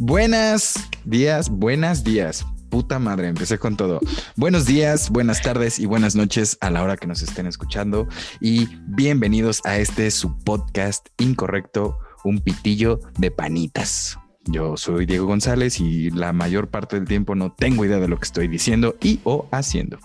Buenas 0.00 0.74
días, 1.04 1.50
buenas 1.50 2.04
días. 2.04 2.46
Puta 2.70 3.00
madre, 3.00 3.26
empecé 3.26 3.58
con 3.58 3.76
todo. 3.76 3.98
Buenos 4.36 4.64
días, 4.64 5.10
buenas 5.10 5.42
tardes 5.42 5.80
y 5.80 5.86
buenas 5.86 6.14
noches 6.14 6.56
a 6.60 6.70
la 6.70 6.84
hora 6.84 6.96
que 6.96 7.08
nos 7.08 7.20
estén 7.20 7.46
escuchando 7.46 8.06
y 8.40 8.68
bienvenidos 8.86 9.60
a 9.64 9.78
este 9.78 10.12
su 10.12 10.38
podcast 10.38 11.08
incorrecto, 11.18 11.98
un 12.22 12.38
pitillo 12.38 13.00
de 13.18 13.32
panitas. 13.32 14.18
Yo 14.44 14.76
soy 14.76 15.04
Diego 15.04 15.26
González 15.26 15.80
y 15.80 16.10
la 16.10 16.32
mayor 16.32 16.68
parte 16.68 16.94
del 16.94 17.08
tiempo 17.08 17.34
no 17.34 17.52
tengo 17.52 17.84
idea 17.84 17.98
de 17.98 18.06
lo 18.06 18.18
que 18.18 18.24
estoy 18.24 18.46
diciendo 18.46 18.94
y 19.00 19.18
o 19.24 19.48
haciendo. 19.50 19.98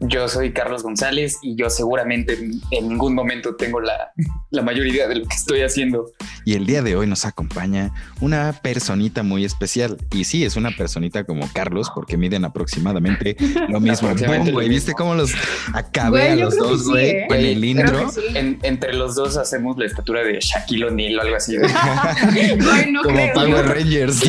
Yo 0.00 0.28
soy 0.28 0.52
Carlos 0.52 0.82
González 0.82 1.38
y 1.42 1.56
yo 1.56 1.70
seguramente 1.70 2.34
en 2.70 2.88
ningún 2.88 3.14
momento 3.14 3.56
tengo 3.56 3.80
la, 3.80 4.12
la, 4.50 4.62
mayor 4.62 4.86
idea 4.86 5.08
de 5.08 5.16
lo 5.16 5.26
que 5.26 5.34
estoy 5.34 5.62
haciendo. 5.62 6.10
Y 6.44 6.54
el 6.54 6.66
día 6.66 6.82
de 6.82 6.96
hoy 6.96 7.06
nos 7.06 7.24
acompaña 7.24 7.92
una 8.20 8.52
personita 8.52 9.22
muy 9.22 9.44
especial. 9.44 9.96
Y 10.12 10.24
sí, 10.24 10.44
es 10.44 10.56
una 10.56 10.70
personita 10.72 11.24
como 11.24 11.48
Carlos, 11.52 11.90
porque 11.94 12.16
miden 12.16 12.44
aproximadamente 12.44 13.36
lo 13.68 13.80
mismo. 13.80 14.10
güey, 14.52 14.68
¿viste 14.68 14.92
cómo 14.92 15.14
los 15.14 15.32
acabé 15.72 16.30
a 16.30 16.36
los 16.36 16.56
dos, 16.56 16.88
güey, 16.88 17.10
¿eh? 17.10 17.26
en 17.30 17.40
el 17.40 17.64
intro? 17.64 18.10
entre 18.34 18.94
los 18.94 19.14
dos 19.14 19.36
hacemos 19.36 19.78
la 19.78 19.86
estatura 19.86 20.22
de 20.22 20.38
Shaquille 20.40 20.86
O'Neal 20.86 21.18
o 21.18 21.22
algo 21.22 21.36
así. 21.36 21.56
no 22.90 23.02
como 23.02 23.32
Power 23.32 23.66
Rangers. 23.66 24.22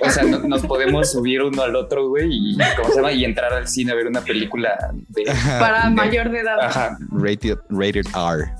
o 0.00 0.10
sea, 0.10 0.24
nos 0.24 0.62
podemos 0.62 1.12
subir 1.12 1.42
uno 1.42 1.62
al 1.62 1.76
otro, 1.76 2.08
güey, 2.08 2.28
y, 2.30 2.58
¿cómo 2.76 2.88
se 2.88 2.96
llama? 2.96 3.12
y 3.12 3.24
entrar 3.24 3.52
al 3.52 3.68
cine 3.68 3.92
a 3.92 3.94
ver 3.94 4.06
una 4.06 4.22
película 4.32 4.92
para 5.58 5.90
mayor 5.90 6.30
de 6.30 6.40
edad. 6.40 6.60
Ajá. 6.60 6.98
Rated, 7.10 7.58
rated 7.68 8.06
R. 8.14 8.52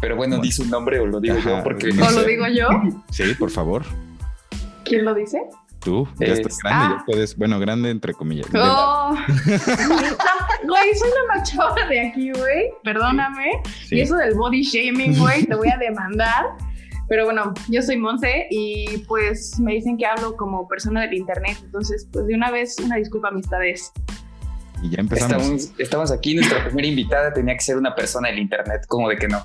Pero 0.00 0.16
bueno, 0.16 0.38
dice 0.38 0.62
un 0.62 0.70
nombre 0.70 0.98
o 0.98 1.06
lo 1.06 1.20
digo 1.20 1.36
yo 1.38 1.62
porque. 1.62 1.88
¿O 1.88 2.10
lo 2.10 2.24
digo 2.24 2.46
yo? 2.48 2.68
Sí, 3.10 3.34
por 3.38 3.50
favor. 3.50 3.84
¿Quién 4.84 5.04
lo 5.04 5.14
dice? 5.14 5.38
Tú, 5.80 6.08
ya 6.18 6.28
estás 6.28 6.58
grande, 6.60 6.94
ya 6.94 7.00
ah. 7.00 7.04
puedes, 7.06 7.36
bueno, 7.36 7.60
grande 7.60 7.90
entre 7.90 8.14
comillas. 8.14 8.46
Oh. 8.54 9.14
güey, 9.36 10.94
soy 10.94 11.10
la 11.10 11.34
más 11.34 11.50
chava 11.50 11.86
de 11.90 12.08
aquí, 12.08 12.32
güey. 12.32 12.70
Perdóname. 12.82 13.50
Y 13.90 14.00
eso 14.00 14.16
del 14.16 14.34
body 14.34 14.62
shaming, 14.62 15.18
güey, 15.18 15.44
te 15.44 15.54
voy 15.54 15.68
a 15.68 15.76
demandar. 15.76 16.56
Pero 17.08 17.24
bueno, 17.24 17.52
yo 17.68 17.82
soy 17.82 17.96
Monse 17.96 18.46
y 18.50 18.98
pues 19.06 19.58
me 19.60 19.74
dicen 19.74 19.96
que 19.96 20.06
hablo 20.06 20.36
como 20.36 20.66
persona 20.66 21.02
del 21.02 21.14
internet. 21.14 21.58
Entonces, 21.62 22.08
pues 22.12 22.26
de 22.26 22.34
una 22.34 22.50
vez, 22.50 22.76
una 22.82 22.96
disculpa, 22.96 23.28
amistades. 23.28 23.92
Y 24.82 24.90
ya 24.90 25.00
empezamos. 25.00 25.72
Estamos, 25.78 26.10
aquí, 26.10 26.34
nuestra 26.34 26.64
primera 26.64 26.88
invitada 26.88 27.32
tenía 27.32 27.54
que 27.54 27.62
ser 27.62 27.76
una 27.76 27.94
persona 27.94 28.28
del 28.28 28.38
internet, 28.38 28.86
como 28.88 29.08
de 29.08 29.16
que 29.16 29.28
no. 29.28 29.44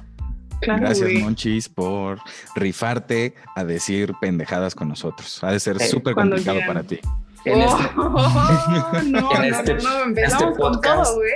Gracias, 0.62 1.10
Monchis, 1.22 1.70
por 1.70 2.20
rifarte 2.56 3.34
a 3.56 3.64
decir 3.64 4.14
pendejadas 4.20 4.76
con 4.76 4.90
nosotros. 4.90 5.42
Ha 5.44 5.52
de 5.52 5.60
ser 5.60 5.78
eh, 5.82 5.88
súper 5.88 6.16
complicado 6.16 6.60
para 6.68 6.84
ti. 6.84 7.00
En 7.46 7.62
este, 7.62 7.84
oh, 7.98 9.02
no, 9.06 9.36
en 9.36 9.54
este, 9.54 9.76
no, 9.76 9.82
no, 9.82 10.04
empezamos 10.04 10.50
este 10.50 10.62
con 10.62 10.82
todo, 10.82 11.16
güey. 11.16 11.32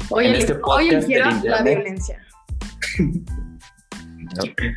Oye, 0.10 0.38
este 0.38 0.58
hoy 0.62 0.88
quiero 1.06 1.30
la 1.44 1.62
violencia. 1.62 2.18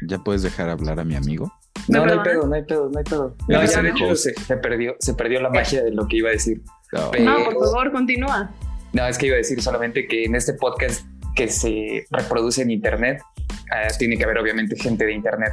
¿Ya, 0.08 0.20
puedes 0.20 0.42
dejar 0.42 0.70
hablar 0.70 1.00
a 1.00 1.04
mi 1.04 1.16
amigo? 1.16 1.52
No, 1.88 2.06
no, 2.06 2.14
hay 2.14 2.20
pedo, 2.20 2.48
no 2.48 2.56
hay 2.56 2.64
pedo, 2.64 2.90
no 2.90 2.98
hay 2.98 3.04
pedo. 3.04 3.36
No, 3.48 3.62
ya 3.62 3.68
se, 4.16 4.34
se, 4.34 4.58
perdió, 4.58 4.96
se 5.00 5.14
perdió 5.14 5.42
la 5.42 5.50
magia 5.50 5.84
de 5.84 5.92
lo 5.92 6.08
que 6.08 6.18
iba 6.18 6.30
a 6.30 6.32
decir. 6.32 6.62
No, 6.92 7.44
por 7.44 7.66
favor, 7.66 7.92
continúa. 7.92 8.52
No, 8.94 9.08
es 9.08 9.18
que 9.18 9.28
iba 9.28 9.36
a 9.36 9.38
decir 9.38 9.62
solamente 9.62 10.08
que 10.08 10.26
en 10.26 10.36
este 10.36 10.54
podcast 10.54 11.06
que 11.36 11.48
se 11.48 12.06
reproduce 12.12 12.62
en 12.62 12.72
internet, 12.72 13.22
ah, 13.72 13.88
tiene 13.98 14.18
que 14.18 14.24
haber 14.24 14.38
obviamente 14.38 14.76
gente 14.76 15.06
de 15.06 15.14
internet. 15.14 15.52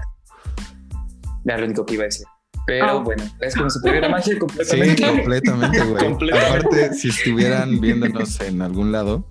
Era 1.44 1.58
lo 1.58 1.64
único 1.64 1.86
que 1.86 1.94
iba 1.94 2.04
a 2.04 2.06
decir. 2.06 2.26
Pero 2.66 2.84
ah. 2.84 2.94
bueno, 2.98 3.25
es 3.41 3.54
como 3.56 3.70
si 3.70 3.80
tuviera 3.80 4.08
magia 4.10 4.38
completamente. 4.38 4.96
Sí, 4.96 5.02
completamente, 5.02 5.84
güey. 5.84 6.30
Aparte, 6.32 6.94
si 6.94 7.08
estuvieran 7.08 7.80
viéndonos 7.80 8.41
en 8.42 8.60
algún 8.60 8.92
lado, 8.92 9.26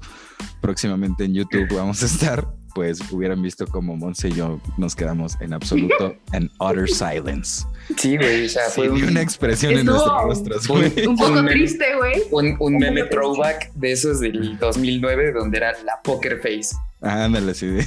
próximamente 0.62 1.26
en 1.26 1.36
YouTube 1.36 1.68
vamos 1.72 2.02
a 2.02 2.08
estar 2.08 2.48
pues 2.74 3.00
hubieran 3.12 3.42
visto 3.42 3.66
como 3.68 3.96
Monse 3.96 4.30
y 4.30 4.34
yo 4.34 4.60
nos 4.78 4.96
quedamos 4.96 5.40
en 5.42 5.54
absoluto 5.54 6.16
en 6.34 6.50
utter 6.60 6.88
silence. 6.88 7.66
Sí, 7.98 8.18
güey, 8.18 8.46
o 8.46 8.50
sea, 8.50 8.70
fue 8.70 8.90
una 8.90 9.22
expresión 9.22 9.74
en 9.74 9.86
nuestros 9.86 10.24
rostros, 10.24 10.70
Un, 10.70 11.18
poco 11.18 11.46
triste, 11.46 11.86
güey. 11.98 12.22
Un, 12.60 12.78
meme 12.78 13.04
throwback 13.06 13.74
de 13.74 13.92
esos 13.92 14.20
del 14.20 14.58
2009 14.60 15.34
donde 15.34 15.58
era 15.58 15.72
la 15.84 16.00
poker 16.04 16.40
face. 16.42 16.76
ándale, 17.02 17.54
sí. 17.54 17.78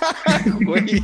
güey, 0.64 1.02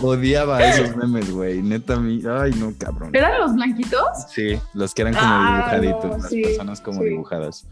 odiaba 0.00 0.64
esos 0.64 0.96
memes, 0.96 1.30
güey. 1.30 1.62
Neta, 1.62 1.96
mi... 1.96 2.22
ay, 2.26 2.52
no, 2.58 2.72
cabrón. 2.78 3.10
¿Eran 3.12 3.40
los 3.40 3.54
blanquitos? 3.54 4.30
Sí, 4.32 4.58
los 4.72 4.94
que 4.94 5.02
eran 5.02 5.14
como 5.14 5.26
ah, 5.26 5.78
dibujaditos, 5.80 6.22
las 6.22 6.32
personas 6.32 6.80
como 6.80 7.02
dibujadas. 7.02 7.66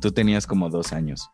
Tú 0.00 0.12
tenías 0.12 0.46
como 0.46 0.68
dos 0.68 0.92
años. 0.92 1.30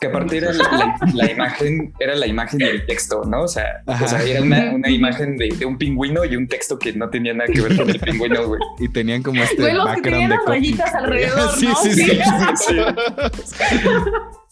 Que 0.00 0.06
aparte 0.06 0.36
era 0.36 0.52
la, 0.52 1.28
imagen, 1.28 1.92
era 1.98 2.14
la 2.14 2.28
imagen 2.28 2.60
y 2.60 2.64
el 2.64 2.86
texto, 2.86 3.24
¿no? 3.24 3.42
O 3.42 3.48
sea, 3.48 3.82
era 4.24 4.42
una, 4.42 4.88
imagen 4.88 5.36
de, 5.36 5.66
un 5.66 5.76
pingüino 5.76 6.24
y 6.24 6.36
un 6.36 6.46
texto 6.46 6.78
que 6.78 6.92
no 6.92 7.10
tenía 7.10 7.34
nada 7.34 7.50
que 7.52 7.60
ver 7.60 7.76
con 7.76 7.90
el 7.90 7.98
pingüino, 7.98 8.46
güey. 8.46 8.60
Y 8.78 8.88
tenían 8.88 9.24
como 9.24 9.42
este 9.42 9.60
güey, 9.60 9.76
background 9.76 10.30
de 10.30 10.38
rayitas 10.46 10.94
alrededor, 10.94 11.50
sí, 11.56 11.68
sí, 11.82 11.92
sí, 11.94 12.20
sí, 12.54 12.76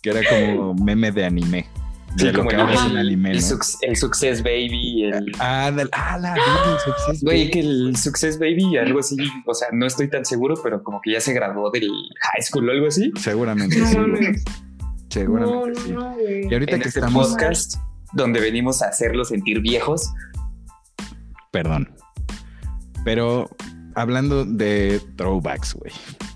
que 0.03 0.11
era 0.11 0.21
como 0.29 0.75
meme 0.75 1.13
de 1.13 1.25
anime. 1.25 1.67
Sí, 2.17 2.33
como 2.33 2.51
el, 2.51 2.59
anime, 2.59 3.31
el, 3.33 3.43
Success 3.43 4.43
Baby, 4.43 5.05
el... 5.05 5.33
Ah, 5.39 5.71
ah 5.93 6.19
la, 6.19 6.35
el 6.35 6.81
Success 6.81 7.23
Güey, 7.23 7.51
que 7.51 7.61
el 7.61 7.97
Success 7.97 8.39
Baby, 8.39 8.79
algo 8.79 9.01
así, 9.01 9.17
o 9.45 9.55
sea, 9.55 9.69
no 9.73 9.87
estoy 9.87 10.09
tan 10.09 10.25
seguro, 10.25 10.55
pero 10.63 10.83
como 10.83 11.01
que 11.03 11.13
ya 11.13 11.21
se 11.21 11.35
graduó 11.35 11.71
del 11.71 11.89
high 11.89 12.43
school 12.43 12.69
o 12.69 12.73
algo 12.73 12.87
así. 12.87 13.13
Seguramente, 13.17 13.77
sí. 13.77 13.97
Seguramente 15.09 15.81
sí. 15.81 15.95
y 16.51 16.53
ahorita 16.53 16.79
que 16.79 16.89
este 16.89 17.01
estamos. 17.01 17.29
podcast 17.29 17.77
donde 18.13 18.41
venimos 18.41 18.83
a 18.83 18.89
hacerlo 18.89 19.25
sentir 19.25 19.61
viejos. 19.61 20.13
Perdón. 21.51 21.95
Pero 23.05 23.49
hablando 23.95 24.45
de 24.45 25.01
throwbacks, 25.17 25.75
güey. 25.75 25.93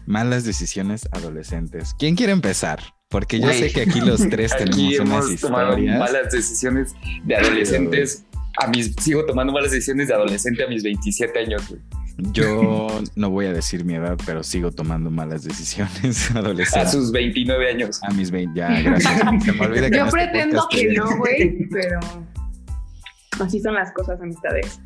Malas 0.07 0.45
decisiones 0.45 1.09
adolescentes. 1.13 1.95
¿Quién 1.99 2.17
quiere 2.17 2.33
empezar? 2.33 2.81
Porque 3.09 3.41
yo 3.41 3.49
sé 3.53 3.73
que 3.73 3.83
aquí 3.83 4.01
los 4.01 4.29
tres 4.29 4.53
tenemos 4.59 4.99
unas 5.01 5.31
historias. 5.31 5.99
Malas 5.99 6.33
decisiones 6.33 6.95
de 7.25 7.37
adolescentes. 7.37 8.25
A 8.59 8.67
mis, 8.67 8.95
sigo 9.01 9.25
tomando 9.27 9.53
malas 9.53 9.73
decisiones 9.73 10.09
de 10.09 10.15
adolescente 10.15 10.65
a 10.65 10.69
mis 10.69 10.83
27 10.83 11.39
años, 11.39 11.69
güey. 11.69 11.81
Yo 12.33 12.89
no 13.17 13.31
voy 13.31 13.47
a 13.47 13.53
decir 13.53 13.85
mi 13.85 13.95
edad, 13.95 14.17
pero 14.27 14.43
sigo 14.43 14.71
tomando 14.71 15.11
malas 15.11 15.45
decisiones 15.45 16.31
adolescentes. 16.35 16.89
A 16.89 16.91
sus 16.91 17.13
29 17.13 17.71
años. 17.71 18.01
A 18.03 18.13
mis 18.13 18.31
20, 18.31 18.59
ya, 18.59 18.81
gracias. 18.83 19.21
Se 19.45 19.53
me 19.53 19.67
olvida 19.67 19.91
que 19.91 19.97
Yo 19.97 20.05
este 20.05 20.17
pretendo 20.17 20.67
que 20.71 20.93
no, 20.93 21.17
güey, 21.17 21.69
pero 21.69 22.01
así 23.41 23.61
son 23.61 23.75
las 23.75 23.93
cosas, 23.93 24.21
amistades. 24.21 24.81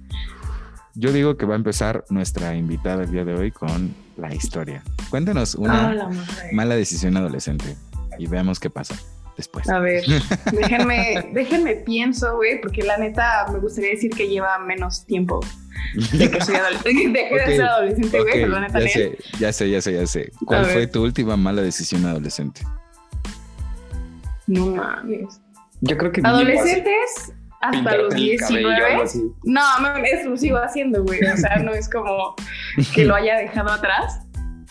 Yo 0.95 1.13
digo 1.13 1.37
que 1.37 1.45
va 1.45 1.55
a 1.55 1.57
empezar 1.57 2.05
nuestra 2.09 2.55
invitada 2.55 3.03
el 3.03 3.11
día 3.11 3.25
de 3.25 3.35
hoy 3.35 3.51
con 3.51 3.95
la 4.17 4.33
historia. 4.33 4.83
Cuéntanos 5.11 5.57
una 5.57 6.09
mala 6.53 6.77
decisión 6.77 7.17
adolescente 7.17 7.77
y 8.17 8.29
veamos 8.29 8.61
qué 8.61 8.71
pasa 8.71 8.95
después. 9.37 9.69
A 9.69 9.79
ver, 9.79 10.05
déjenme, 10.53 11.31
déjenme 11.33 11.77
pienso, 11.77 12.37
güey, 12.37 12.61
porque 12.61 12.83
la 12.83 12.97
neta 12.99 13.47
me 13.53 13.59
gustaría 13.59 13.91
decir 13.91 14.11
que 14.11 14.29
lleva 14.29 14.59
menos 14.59 15.07
tiempo 15.07 15.41
de 16.13 16.31
que 16.31 16.41
soy 16.41 16.57
adolescente. 16.57 17.29
de 17.31 17.47
ser 17.47 17.63
adolescente, 17.63 18.21
güey, 18.21 18.43
perdón, 18.43 18.67
ya 18.73 18.89
sé, 18.89 19.19
ya 19.39 19.53
sé, 19.53 19.71
ya 19.71 19.81
sé, 19.81 19.93
ya 19.93 20.07
sé. 20.07 20.33
¿Cuál 20.45 20.67
fue 20.67 20.87
tu 20.87 21.03
última 21.03 21.37
mala 21.37 21.63
decisión 21.63 22.05
adolescente? 22.07 22.63
No 24.47 24.67
mames. 24.67 25.41
Yo 25.81 25.97
creo 25.97 26.13
que 26.13 26.21
adolescentes 26.25 27.33
hasta 27.61 27.97
los 27.97 28.15
19. 28.15 29.05
No, 29.45 29.61
eso 30.05 30.31
lo 30.31 30.37
sigo 30.37 30.59
haciendo, 30.59 31.03
güey. 31.03 31.21
O 31.25 31.37
sea, 31.37 31.57
no 31.57 31.73
es 31.73 31.89
como 31.89 32.35
que 32.95 33.05
lo 33.05 33.15
haya 33.15 33.37
dejado 33.39 33.73
atrás. 33.73 34.21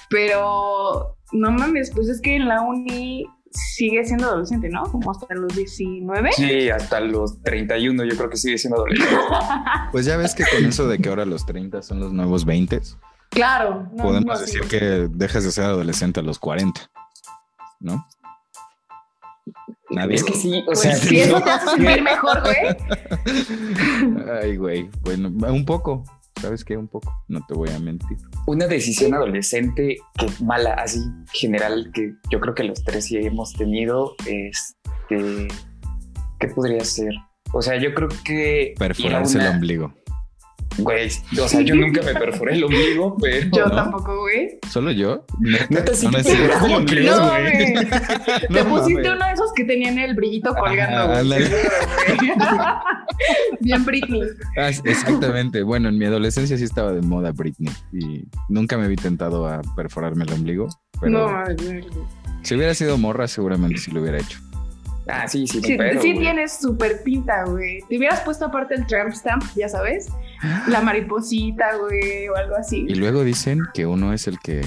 Pero 0.09 1.17
no 1.31 1.51
mames, 1.51 1.91
pues 1.91 2.07
es 2.07 2.21
que 2.21 2.35
en 2.35 2.47
la 2.47 2.61
uni 2.61 3.25
sigue 3.53 4.03
siendo 4.05 4.27
adolescente, 4.27 4.69
¿no? 4.69 4.83
Como 4.83 5.11
hasta 5.11 5.33
los 5.35 5.55
19. 5.55 6.31
Sí, 6.33 6.69
hasta 6.69 6.99
los 6.99 7.41
31 7.43 8.03
yo 8.03 8.15
creo 8.15 8.29
que 8.29 8.37
sigue 8.37 8.57
siendo 8.57 8.77
adolescente. 8.77 9.15
pues 9.91 10.05
ya 10.05 10.17
ves 10.17 10.33
que 10.33 10.43
con 10.51 10.65
eso 10.65 10.87
de 10.87 10.99
que 10.99 11.09
ahora 11.09 11.25
los 11.25 11.45
30 11.45 11.81
son 11.81 11.99
los 11.99 12.11
nuevos 12.11 12.45
20. 12.45 12.81
Claro. 13.29 13.89
podemos 13.97 14.39
decir 14.41 14.61
que 14.67 15.09
dejas 15.11 15.43
de 15.43 15.51
ser 15.51 15.65
adolescente 15.65 16.19
a 16.19 16.23
los 16.23 16.37
40, 16.37 16.81
¿no? 17.79 18.07
Nadie. 19.89 20.15
Es 20.15 20.23
que 20.23 20.33
sí, 20.33 20.61
o 20.61 20.65
pues 20.65 20.79
sea, 20.79 20.95
sí, 20.95 21.19
eso 21.19 21.41
te 21.41 21.49
hace 21.49 21.69
sentir 21.69 22.01
mejor, 22.01 22.41
güey. 22.41 22.55
Ay, 24.41 24.57
güey, 24.57 24.89
bueno, 25.01 25.29
un 25.29 25.65
poco. 25.65 26.03
¿Sabes 26.43 26.65
qué? 26.65 26.75
Un 26.75 26.89
poco, 26.89 27.09
no 27.29 27.39
te 27.47 27.53
voy 27.53 27.69
a 27.69 27.79
mentir. 27.79 28.17
Una 28.47 28.67
decisión 28.67 29.13
adolescente 29.13 29.95
que 30.17 30.27
mala, 30.43 30.73
así 30.73 30.99
general, 31.31 31.89
que 31.93 32.15
yo 32.29 32.41
creo 32.41 32.53
que 32.53 32.65
los 32.65 32.83
tres 32.83 33.05
sí 33.05 33.15
hemos 33.15 33.53
tenido, 33.53 34.13
este, 34.27 35.47
¿qué 36.41 36.47
podría 36.49 36.83
ser? 36.83 37.13
O 37.53 37.61
sea, 37.61 37.77
yo 37.77 37.93
creo 37.93 38.09
que... 38.25 38.73
Perforarse 38.77 39.39
el 39.39 39.47
ombligo. 39.47 39.93
Güey, 40.77 41.09
o 41.39 41.47
sea, 41.47 41.61
yo 41.61 41.75
nunca 41.75 42.01
me 42.01 42.13
perforé 42.13 42.55
el 42.55 42.63
ombligo, 42.63 43.15
pero. 43.21 43.47
Yo 43.55 43.71
tampoco, 43.71 44.21
güey. 44.21 44.57
¿Solo 44.69 44.91
yo? 44.91 45.25
Sí 45.29 45.35
No, 45.39 45.57
no 45.69 45.83
te 45.83 45.91
perforaste 45.91 46.65
el 46.65 46.73
ombligo, 46.73 47.15
No, 47.15 47.29
güey. 47.29 47.73
Te 48.47 48.63
No 48.63 48.69
pusiste 48.69 49.11
uno 49.11 49.25
de 49.25 49.31
esos 49.33 49.51
que 49.55 49.63
tenían 49.65 49.97
el 49.99 50.15
brillito 50.15 50.53
colgando, 50.53 51.23
güey. 51.23 51.43
Bien 53.61 53.85
Britney. 53.85 54.21
Ah, 54.57 54.69
exactamente. 54.69 55.63
Bueno, 55.63 55.89
en 55.89 55.97
mi 55.97 56.05
adolescencia 56.05 56.57
sí 56.57 56.63
estaba 56.63 56.91
de 56.93 57.01
moda 57.01 57.31
Britney 57.31 57.73
y 57.91 58.25
nunca 58.49 58.77
me 58.77 58.87
vi 58.87 58.95
tentado 58.95 59.47
a 59.47 59.61
perforarme 59.75 60.25
el 60.25 60.33
ombligo, 60.33 60.67
pero 60.99 61.11
No, 61.11 61.43
si 62.41 62.55
hubiera 62.55 62.73
sido 62.73 62.97
morra 62.97 63.27
seguramente 63.27 63.77
sí 63.77 63.91
lo 63.91 64.01
hubiera 64.01 64.19
hecho. 64.19 64.39
Ah, 65.07 65.27
sí, 65.27 65.45
sí, 65.47 65.61
Sí, 65.61 65.75
pero, 65.77 66.01
sí 66.01 66.13
güey. 66.13 66.23
tienes 66.23 66.57
súper 66.59 67.03
pinta, 67.03 67.43
güey. 67.45 67.81
Te 67.89 67.97
hubieras 67.97 68.21
puesto 68.21 68.45
aparte 68.45 68.75
el 68.75 68.87
tramp 68.87 69.13
stamp, 69.13 69.43
ya 69.55 69.67
sabes. 69.67 70.07
La 70.67 70.81
mariposita, 70.81 71.65
güey, 71.77 72.27
o 72.29 72.35
algo 72.35 72.55
así. 72.55 72.85
Y 72.87 72.95
luego 72.95 73.23
dicen 73.23 73.59
que 73.73 73.85
uno 73.85 74.13
es 74.13 74.27
el 74.27 74.39
que 74.39 74.61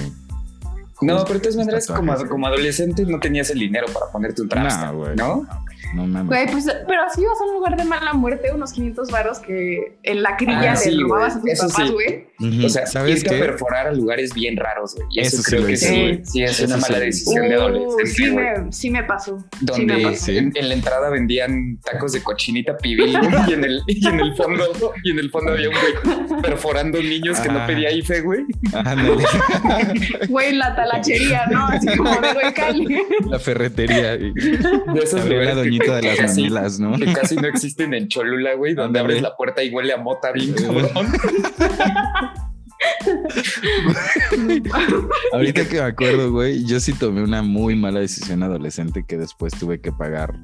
No, 1.00 1.22
pero 1.24 1.34
de 1.34 1.40
todas 1.40 1.56
maneras, 1.56 1.86
como, 1.86 2.14
como 2.28 2.46
adolescente 2.46 3.04
no 3.04 3.18
tenías 3.20 3.50
el 3.50 3.58
dinero 3.60 3.86
para 3.92 4.06
ponerte 4.12 4.42
un 4.42 4.48
trap, 4.48 4.70
No, 4.70 4.94
güey. 4.96 5.16
¿no? 5.16 5.46
No 5.94 6.06
mames. 6.06 6.26
Güey, 6.26 6.50
pues, 6.50 6.66
pero 6.86 7.02
así 7.02 7.22
ibas 7.22 7.40
a 7.40 7.44
un 7.44 7.54
lugar 7.54 7.76
de 7.76 7.84
mala 7.84 8.12
muerte, 8.12 8.50
unos 8.52 8.72
500 8.72 9.10
varos 9.10 9.38
que 9.38 9.96
en 10.02 10.22
la 10.22 10.36
crilla 10.36 10.72
Ah, 10.72 10.74
le 10.74 10.76
sí, 10.76 10.98
robabas 11.00 11.36
a 11.36 11.38
güey. 11.38 11.54
tus 11.54 11.64
Eso 11.64 11.68
papás, 11.72 11.88
sí. 11.88 11.94
Güey. 12.38 12.64
O 12.64 12.68
sea, 12.68 12.86
¿sabes 12.86 13.22
irte 13.22 13.34
a 13.34 13.38
qué? 13.38 13.44
perforar 13.44 13.86
a 13.88 13.92
lugares 13.92 14.32
bien 14.34 14.56
raros, 14.56 14.94
güey. 14.94 15.06
Y 15.10 15.20
eso, 15.20 15.42
creo 15.42 15.66
que 15.66 15.72
hice, 15.72 15.86
sí, 15.88 16.00
güey. 16.00 16.20
sí 16.24 16.42
es 16.42 16.50
Eso 16.52 16.64
una 16.66 16.76
sí 16.76 16.82
mala 16.82 16.98
decisión 17.04 17.48
de 17.48 17.56
Uh, 17.56 17.60
adolescente, 17.60 18.06
sí, 18.06 18.28
güey. 18.30 18.44
me, 18.44 18.72
sí 18.72 18.90
me 18.90 19.04
pasó. 19.04 19.38
sí 19.38 19.84
me 19.84 19.92
Donde 19.94 20.02
pasó. 20.10 20.30
En, 20.32 20.52
en 20.54 20.68
la 20.68 20.74
entrada 20.74 21.10
vendían 21.10 21.78
tacos 21.84 22.12
de 22.12 22.22
cochinita 22.22 22.76
pibil 22.76 23.18
güey, 23.18 23.34
y 23.48 23.52
en 23.54 23.64
el, 23.64 23.82
y 23.86 24.06
en 24.06 24.20
el 24.20 24.34
fondo 24.36 24.64
y 25.02 25.10
en 25.10 25.18
el 25.18 25.30
fondo 25.30 25.52
había 25.52 25.68
un 25.70 25.74
güey 25.74 26.42
perforando 26.42 27.02
niños 27.02 27.38
que 27.40 27.48
no 27.48 27.58
Ah. 27.60 27.66
pedía 27.66 27.90
IFE, 27.92 28.20
güey. 28.20 28.40
Ándale. 28.74 29.16
Güey, 30.28 30.54
la 30.54 30.74
talachería, 30.74 31.46
¿no? 31.50 31.66
Así 31.66 31.86
como 31.96 32.10
de 32.20 32.32
güey, 32.32 32.52
Cali. 32.54 32.98
la 33.28 33.38
ferretería. 33.38 34.14
y- 34.14 34.32
De 34.32 35.00
esos 35.02 35.20
la 35.24 35.30
lugares 35.30 35.48
que- 35.50 35.54
doñita 35.54 35.94
de 35.96 36.00
que 36.02 36.06
las 36.08 36.16
casi- 36.18 36.40
mamilas, 36.42 36.78
¿no? 36.80 36.96
Que 36.98 37.12
casi 37.12 37.36
no 37.36 37.46
existen 37.48 37.94
en 37.94 38.08
Cholula, 38.08 38.54
güey, 38.54 38.74
donde 38.74 38.98
abres 39.00 39.22
la 39.22 39.36
puerta 39.36 39.62
y 39.62 39.70
huele 39.70 39.92
a 39.92 39.96
mota 39.96 40.32
bien 40.32 40.52
cabrón. 40.54 40.88
Ahorita 45.32 45.68
que 45.68 45.74
me 45.76 45.86
acuerdo, 45.86 46.32
güey, 46.32 46.64
yo 46.64 46.80
sí 46.80 46.92
tomé 46.92 47.22
una 47.22 47.42
muy 47.42 47.76
mala 47.76 48.00
decisión 48.00 48.42
adolescente 48.42 49.04
que 49.06 49.16
después 49.16 49.52
tuve 49.52 49.80
que 49.80 49.92
pagar 49.92 50.34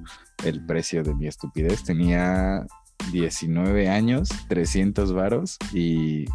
el 0.44 0.64
precio 0.66 1.02
de 1.02 1.14
mi 1.14 1.26
estupidez. 1.26 1.82
Tenía 1.84 2.66
19 3.10 3.88
años, 3.88 4.28
300 4.48 5.12
varos 5.12 5.58
y 5.72 6.26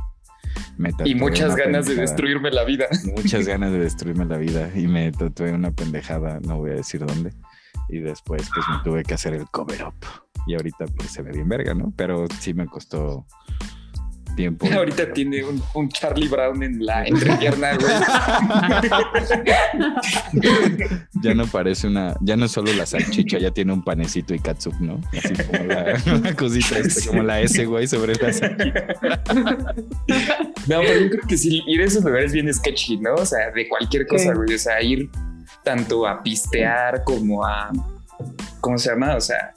me 0.78 0.92
tatué 0.92 1.10
Y 1.10 1.16
muchas 1.16 1.56
ganas 1.56 1.86
de 1.88 1.96
destruirme 1.96 2.52
la 2.52 2.64
vida. 2.64 2.86
Muchas 3.16 3.48
ganas 3.48 3.72
de 3.72 3.80
destruirme 3.80 4.26
la 4.26 4.38
vida 4.38 4.70
y 4.76 4.88
me 4.88 5.12
tatué 5.12 5.52
una 5.54 5.72
pendejada, 5.72 6.40
no 6.42 6.58
voy 6.58 6.72
a 6.72 6.76
decir 6.76 7.06
dónde. 7.06 7.34
Y 7.90 8.00
después 8.00 8.50
pues 8.54 8.66
me 8.70 8.84
tuve 8.84 9.04
que 9.04 9.14
hacer 9.14 9.34
el 9.34 9.46
cover 9.50 9.86
up. 9.86 9.96
Y 10.46 10.56
ahorita 10.56 10.86
pues 10.98 11.12
se 11.12 11.22
ve 11.22 11.32
bien 11.32 11.48
verga, 11.48 11.74
¿no? 11.74 11.94
Pero 11.96 12.26
sí 12.40 12.54
me 12.54 12.66
costó 12.68 13.26
tiempo. 14.38 14.66
Ahorita 14.74 15.12
tiene 15.12 15.44
un, 15.44 15.62
un 15.74 15.90
Charlie 15.90 16.30
Brown 16.30 16.64
en 16.64 16.86
la 16.86 17.04
entrepierna, 17.04 17.76
güey. 17.76 17.92
Ya 21.24 21.34
no 21.34 21.48
parece 21.48 21.88
una, 21.88 22.16
ya 22.22 22.36
no 22.38 22.46
es 22.46 22.52
solo 22.52 22.72
la 22.74 22.86
salchicha, 22.86 23.40
ya 23.40 23.50
tiene 23.52 23.74
un 23.74 23.84
panecito 23.84 24.34
y 24.36 24.40
catsup, 24.40 24.76
¿no? 24.80 25.02
Así 25.18 25.34
como 25.44 25.64
la 25.66 26.00
una 26.16 26.36
cosita 26.36 26.78
esta, 26.78 27.10
como 27.10 27.24
la 27.24 27.42
S, 27.42 27.66
güey, 27.66 27.88
sobre 27.88 28.14
la 28.16 28.32
salchicha. 28.32 28.86
No, 30.68 30.80
pero 30.82 31.00
yo 31.02 31.10
creo 31.10 31.28
que 31.28 31.38
sí, 31.38 31.64
ir 31.68 31.82
a 31.82 31.86
esos 31.86 32.04
lugares 32.04 32.32
bien 32.34 32.54
sketchy, 32.54 32.98
¿no? 32.98 33.16
O 33.16 33.26
sea, 33.26 33.50
de 33.52 33.68
cualquier 33.68 34.06
cosa, 34.08 34.26
Sí. 34.26 34.30
güey. 34.36 34.54
O 34.54 34.60
sea, 34.60 34.82
ir 34.82 35.10
tanto 35.64 36.08
a 36.08 36.22
pistear 36.22 37.04
como 37.04 37.44
a. 37.46 37.72
¿Cómo 38.62 38.78
se 38.78 38.90
llama? 38.92 39.16
O 39.16 39.22
sea, 39.22 39.54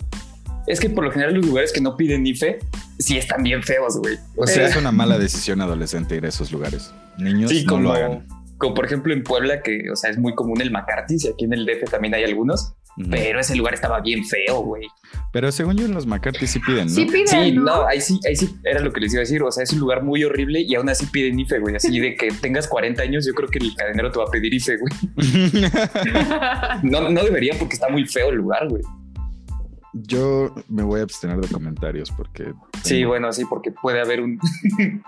es 0.66 0.80
que 0.80 0.88
por 0.88 1.04
lo 1.04 1.12
general 1.12 1.34
los 1.34 1.46
lugares 1.46 1.72
que 1.72 1.80
no 1.80 1.96
piden 1.96 2.26
IFE 2.26 2.58
sí 3.00 3.16
están 3.18 3.42
bien 3.42 3.62
feos, 3.62 3.98
güey. 3.98 4.16
O 4.36 4.46
sea, 4.46 4.66
es 4.66 4.76
una 4.76 4.92
mala 4.92 5.18
decisión 5.18 5.60
adolescente 5.60 6.16
ir 6.16 6.24
a 6.24 6.28
esos 6.28 6.52
lugares. 6.52 6.92
Niños 7.18 7.50
sí, 7.50 7.64
no 7.64 7.70
como, 7.70 7.82
lo 7.82 7.92
hagan. 7.92 8.26
como 8.58 8.74
por 8.74 8.84
ejemplo 8.84 9.12
en 9.12 9.24
Puebla, 9.24 9.62
que, 9.62 9.90
o 9.90 9.96
sea, 9.96 10.10
es 10.10 10.18
muy 10.18 10.34
común 10.34 10.60
el 10.60 10.70
McCarthy's 10.70 11.24
y 11.24 11.28
aquí 11.28 11.44
en 11.44 11.54
el 11.54 11.66
DF 11.66 11.90
también 11.90 12.14
hay 12.14 12.24
algunos, 12.24 12.74
pero 13.10 13.40
ese 13.40 13.56
lugar 13.56 13.72
estaba 13.72 14.00
bien 14.00 14.24
feo, 14.26 14.60
güey. 14.62 14.86
Pero 15.32 15.50
según 15.52 15.76
yo, 15.76 15.86
en 15.86 15.94
los 15.94 16.06
McCarthy 16.06 16.46
sí 16.46 16.58
piden, 16.58 16.86
¿no? 16.86 16.92
Sí 16.92 17.06
piden, 17.06 17.28
Sí, 17.28 17.52
¿no? 17.52 17.62
no, 17.62 17.86
ahí 17.86 18.00
sí, 18.00 18.20
ahí 18.28 18.36
sí 18.36 18.54
era 18.64 18.80
lo 18.80 18.92
que 18.92 19.00
les 19.00 19.12
iba 19.12 19.20
a 19.20 19.24
decir. 19.24 19.42
O 19.42 19.50
sea, 19.50 19.62
es 19.64 19.72
un 19.72 19.78
lugar 19.78 20.02
muy 20.02 20.22
horrible 20.24 20.60
y 20.60 20.74
aún 20.74 20.88
así 20.88 21.06
piden 21.06 21.38
IFE, 21.38 21.60
güey. 21.60 21.76
Así 21.76 21.98
de 21.98 22.14
que 22.16 22.28
tengas 22.42 22.68
40 22.68 23.00
años, 23.02 23.24
yo 23.24 23.32
creo 23.32 23.48
que 23.48 23.58
el 23.58 23.74
cadenero 23.74 24.10
te 24.10 24.18
va 24.18 24.24
a 24.24 24.30
pedir 24.30 24.52
IFE, 24.52 24.76
güey. 24.76 24.92
No, 26.82 27.08
no 27.08 27.24
debería 27.24 27.54
porque 27.58 27.74
está 27.74 27.88
muy 27.88 28.04
feo 28.06 28.30
el 28.30 28.36
lugar, 28.36 28.68
güey. 28.68 28.82
Yo 29.92 30.54
me 30.68 30.82
voy 30.82 31.00
a 31.00 31.02
abstener 31.04 31.38
de 31.38 31.48
comentarios 31.48 32.10
porque. 32.10 32.52
Sí, 32.82 33.04
bueno, 33.04 33.32
sí, 33.32 33.44
porque 33.48 33.72
puede 33.72 34.00
haber 34.00 34.20
un, 34.20 34.38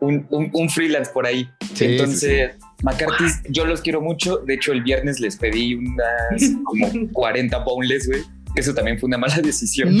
un, 0.00 0.26
un- 0.30 0.50
un 0.52 0.68
freelance 0.70 1.10
por 1.12 1.26
ahí. 1.26 1.48
Sí, 1.74 1.84
Entonces, 1.86 2.56
McCarthy's, 2.82 3.42
yo 3.48 3.64
los 3.66 3.80
quiero 3.80 4.00
mucho. 4.00 4.38
De 4.38 4.54
hecho, 4.54 4.72
el 4.72 4.82
viernes 4.82 5.20
les 5.20 5.36
pedí 5.36 5.74
unas 5.74 6.42
como 6.64 6.88
40 7.12 7.58
boneless, 7.58 8.06
güey. 8.08 8.22
Eso 8.54 8.72
también 8.72 8.98
fue 8.98 9.08
una 9.08 9.18
mala 9.18 9.36
decisión. 9.42 10.00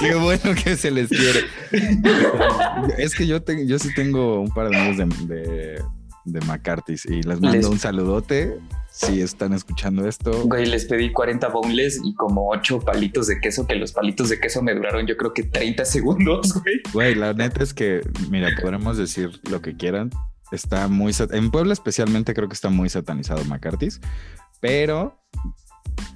Qué 0.00 0.14
bueno 0.14 0.54
que 0.62 0.76
se 0.76 0.90
les 0.90 1.08
quiere. 1.08 1.40
es 2.98 3.14
que 3.14 3.26
yo, 3.26 3.42
te- 3.42 3.66
yo 3.66 3.78
sí 3.78 3.92
tengo 3.94 4.40
un 4.40 4.50
par 4.50 4.68
de 4.68 4.76
amigos 4.76 4.98
de, 5.26 5.34
de, 5.36 5.82
de 6.24 6.40
McCarthy's 6.46 7.04
y 7.06 7.22
les 7.22 7.40
mando 7.40 7.50
Les- 7.52 7.66
un 7.66 7.78
saludote 7.78 8.56
si 8.90 9.20
están 9.20 9.52
escuchando 9.52 10.06
esto. 10.06 10.44
Güey, 10.44 10.66
les 10.66 10.84
pedí 10.84 11.12
40 11.12 11.48
boneless 11.48 12.00
y 12.04 12.14
como 12.14 12.48
8 12.50 12.80
palitos 12.80 13.28
de 13.28 13.40
queso, 13.40 13.66
que 13.66 13.76
los 13.76 13.92
palitos 13.92 14.28
de 14.28 14.40
queso 14.40 14.62
me 14.62 14.74
duraron 14.74 15.06
yo 15.06 15.16
creo 15.16 15.32
que 15.32 15.44
30 15.44 15.84
segundos, 15.84 16.54
güey. 16.62 16.80
Güey, 16.92 17.14
la 17.14 17.32
neta 17.32 17.62
es 17.62 17.72
que, 17.72 18.00
mira, 18.28 18.48
podremos 18.60 18.96
decir 18.98 19.40
lo 19.50 19.62
que 19.62 19.76
quieran. 19.76 20.10
Está 20.52 20.88
muy... 20.88 21.12
En 21.30 21.50
Puebla 21.50 21.72
especialmente 21.72 22.34
creo 22.34 22.48
que 22.48 22.54
está 22.54 22.70
muy 22.70 22.88
satanizado 22.88 23.44
McCarthy's, 23.44 24.00
pero 24.60 25.16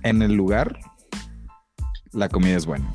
en 0.02 0.22
el 0.22 0.34
lugar 0.34 0.78
la 2.12 2.28
comida 2.28 2.56
es 2.56 2.66
buena. 2.66 2.92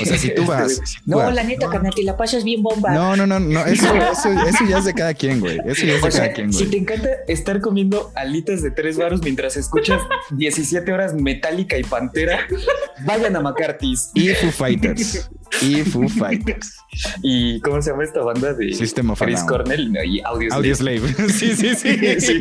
O 0.00 0.04
sea, 0.04 0.18
si 0.18 0.34
tú 0.34 0.44
vas... 0.46 0.72
si 0.84 0.96
tú 0.96 1.02
No, 1.06 1.16
vas- 1.18 1.34
la 1.34 1.42
neta, 1.44 1.68
carnal, 1.68 1.92
te 1.94 2.02
la 2.04 2.16
pasas 2.16 2.44
bien 2.44 2.62
bomba. 2.62 2.90
No, 2.92 3.16
no, 3.16 3.26
no, 3.26 3.40
no, 3.40 3.64
eso, 3.66 3.86
eso, 4.12 4.30
eso 4.32 4.64
ya 4.68 4.78
es 4.78 4.84
de 4.84 4.94
cada 4.94 5.14
quien, 5.14 5.40
güey. 5.40 5.58
Eso 5.66 5.86
ya 5.86 5.94
es 5.94 6.02
de 6.02 6.08
O 6.08 6.10
sea, 6.10 6.20
cada 6.22 6.32
quien, 6.34 6.52
si 6.52 6.60
güey. 6.64 6.70
te 6.70 6.76
encanta 6.78 7.08
estar 7.28 7.60
comiendo 7.60 8.12
alitas 8.14 8.62
de 8.62 8.70
tres 8.70 8.96
varos 8.96 9.20
mientras 9.22 9.56
escuchas 9.56 10.00
17 10.30 10.92
horas 10.92 11.14
Metallica 11.14 11.76
y 11.78 11.82
Pantera, 11.84 12.40
vayan 13.04 13.34
a 13.36 13.40
McCarthy's. 13.40 14.10
Y 14.14 14.28
Foo 14.30 14.50
Fighters. 14.50 15.30
Y 15.62 15.82
Foo 15.84 16.08
Fighters. 16.08 16.76
¿Y 17.22 17.60
cómo 17.60 17.80
se 17.82 17.90
llama 17.90 18.04
esta 18.04 18.20
banda 18.22 18.52
de 18.54 18.72
System 18.72 19.10
of 19.10 19.20
Chris. 19.20 19.42
Cornell? 19.44 19.92
No, 19.92 20.02
y 20.02 20.20
Audio, 20.22 20.52
Audio 20.54 20.74
Slave. 20.74 21.00
Slave. 21.00 21.28
Sí, 21.32 21.54
sí, 21.56 21.74
sí. 21.74 22.20
Sí, 22.20 22.40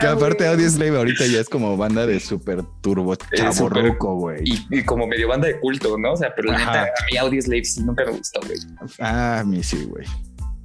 Que 0.00 0.06
aparte. 0.06 0.46
Audio 0.46 0.68
Slave 0.68 0.96
ahorita 0.96 1.26
ya 1.26 1.40
es 1.40 1.48
como 1.48 1.76
banda 1.76 2.06
de 2.06 2.20
super 2.20 2.62
turbo 2.80 3.16
chaborruco, 3.16 4.16
güey. 4.16 4.40
Y, 4.44 4.66
y 4.78 4.84
como 4.84 5.06
medio 5.06 5.28
banda 5.28 5.48
de 5.48 5.58
culto, 5.60 5.96
¿no? 5.98 6.12
O 6.12 6.16
sea, 6.16 6.32
pero 6.34 6.52
la 6.52 6.58
neta, 6.58 6.82
a 6.84 7.04
mí 7.10 7.16
Audio 7.18 7.40
Slave 7.42 7.64
sí 7.64 7.82
nunca 7.82 8.04
me 8.04 8.12
gustó, 8.12 8.40
güey. 8.46 8.58
Ah, 8.98 9.40
a 9.40 9.44
mí 9.44 9.62
sí, 9.62 9.84
güey. 9.84 10.06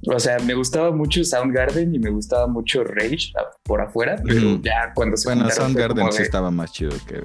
O 0.06 0.20
sea, 0.20 0.38
me 0.38 0.54
gustaba 0.54 0.92
mucho 0.92 1.24
Soundgarden 1.24 1.94
y 1.94 1.98
me 1.98 2.10
gustaba 2.10 2.46
mucho 2.46 2.84
Rage 2.84 3.32
a- 3.36 3.50
por 3.64 3.80
afuera, 3.80 4.16
pero 4.24 4.60
ya 4.62 4.92
cuando 4.94 5.16
se 5.16 5.28
Bueno, 5.28 5.50
Soundgarden 5.50 6.12
sí 6.12 6.18
de- 6.18 6.24
estaba 6.24 6.50
más 6.50 6.72
chido 6.72 6.92
que, 7.06 7.20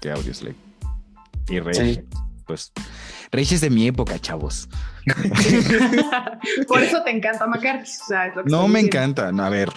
que 0.00 0.10
Audio 0.10 0.32
Slave. 0.32 0.56
Y 1.48 1.60
Rage, 1.60 1.94
Sí. 1.94 2.00
pues. 2.46 2.72
Rage 3.32 3.54
es 3.54 3.60
de 3.62 3.70
mi 3.70 3.86
época, 3.86 4.18
chavos. 4.18 4.68
Por 6.68 6.82
eso 6.82 7.02
te 7.02 7.10
encanta 7.10 7.46
McCarthy. 7.46 7.90
O 8.02 8.06
sea, 8.06 8.26
es 8.26 8.36
lo 8.36 8.44
que 8.44 8.50
No 8.50 8.68
me 8.68 8.80
encanta. 8.80 9.32
No, 9.32 9.44
a 9.44 9.48
ver. 9.48 9.70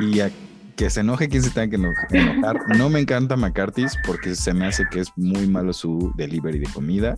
Y 0.00 0.20
a- 0.20 0.30
que 0.76 0.90
se 0.90 1.00
enoje 1.00 1.28
quien 1.30 1.42
se 1.42 1.50
tenga 1.50 1.70
que 1.70 1.76
eno- 1.76 1.90
enojar. 2.10 2.60
No 2.76 2.90
me 2.90 3.00
encanta 3.00 3.34
McCarthy's 3.36 3.96
porque 4.06 4.34
se 4.34 4.52
me 4.52 4.66
hace 4.66 4.84
que 4.90 5.00
es 5.00 5.08
muy 5.16 5.46
malo 5.48 5.72
su 5.72 6.12
delivery 6.16 6.58
de 6.58 6.66
comida. 6.68 7.16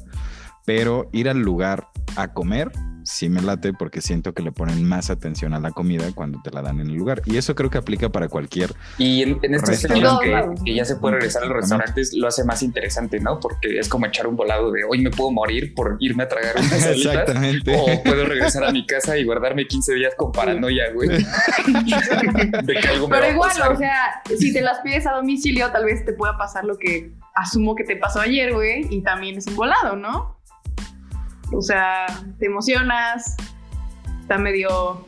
Pero 0.68 1.08
ir 1.12 1.30
al 1.30 1.38
lugar 1.38 1.88
a 2.16 2.34
comer 2.34 2.70
sí 3.04 3.30
me 3.30 3.40
late 3.40 3.72
porque 3.72 4.02
siento 4.02 4.34
que 4.34 4.42
le 4.42 4.52
ponen 4.52 4.84
más 4.84 5.08
atención 5.08 5.54
a 5.54 5.60
la 5.60 5.70
comida 5.70 6.04
cuando 6.14 6.42
te 6.44 6.50
la 6.50 6.60
dan 6.60 6.78
en 6.78 6.88
el 6.90 6.96
lugar. 6.96 7.22
Y 7.24 7.38
eso 7.38 7.54
creo 7.54 7.70
que 7.70 7.78
aplica 7.78 8.10
para 8.10 8.28
cualquier. 8.28 8.74
Y 8.98 9.22
en, 9.22 9.38
en 9.40 9.54
estos 9.54 9.80
fechas 9.80 10.18
que, 10.62 10.74
ya 10.74 10.84
se 10.84 10.96
puede 10.96 11.14
regresar 11.14 11.44
a 11.44 11.46
los 11.46 11.56
restaurantes, 11.56 12.12
lo 12.12 12.28
hace 12.28 12.44
más 12.44 12.62
interesante, 12.62 13.18
¿no? 13.18 13.40
Porque 13.40 13.78
es 13.78 13.88
como 13.88 14.04
echar 14.04 14.26
un 14.26 14.36
volado 14.36 14.70
de 14.70 14.84
hoy 14.84 15.00
me 15.00 15.08
puedo 15.08 15.30
morir 15.30 15.74
por 15.74 15.96
irme 16.00 16.24
a 16.24 16.28
tragar 16.28 16.56
unas 16.58 16.72
alitas. 16.86 17.14
Exactamente. 17.14 17.74
O 17.74 18.02
puedo 18.02 18.26
regresar 18.26 18.64
a 18.64 18.70
mi 18.70 18.84
casa 18.84 19.16
y 19.16 19.24
guardarme 19.24 19.66
15 19.66 19.94
días 19.94 20.14
con 20.18 20.32
paranoia, 20.32 20.92
güey. 20.92 21.08
De 21.08 22.74
que 22.74 22.88
algo 22.88 23.08
me 23.08 23.16
va 23.16 23.20
Pero 23.20 23.24
a 23.24 23.30
igual, 23.30 23.48
pasar. 23.48 23.72
o 23.72 23.76
sea, 23.78 24.22
si 24.38 24.52
te 24.52 24.60
las 24.60 24.80
pides 24.80 25.06
a 25.06 25.12
domicilio, 25.12 25.70
tal 25.72 25.86
vez 25.86 26.04
te 26.04 26.12
pueda 26.12 26.36
pasar 26.36 26.66
lo 26.66 26.76
que 26.76 27.10
asumo 27.34 27.74
que 27.74 27.84
te 27.84 27.96
pasó 27.96 28.20
ayer, 28.20 28.52
güey, 28.52 28.86
y 28.90 29.00
también 29.02 29.38
es 29.38 29.46
un 29.46 29.56
volado, 29.56 29.96
¿no? 29.96 30.37
O 31.52 31.62
sea, 31.62 32.06
te 32.38 32.46
emocionas, 32.46 33.36
está 34.20 34.38
medio 34.38 35.06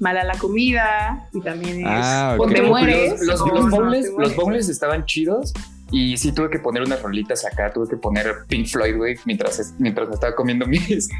mala 0.00 0.24
la 0.24 0.36
comida 0.38 1.28
y 1.32 1.40
también 1.40 1.80
es 1.80 1.86
Ah, 1.88 2.36
o 2.38 2.44
ok. 2.44 2.52
te 2.52 2.58
Los- 2.60 2.68
mueres. 2.68 3.20
Los, 3.26 3.40
los, 3.40 3.70
bowls, 3.70 4.08
los 4.18 4.34
bowls 4.36 4.68
estaban 4.68 5.04
chidos 5.06 5.52
y 5.90 6.16
sí 6.16 6.32
tuve 6.32 6.50
que 6.50 6.58
poner 6.58 6.82
unas 6.82 7.02
rolitas 7.02 7.44
acá, 7.44 7.72
tuve 7.72 7.88
que 7.88 7.96
poner 7.96 8.44
Pink 8.48 8.66
Floyd, 8.66 8.96
güey, 8.96 9.16
mientras, 9.26 9.74
mientras 9.78 10.08
me 10.08 10.14
estaba 10.14 10.34
comiendo 10.34 10.66
mis... 10.66 11.08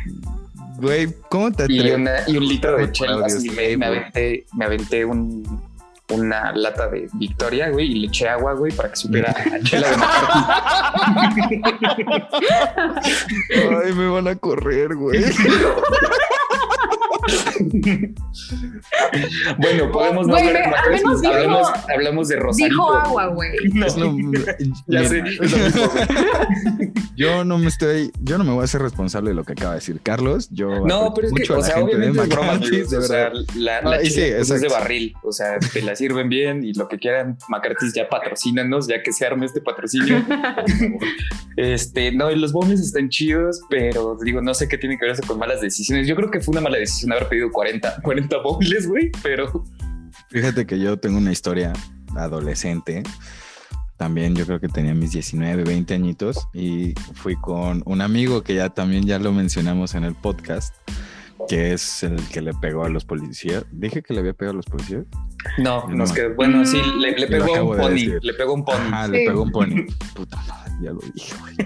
Güey, 0.78 1.14
¿cómo 1.28 1.52
te 1.52 1.66
Y, 1.68 1.78
atreves? 1.78 1.98
una, 2.00 2.12
y 2.26 2.36
un 2.38 2.48
litro 2.48 2.72
de 2.76 2.84
Por 2.86 2.92
chela, 2.92 3.12
audio 3.12 3.26
así 3.26 3.48
me, 3.50 3.54
slave, 3.54 3.76
me 3.76 3.86
güey. 3.86 3.98
aventé, 4.00 4.46
me 4.56 4.64
aventé 4.64 5.04
un, 5.04 5.62
una 6.12 6.52
lata 6.52 6.88
de 6.88 7.08
Victoria, 7.14 7.70
güey, 7.70 7.90
y 7.90 7.94
le 8.00 8.06
eché 8.06 8.28
agua, 8.28 8.54
güey, 8.54 8.72
para 8.72 8.90
que 8.90 8.96
supiera 8.96 9.30
a 9.52 9.60
chela 9.62 9.90
de 9.90 9.96
McCarthy. 9.96 11.62
Ay, 13.84 13.92
me 13.92 14.08
van 14.08 14.28
a 14.28 14.36
correr, 14.36 14.94
güey. 14.94 15.24
Bueno, 19.58 19.90
podemos 19.92 20.26
no 20.26 20.36
al 20.36 20.44
menos 20.44 21.20
dijo- 21.22 21.32
hablamos, 21.34 21.68
hablamos 21.94 22.28
de 22.28 22.36
Rosarito. 22.36 22.68
Dijo 22.74 22.92
agua, 22.94 23.26
güey. 23.28 23.50
No, 23.74 23.86
lo- 23.96 24.16
ya 24.88 25.04
sé, 25.04 25.18
es 25.20 25.52
lo 25.52 25.58
mismo, 25.58 25.82
güey. 25.88 26.92
Yo 27.16 27.44
no 27.44 27.58
me 27.58 27.68
estoy, 27.68 28.10
yo 28.22 28.38
no 28.38 28.44
me 28.44 28.52
voy 28.52 28.62
a 28.62 28.64
hacer 28.64 28.80
responsable 28.82 29.30
de 29.30 29.34
lo 29.36 29.44
que 29.44 29.52
acaba 29.52 29.72
de 29.72 29.76
decir 29.80 30.00
Carlos. 30.02 30.48
Yo 30.50 30.86
No, 30.86 31.12
pero 31.14 31.28
es 31.28 31.34
que, 31.34 31.52
o 31.52 31.62
sea, 31.62 31.82
obviamente 31.82 32.20
es 32.20 32.28
broma, 32.28 32.52
McCarthy, 32.54 32.66
amigos, 32.68 32.90
de 32.90 32.96
o 32.98 33.02
sea, 33.02 33.16
verdad. 33.28 33.40
la, 33.54 33.82
la 33.82 33.96
Ah, 33.96 34.00
sí, 34.02 34.20
es 34.20 34.48
de 34.48 34.68
barril, 34.68 35.14
o 35.22 35.30
sea, 35.32 35.58
te 35.58 35.82
la 35.82 35.94
sirven 35.94 36.28
bien 36.28 36.64
y 36.64 36.72
lo 36.74 36.88
que 36.88 36.98
quieran, 36.98 37.36
McCarthy 37.48 37.86
ya 37.94 38.08
patrocínanos, 38.08 38.88
ya 38.88 39.02
que 39.02 39.12
se 39.12 39.26
arme 39.26 39.46
este 39.46 39.60
patrocinio. 39.60 40.24
este, 41.56 42.12
no, 42.12 42.30
y 42.30 42.36
los 42.36 42.52
bowls 42.52 42.80
están 42.80 43.08
chidos, 43.10 43.60
pero 43.68 44.16
digo, 44.24 44.40
no 44.40 44.54
sé 44.54 44.66
qué 44.68 44.78
tiene 44.78 44.98
que 44.98 45.04
ver 45.04 45.14
eso 45.14 45.22
con 45.26 45.38
malas 45.38 45.60
decisiones. 45.60 46.06
Yo 46.08 46.16
creo 46.16 46.30
que 46.30 46.40
fue 46.40 46.52
una 46.52 46.60
mala 46.62 46.78
decisión 46.78 47.11
haber 47.12 47.28
pedido 47.28 47.50
40, 47.50 48.00
40 48.02 48.38
bowls, 48.38 48.86
güey, 48.88 49.10
pero 49.22 49.64
Fíjate 50.30 50.66
que 50.66 50.78
yo 50.78 50.98
tengo 50.98 51.18
una 51.18 51.32
historia 51.32 51.72
adolescente. 52.16 53.02
También 53.98 54.34
yo 54.34 54.46
creo 54.46 54.58
que 54.60 54.68
tenía 54.68 54.94
mis 54.94 55.12
19, 55.12 55.62
20 55.64 55.94
añitos 55.94 56.48
y 56.52 56.94
fui 57.14 57.36
con 57.36 57.82
un 57.86 58.00
amigo 58.00 58.42
que 58.42 58.54
ya 58.54 58.70
también 58.70 59.04
ya 59.06 59.18
lo 59.18 59.30
mencionamos 59.32 59.94
en 59.94 60.04
el 60.04 60.14
podcast, 60.14 60.74
que 61.48 61.72
es 61.72 62.02
el 62.02 62.16
que 62.28 62.40
le 62.40 62.52
pegó 62.54 62.84
a 62.84 62.88
los 62.88 63.04
policías. 63.04 63.64
Dije 63.70 64.02
que 64.02 64.14
le 64.14 64.20
había 64.20 64.32
pegado 64.32 64.54
a 64.54 64.56
los 64.56 64.66
policías. 64.66 65.04
no, 65.58 65.86
No. 65.88 65.94
nos 65.94 66.12
quedó, 66.12 66.34
bueno, 66.34 66.64
sí, 66.64 66.80
le, 66.98 67.26
pegó 67.28 67.54
a 67.54 67.62
un 67.62 67.76
pony, 67.76 68.18
le 68.20 68.34
pegó 68.34 68.54
un 68.54 68.64
pony. 68.64 68.74
Sí. 69.04 69.12
le 69.12 69.26
pegó 69.26 69.42
un 69.42 69.52
pony. 69.52 69.86
Puta 70.14 70.36
madre, 70.48 70.72
ya 70.82 70.92
lo 70.92 71.00
dije, 71.14 71.34
güey. 71.40 71.56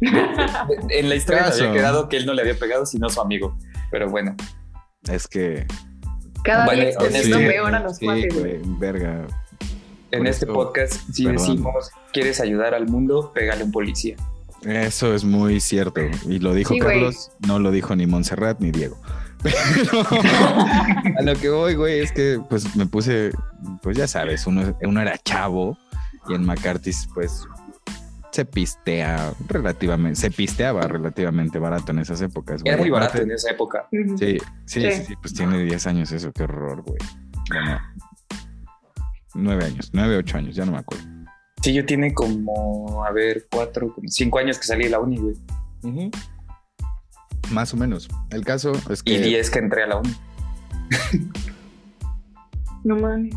En 0.90 1.08
la 1.08 1.14
historia 1.14 1.44
Caso. 1.44 1.62
había 1.64 1.72
quedado 1.72 2.08
que 2.08 2.16
él 2.18 2.26
no 2.26 2.34
le 2.34 2.42
había 2.42 2.58
pegado, 2.58 2.84
sino 2.84 3.08
su 3.08 3.20
amigo. 3.20 3.56
Pero 3.90 4.10
bueno, 4.10 4.36
Es 5.06 5.26
que. 5.28 5.66
Cada 6.44 6.66
Vale, 6.66 6.86
día 6.86 6.94
en 7.08 7.16
este- 7.16 7.38
peor 7.48 7.74
a 7.74 7.80
los 7.80 7.96
sí, 7.96 8.04
cuates, 8.06 8.38
güey. 8.38 8.60
verga. 8.78 9.26
en 10.10 10.26
este 10.26 10.46
podcast, 10.46 10.94
si 11.12 11.24
perdón. 11.24 11.46
decimos 11.46 11.90
quieres 12.14 12.40
ayudar 12.40 12.72
al 12.74 12.88
mundo, 12.88 13.30
pégale 13.34 13.60
a 13.62 13.64
un 13.66 13.72
policía. 13.72 14.16
Eso 14.62 15.14
es 15.14 15.22
muy 15.24 15.60
cierto. 15.60 16.00
Y 16.26 16.38
lo 16.38 16.54
dijo 16.54 16.72
Sí. 16.74 16.80
Carlos, 16.80 17.30
no 17.46 17.58
lo 17.58 17.70
dijo 17.70 17.94
ni 17.94 18.06
Montserrat 18.06 18.58
ni 18.60 18.70
Diego. 18.70 18.98
Pero 19.42 19.52
a 21.18 21.22
lo 21.22 21.34
que 21.34 21.48
voy, 21.50 21.74
güey, 21.74 22.00
es 22.00 22.10
que 22.12 22.40
pues 22.48 22.74
me 22.74 22.86
puse, 22.86 23.30
pues 23.82 23.96
ya 23.96 24.08
sabes, 24.08 24.46
uno, 24.46 24.74
uno 24.82 25.00
era 25.02 25.16
chavo 25.18 25.76
y 26.28 26.34
en 26.34 26.44
McCarthy's, 26.44 27.06
pues 27.14 27.44
se 28.32 28.44
pistea 28.44 29.32
relativamente, 29.48 30.20
se 30.20 30.30
pisteaba 30.30 30.82
relativamente 30.82 31.58
barato 31.58 31.92
en 31.92 32.00
esas 32.00 32.20
épocas. 32.20 32.62
güey. 32.62 32.72
Era 32.72 32.80
muy 32.82 32.90
barato 32.90 33.22
en 33.22 33.30
esa 33.32 33.50
época. 33.50 33.88
Sí, 33.90 33.98
sí, 34.16 34.38
Sí. 34.66 34.80
sí, 34.92 35.04
sí, 35.06 35.14
pues 35.20 35.34
tiene 35.34 35.58
10 35.64 35.86
años 35.86 36.12
eso, 36.12 36.32
qué 36.32 36.42
horror, 36.44 36.82
güey. 36.82 36.98
Bueno, 37.50 37.80
9 39.34 39.64
años, 39.64 39.90
9, 39.92 40.16
8 40.18 40.38
años, 40.38 40.54
ya 40.56 40.64
no 40.66 40.72
me 40.72 40.78
acuerdo. 40.78 41.04
Sí, 41.62 41.72
yo 41.74 41.84
tiene 41.84 42.14
como, 42.14 43.04
a 43.04 43.10
ver, 43.10 43.46
cuatro, 43.50 43.92
como 43.92 44.08
cinco 44.08 44.38
años 44.38 44.58
que 44.58 44.64
salí 44.64 44.84
de 44.84 44.90
la 44.90 45.00
uni, 45.00 45.16
güey. 45.18 45.34
Más 47.50 47.74
o 47.74 47.76
menos. 47.76 48.08
El 48.30 48.44
caso 48.44 48.72
es 48.90 49.02
que... 49.02 49.14
Y 49.14 49.18
diez 49.18 49.50
que 49.50 49.58
entré 49.58 49.82
a 49.82 49.86
la 49.88 49.96
uni. 49.96 50.14
No 52.84 52.96
mames. 52.96 53.34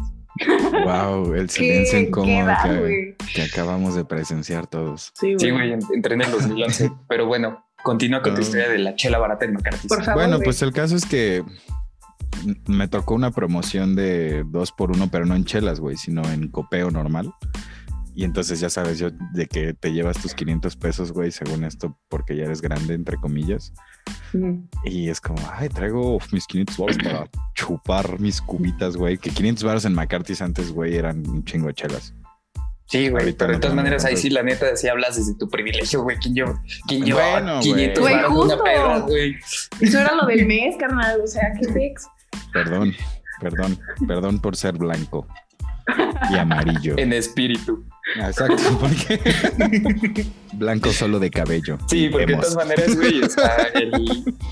Wow, 0.85 1.33
el 1.33 1.47
¿Qué, 1.47 1.53
silencio 1.53 2.00
incómodo 2.00 2.47
que, 2.63 3.41
acabamos 3.43 3.95
de 3.95 4.05
presenciar 4.05 4.67
todos. 4.67 5.11
Sí, 5.19 5.35
Sí, 5.38 5.50
güey. 5.50 5.73
en- 5.73 5.79
entré 5.93 6.15
en 6.15 6.21
el 6.21 6.31
2011. 6.31 6.91
Pero 7.07 7.25
bueno, 7.25 7.65
continúa 7.83 8.21
con 8.21 8.33
tu 8.33 8.39
Ah. 8.39 8.43
historia 8.43 8.69
de 8.69 8.77
la 8.79 8.95
chela 8.95 9.17
barata 9.19 9.45
en 9.45 9.53
McCarthy. 9.53 9.88
Por 9.88 10.03
favor. 10.03 10.23
Bueno, 10.23 10.39
pues 10.43 10.61
el 10.61 10.71
caso 10.71 10.95
es 10.95 11.05
que 11.05 11.43
me 12.67 12.88
tocó 12.88 13.13
una 13.13 13.31
promoción 13.31 13.95
de 13.95 14.43
dos 14.47 14.71
por 14.71 14.91
uno, 14.91 15.09
pero 15.11 15.25
no 15.25 15.35
en 15.35 15.43
chelas, 15.45 15.79
güey, 15.79 15.97
sino 15.97 16.23
en 16.31 16.47
copeo 16.50 16.89
normal. 16.89 17.31
Y 18.13 18.25
entonces 18.25 18.60
ya 18.60 18.70
sabes 18.70 19.00
yo 19.00 19.10
de 19.34 19.48
que 19.48 19.74
te 19.74 19.94
llevas 19.94 20.18
tus 20.22 20.34
500 20.34 20.75
pesos, 20.75 21.12
güey, 21.13 21.32
según 21.32 21.63
esto, 21.63 21.98
porque 22.10 22.36
ya 22.36 22.44
eres 22.44 22.62
grande, 22.62 22.94
entre 22.94 23.18
comillas. 23.18 23.72
Ujú. 24.34 24.68
Y 24.84 25.10
es 25.10 25.22
como, 25.22 25.38
ay, 25.53 25.70
traigo 25.70 26.20
mis 26.32 26.46
500 26.46 26.77
baros 26.77 26.98
para 26.98 27.30
chupar 27.56 28.20
mis 28.20 28.41
cubitas, 28.41 28.98
güey. 28.98 29.18
Que 29.18 29.30
500 29.30 29.63
baros 29.63 29.86
en 29.86 29.94
McCarthy's 29.94 30.41
antes, 30.41 30.72
güey, 30.72 30.96
eran 30.98 31.25
un 31.30 31.44
chingo 31.46 31.68
de 31.68 31.74
chelas. 31.74 32.13
Sí, 32.88 33.08
güey, 33.08 33.24
Ahorita 33.24 33.46
pero 33.46 33.53
de 33.58 33.62
todas 33.62 33.75
maneras 33.75 34.03
ahí 34.03 34.18
sí, 34.18 34.30
la 34.30 34.44
neta, 34.44 34.75
sí 34.75 34.89
hablas 34.89 35.15
desde 35.15 35.34
tu 35.36 35.48
privilegio, 35.50 36.03
güey. 36.03 36.18
¿Quién 36.18 36.36
lleva, 36.36 36.62
quién 36.89 37.06
lleva 37.06 37.39
Bueno, 37.39 37.60
500 37.62 38.00
güey. 38.01 38.24
justo. 38.24 38.63
peda, 38.65 39.00
güey? 39.00 39.36
Eso 39.80 40.00
era 40.00 40.13
lo 40.15 40.27
del 40.27 40.46
mes, 40.46 40.75
carnal. 40.77 41.22
O 41.24 41.27
sea, 41.27 41.53
qué 41.58 41.70
pex. 41.70 42.06
Perdón, 42.51 42.94
perdón, 43.39 43.80
perdón 44.06 44.41
por 44.41 44.58
ser 44.58 44.77
blanco 44.77 45.25
y 46.30 46.36
amarillo. 46.38 46.98
En 46.98 47.13
espíritu. 47.13 47.86
Ah, 48.20 48.27
Exacto, 48.30 48.62
porque 48.80 49.20
blanco 50.53 50.91
solo 50.91 51.20
de 51.20 51.30
cabello. 51.30 51.77
Sí, 51.88 52.10
porque 52.10 52.25
de 52.27 52.36
todas 52.36 52.56
maneras, 52.56 52.96
güey, 52.96 53.22
o 53.22 53.30
sea, 53.30 53.56
el, 53.75 53.91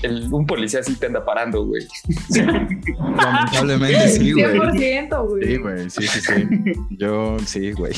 el- 0.02 0.32
un 0.32 0.46
policía 0.46 0.82
sí 0.82 0.94
te 0.96 1.06
anda 1.06 1.24
parando, 1.24 1.64
güey. 1.66 1.86
Lamentablemente 2.98 4.08
sí, 4.08 4.32
güey. 4.32 4.44
100%, 4.44 5.28
güey. 5.28 5.44
Sí, 5.46 5.56
güey, 5.56 5.90
sí, 5.90 6.06
sí, 6.06 6.20
sí. 6.20 6.48
Yo 6.90 7.36
sí, 7.44 7.72
güey. 7.72 7.92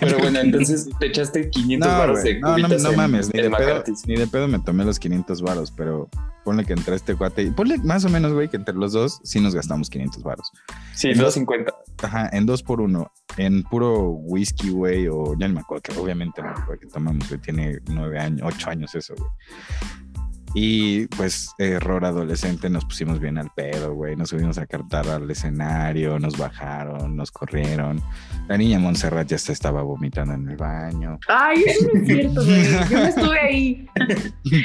Pero 0.00 0.18
bueno, 0.18 0.40
entonces 0.40 0.88
te 0.98 1.06
echaste 1.06 1.50
500 1.50 1.88
No, 1.90 1.98
baros 1.98 2.20
güey, 2.20 2.34
de 2.34 2.40
no, 2.40 2.58
no, 2.58 2.68
no 2.68 2.90
en- 2.90 2.96
mames, 2.96 3.32
ni 3.32 3.40
en 3.40 3.50
de, 3.50 3.56
pedo, 3.56 3.84
ni 4.06 4.16
de 4.16 4.26
pedo 4.26 4.48
me 4.48 4.58
tomé 4.58 4.84
los 4.84 4.98
500 4.98 5.42
varos, 5.42 5.72
pero 5.76 6.08
ponle 6.44 6.64
que 6.64 6.72
entre 6.74 6.94
este 6.94 7.14
cuate 7.16 7.42
y 7.42 7.50
ponle 7.50 7.78
más 7.78 8.04
o 8.04 8.08
menos, 8.08 8.32
güey, 8.32 8.48
que 8.48 8.56
entre 8.56 8.74
los 8.74 8.92
dos 8.92 9.20
sí 9.24 9.40
nos 9.40 9.54
gastamos 9.54 9.90
500 9.90 10.22
varos. 10.22 10.52
Sí, 10.94 11.08
250. 11.08 11.74
Ajá, 12.02 12.28
en 12.32 12.46
dos 12.46 12.62
por 12.62 12.80
uno, 12.80 13.10
en 13.36 13.62
puro 13.64 14.10
whisky, 14.10 14.70
güey, 14.70 15.08
o 15.08 15.36
ya 15.38 15.48
no 15.48 15.54
me 15.54 15.60
acuerdo, 15.60 15.82
que 15.82 15.98
obviamente 15.98 16.42
no 16.42 16.48
me 16.48 16.54
acuerdo 16.54 16.80
que 16.80 16.86
tomamos, 16.86 17.28
güey, 17.28 17.40
tiene 17.40 17.78
nueve 17.88 18.18
años, 18.18 18.42
ocho 18.44 18.70
años 18.70 18.94
eso, 18.94 19.14
güey. 19.16 19.30
Y 20.54 21.06
pues, 21.08 21.50
error 21.58 22.04
adolescente, 22.04 22.70
nos 22.70 22.84
pusimos 22.84 23.20
bien 23.20 23.36
al 23.38 23.50
pedo, 23.54 23.92
güey. 23.94 24.16
Nos 24.16 24.30
subimos 24.30 24.56
a 24.58 24.66
cantar 24.66 25.06
al 25.08 25.30
escenario, 25.30 26.18
nos 26.18 26.38
bajaron, 26.38 27.14
nos 27.16 27.30
corrieron. 27.30 28.00
La 28.48 28.56
niña 28.56 28.78
Montserrat 28.78 29.26
ya 29.28 29.38
se 29.38 29.52
estaba 29.52 29.82
vomitando 29.82 30.34
en 30.34 30.48
el 30.48 30.56
baño. 30.56 31.18
Ay, 31.28 31.62
eso 31.66 31.86
no 31.92 32.00
es 32.00 32.06
cierto, 32.06 32.44
güey. 32.44 32.64
Yo 32.90 32.98
no 32.98 33.06
estuve 33.06 33.38
ahí. 33.40 33.86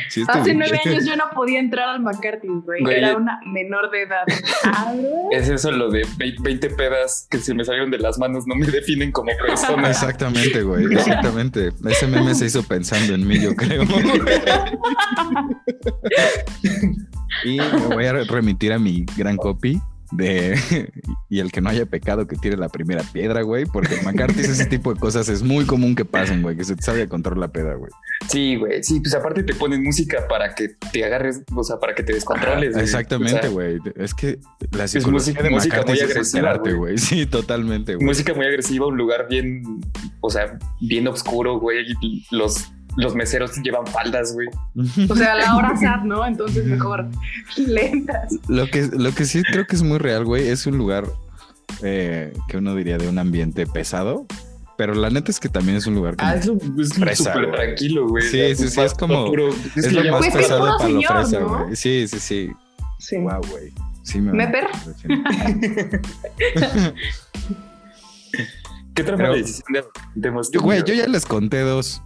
Sí, 0.10 0.24
Hace 0.28 0.54
nueve 0.54 0.80
años 0.86 1.06
yo 1.06 1.16
no 1.16 1.24
podía 1.34 1.60
entrar 1.60 1.90
al 1.90 2.02
McCarthy, 2.02 2.48
güey. 2.48 2.82
Güey, 2.82 2.98
Era 2.98 3.16
una 3.18 3.40
menor 3.46 3.90
de 3.90 4.04
edad. 4.04 4.24
Ah. 4.64 4.94
Es 5.32 5.50
eso 5.50 5.72
lo 5.72 5.90
de 5.90 6.04
vei- 6.18 6.40
20 6.42 6.70
pedas 6.72 7.28
que 7.32 7.40
se 7.40 7.54
me 7.56 7.64
salieron 7.66 7.90
de 7.90 7.98
las 7.98 8.20
manos 8.20 8.46
no 8.46 8.56
me 8.56 8.68
definen 8.68 9.12
como 9.12 9.32
persona. 9.46 9.90
Exactamente, 9.90 10.62
güey, 10.62 10.86
exactamente. 10.94 11.72
Ese 11.86 12.08
meme 12.08 12.36
se 12.36 12.46
hizo 12.46 12.62
pensando 12.64 13.16
en 13.16 13.28
mí, 13.28 13.40
yo 13.40 13.56
creo. 13.56 13.84
y 17.46 17.58
me 17.58 17.88
voy 17.94 18.06
a 18.06 18.14
remitir 18.24 18.74
a 18.74 18.80
mi 18.80 19.06
gran 19.18 19.38
copy 19.38 19.82
de 20.12 20.60
y 21.30 21.40
el 21.40 21.52
que 21.52 21.62
no 21.62 21.70
haya 21.70 21.86
pecado 21.86 22.28
que 22.28 22.36
tire 22.36 22.58
la 22.58 22.70
primera 22.70 23.04
piedra, 23.14 23.42
güey, 23.44 23.66
porque 23.66 24.02
McCarthy 24.04 24.42
ese 24.42 24.66
tipo 24.66 24.94
de 24.94 25.00
cosas 25.00 25.30
es 25.30 25.42
muy 25.42 25.66
común 25.66 25.96
que 25.96 26.06
pasen, 26.06 26.42
güey, 26.42 26.58
que 26.58 26.66
se 26.66 26.76
te 26.76 26.84
sabe 26.84 27.04
a 27.04 27.08
control 27.08 27.40
la 27.40 27.48
peda, 27.48 27.76
güey. 27.76 27.92
Sí, 28.28 28.58
güey. 28.58 28.84
Sí, 28.84 29.00
pues 29.00 29.16
aparte 29.16 29.44
te 29.44 29.54
ponen 29.54 29.84
música 29.84 30.28
para 30.28 30.54
que 30.54 30.70
te 30.92 31.06
agarres, 31.06 31.44
o 31.56 31.64
sea, 31.64 31.80
para 31.80 31.96
que 31.96 32.04
te 32.04 32.14
descontroles. 32.14 32.76
Exactamente, 32.76 33.40
O 33.40 33.42
sea, 33.42 33.50
güey. 33.50 33.80
Es 33.96 34.14
que 34.14 34.40
la 34.72 34.88
psicología 34.88 35.34
música- 35.34 35.44
de 35.44 35.50
música 35.50 35.84
muy 35.88 35.98
es 35.98 36.04
agresiva, 36.04 36.58
güey. 36.58 36.98
Sí, 37.02 37.26
totalmente, 37.26 37.96
güey. 37.96 38.06
música 38.06 38.34
muy 38.34 38.46
agresiva, 38.46 38.88
un 38.88 38.98
lugar 38.98 39.28
bien, 39.30 39.64
o 40.20 40.30
sea, 40.30 40.60
bien 40.82 41.08
oscuro, 41.08 41.60
güey. 41.60 41.86
Los, 42.32 42.70
los 42.98 43.16
meseros 43.16 43.56
llevan 43.64 43.86
faldas, 43.88 44.34
güey. 44.34 44.48
O 45.10 45.16
sea, 45.16 45.36
la 45.36 45.56
hora 45.56 45.76
sad, 45.82 46.02
¿no? 46.04 46.26
Entonces 46.26 46.66
mejor 46.66 47.08
lentas. 47.58 48.34
Lo 48.48 48.68
que, 48.68 48.90
lo 48.92 49.14
que 49.14 49.26
sí 49.26 49.42
creo 49.44 49.66
que 49.68 49.76
es 49.76 49.84
muy 49.84 49.98
real, 49.98 50.26
güey, 50.26 50.48
es 50.50 50.66
un 50.68 50.78
lugar 50.78 51.06
eh, 51.84 52.34
que 52.48 52.58
uno 52.58 52.76
diría 52.76 52.98
de 52.98 53.08
un 53.08 53.18
ambiente 53.20 53.66
pesado, 53.68 54.26
pero 54.78 54.94
la 54.94 55.10
neta 55.10 55.32
es 55.32 55.40
que 55.40 55.48
también 55.50 55.78
es 55.78 55.86
un 55.88 55.96
lugar 55.96 56.16
como... 56.18 56.30
Ah, 56.30 56.36
es 56.36 56.46
lo- 56.48 56.58
es 56.82 56.94
Fresa, 56.94 57.34
súper 57.34 57.52
tranquilo, 57.52 58.08
güey. 58.08 58.24
Sí, 58.24 58.56
sí, 58.56 58.68
sí, 58.70 58.82
es 58.82 58.94
como- 58.94 59.26
puro- 59.26 59.50
es 59.76 59.88
que 59.88 59.92
lo 59.92 60.12
más 60.12 60.22
Pues 60.22 60.34
pesado 60.34 60.78
para 60.78 60.90
lo 60.90 60.96
señor, 60.96 61.12
fresa, 61.14 61.40
¿no? 61.40 61.48
güey. 61.66 61.76
Sí, 61.76 62.08
sí, 62.08 62.20
sí. 62.20 62.52
Sí. 63.00 63.18
Wow, 63.18 63.42
güey. 63.50 63.72
Sí 64.04 64.20
me 64.20 64.32
¿Meper? 64.34 64.68
¿Qué 68.94 69.02
otra 69.04 69.16
güey, 70.62 70.84
yo 70.84 70.94
ya 70.94 71.08
les 71.08 71.26
conté 71.26 71.62
dos. 71.62 72.02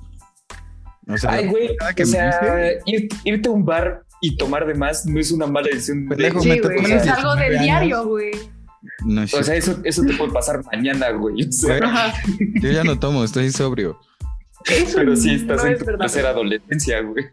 O 1.07 1.17
sea, 1.17 1.31
Ay, 1.31 1.47
güey, 1.47 1.69
o 1.69 2.05
sea, 2.05 2.39
dice- 2.39 2.79
ir- 2.85 3.09
irte 3.23 3.49
a 3.49 3.51
un 3.51 3.63
bar 3.65 4.03
y 4.21 4.37
tomar 4.37 4.65
de 4.65 4.73
más 4.73 5.05
no 5.05 5.19
es 5.19 5.31
una 5.31 5.45
mala 5.45 5.67
decisión. 5.71 5.99
Sí, 5.99 6.03
me 6.03 6.15
güey. 6.15 6.93
Es 6.93 7.07
algo 7.07 7.35
19 7.35 7.43
del 7.43 7.51
años. 7.53 7.63
diario, 7.63 8.07
güey. 8.07 8.31
no 9.05 9.21
es 9.23 9.33
O 9.33 9.43
sea, 9.43 9.55
eso, 9.55 9.77
eso 9.83 10.01
te 10.03 10.13
puede 10.13 10.31
pasar 10.31 10.63
mañana, 10.71 11.11
güey. 11.11 11.47
O 11.47 11.51
sea, 11.51 11.77
Güey, 11.77 11.89
Ajá. 11.89 12.13
yo 12.61 12.71
ya 12.71 12.83
no 12.83 12.97
tomo, 12.99 13.23
estoy 13.23 13.51
sobrio. 13.51 13.99
Eso 14.65 14.95
pero 14.97 15.15
sí 15.15 15.35
estás 15.35 15.57
no 15.61 15.67
en 15.67 15.73
es 15.73 15.79
tu 15.79 15.85
verdad. 15.85 15.99
tercera 15.99 16.29
adolescencia, 16.29 17.01
güey. 17.01 17.25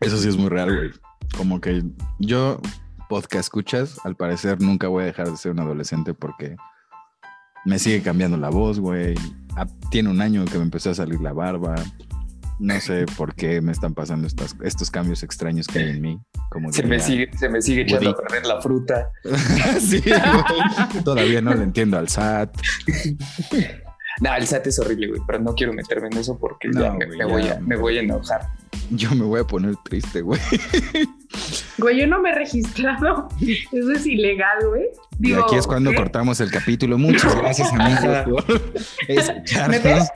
Eso 0.00 0.16
sí 0.16 0.28
es 0.28 0.36
muy 0.36 0.48
real, 0.48 0.74
güey. 0.74 0.90
Como 1.36 1.60
que 1.60 1.82
yo, 2.18 2.60
podcast 3.08 3.44
escuchas, 3.44 3.98
al 4.04 4.16
parecer 4.16 4.60
nunca 4.60 4.88
voy 4.88 5.02
a 5.02 5.06
dejar 5.06 5.30
de 5.30 5.36
ser 5.36 5.52
un 5.52 5.60
adolescente 5.60 6.14
porque 6.14 6.56
me 7.66 7.78
sigue 7.78 8.02
cambiando 8.02 8.36
la 8.38 8.48
voz, 8.48 8.80
güey. 8.80 9.14
Ah, 9.56 9.66
Tiene 9.90 10.08
un 10.08 10.20
año 10.22 10.44
que 10.46 10.56
me 10.56 10.64
empezó 10.64 10.90
a 10.90 10.94
salir 10.94 11.20
la 11.20 11.32
barba. 11.34 11.74
No 12.62 12.80
sé 12.80 13.06
por 13.16 13.34
qué 13.34 13.60
me 13.60 13.72
están 13.72 13.92
pasando 13.92 14.28
estas, 14.28 14.54
estos 14.62 14.88
cambios 14.88 15.24
extraños 15.24 15.66
que 15.66 15.80
hay 15.80 15.90
en 15.90 16.00
mí. 16.00 16.20
Como 16.48 16.72
Se 16.72 16.84
me 16.84 17.00
sigue, 17.00 17.28
se 17.36 17.48
me 17.48 17.60
sigue 17.60 17.82
echando 17.82 18.10
a 18.10 18.16
perder 18.16 18.46
la 18.46 18.60
fruta. 18.62 19.10
sí, 19.80 20.00
güey. 20.00 21.02
Todavía 21.04 21.40
no 21.40 21.52
le 21.54 21.64
entiendo 21.64 21.98
al 21.98 22.08
SAT. 22.08 22.56
No, 24.20 24.34
el 24.36 24.46
SAT 24.46 24.68
es 24.68 24.78
horrible, 24.78 25.08
güey, 25.08 25.20
pero 25.26 25.40
no 25.40 25.54
quiero 25.56 25.72
meterme 25.72 26.06
en 26.06 26.18
eso 26.18 26.38
porque 26.38 26.68
No, 26.68 26.82
ya, 26.82 26.92
me, 26.92 27.06
güey, 27.06 27.18
me 27.18 27.18
ya. 27.18 27.26
voy 27.26 27.48
a, 27.48 27.60
me 27.60 27.76
voy 27.76 27.98
a 27.98 28.00
enojar. 28.02 28.46
Yo 28.90 29.10
me 29.14 29.24
voy 29.24 29.40
a 29.40 29.44
poner 29.44 29.74
triste, 29.84 30.20
güey. 30.20 30.40
Güey, 31.78 32.00
yo 32.00 32.06
no 32.06 32.20
me 32.20 32.30
he 32.30 32.34
registrado. 32.34 33.28
Eso 33.40 33.90
es 33.90 34.06
ilegal, 34.06 34.58
güey. 34.68 34.84
Y 35.18 35.32
aquí 35.32 35.56
es 35.56 35.66
cuando 35.66 35.90
¿qué? 35.90 35.96
cortamos 35.96 36.40
el 36.40 36.50
capítulo. 36.50 36.98
Muchas 36.98 37.34
gracias, 37.34 37.72
amigos, 37.72 38.44
por 38.44 38.62
escucharnos. 39.08 40.08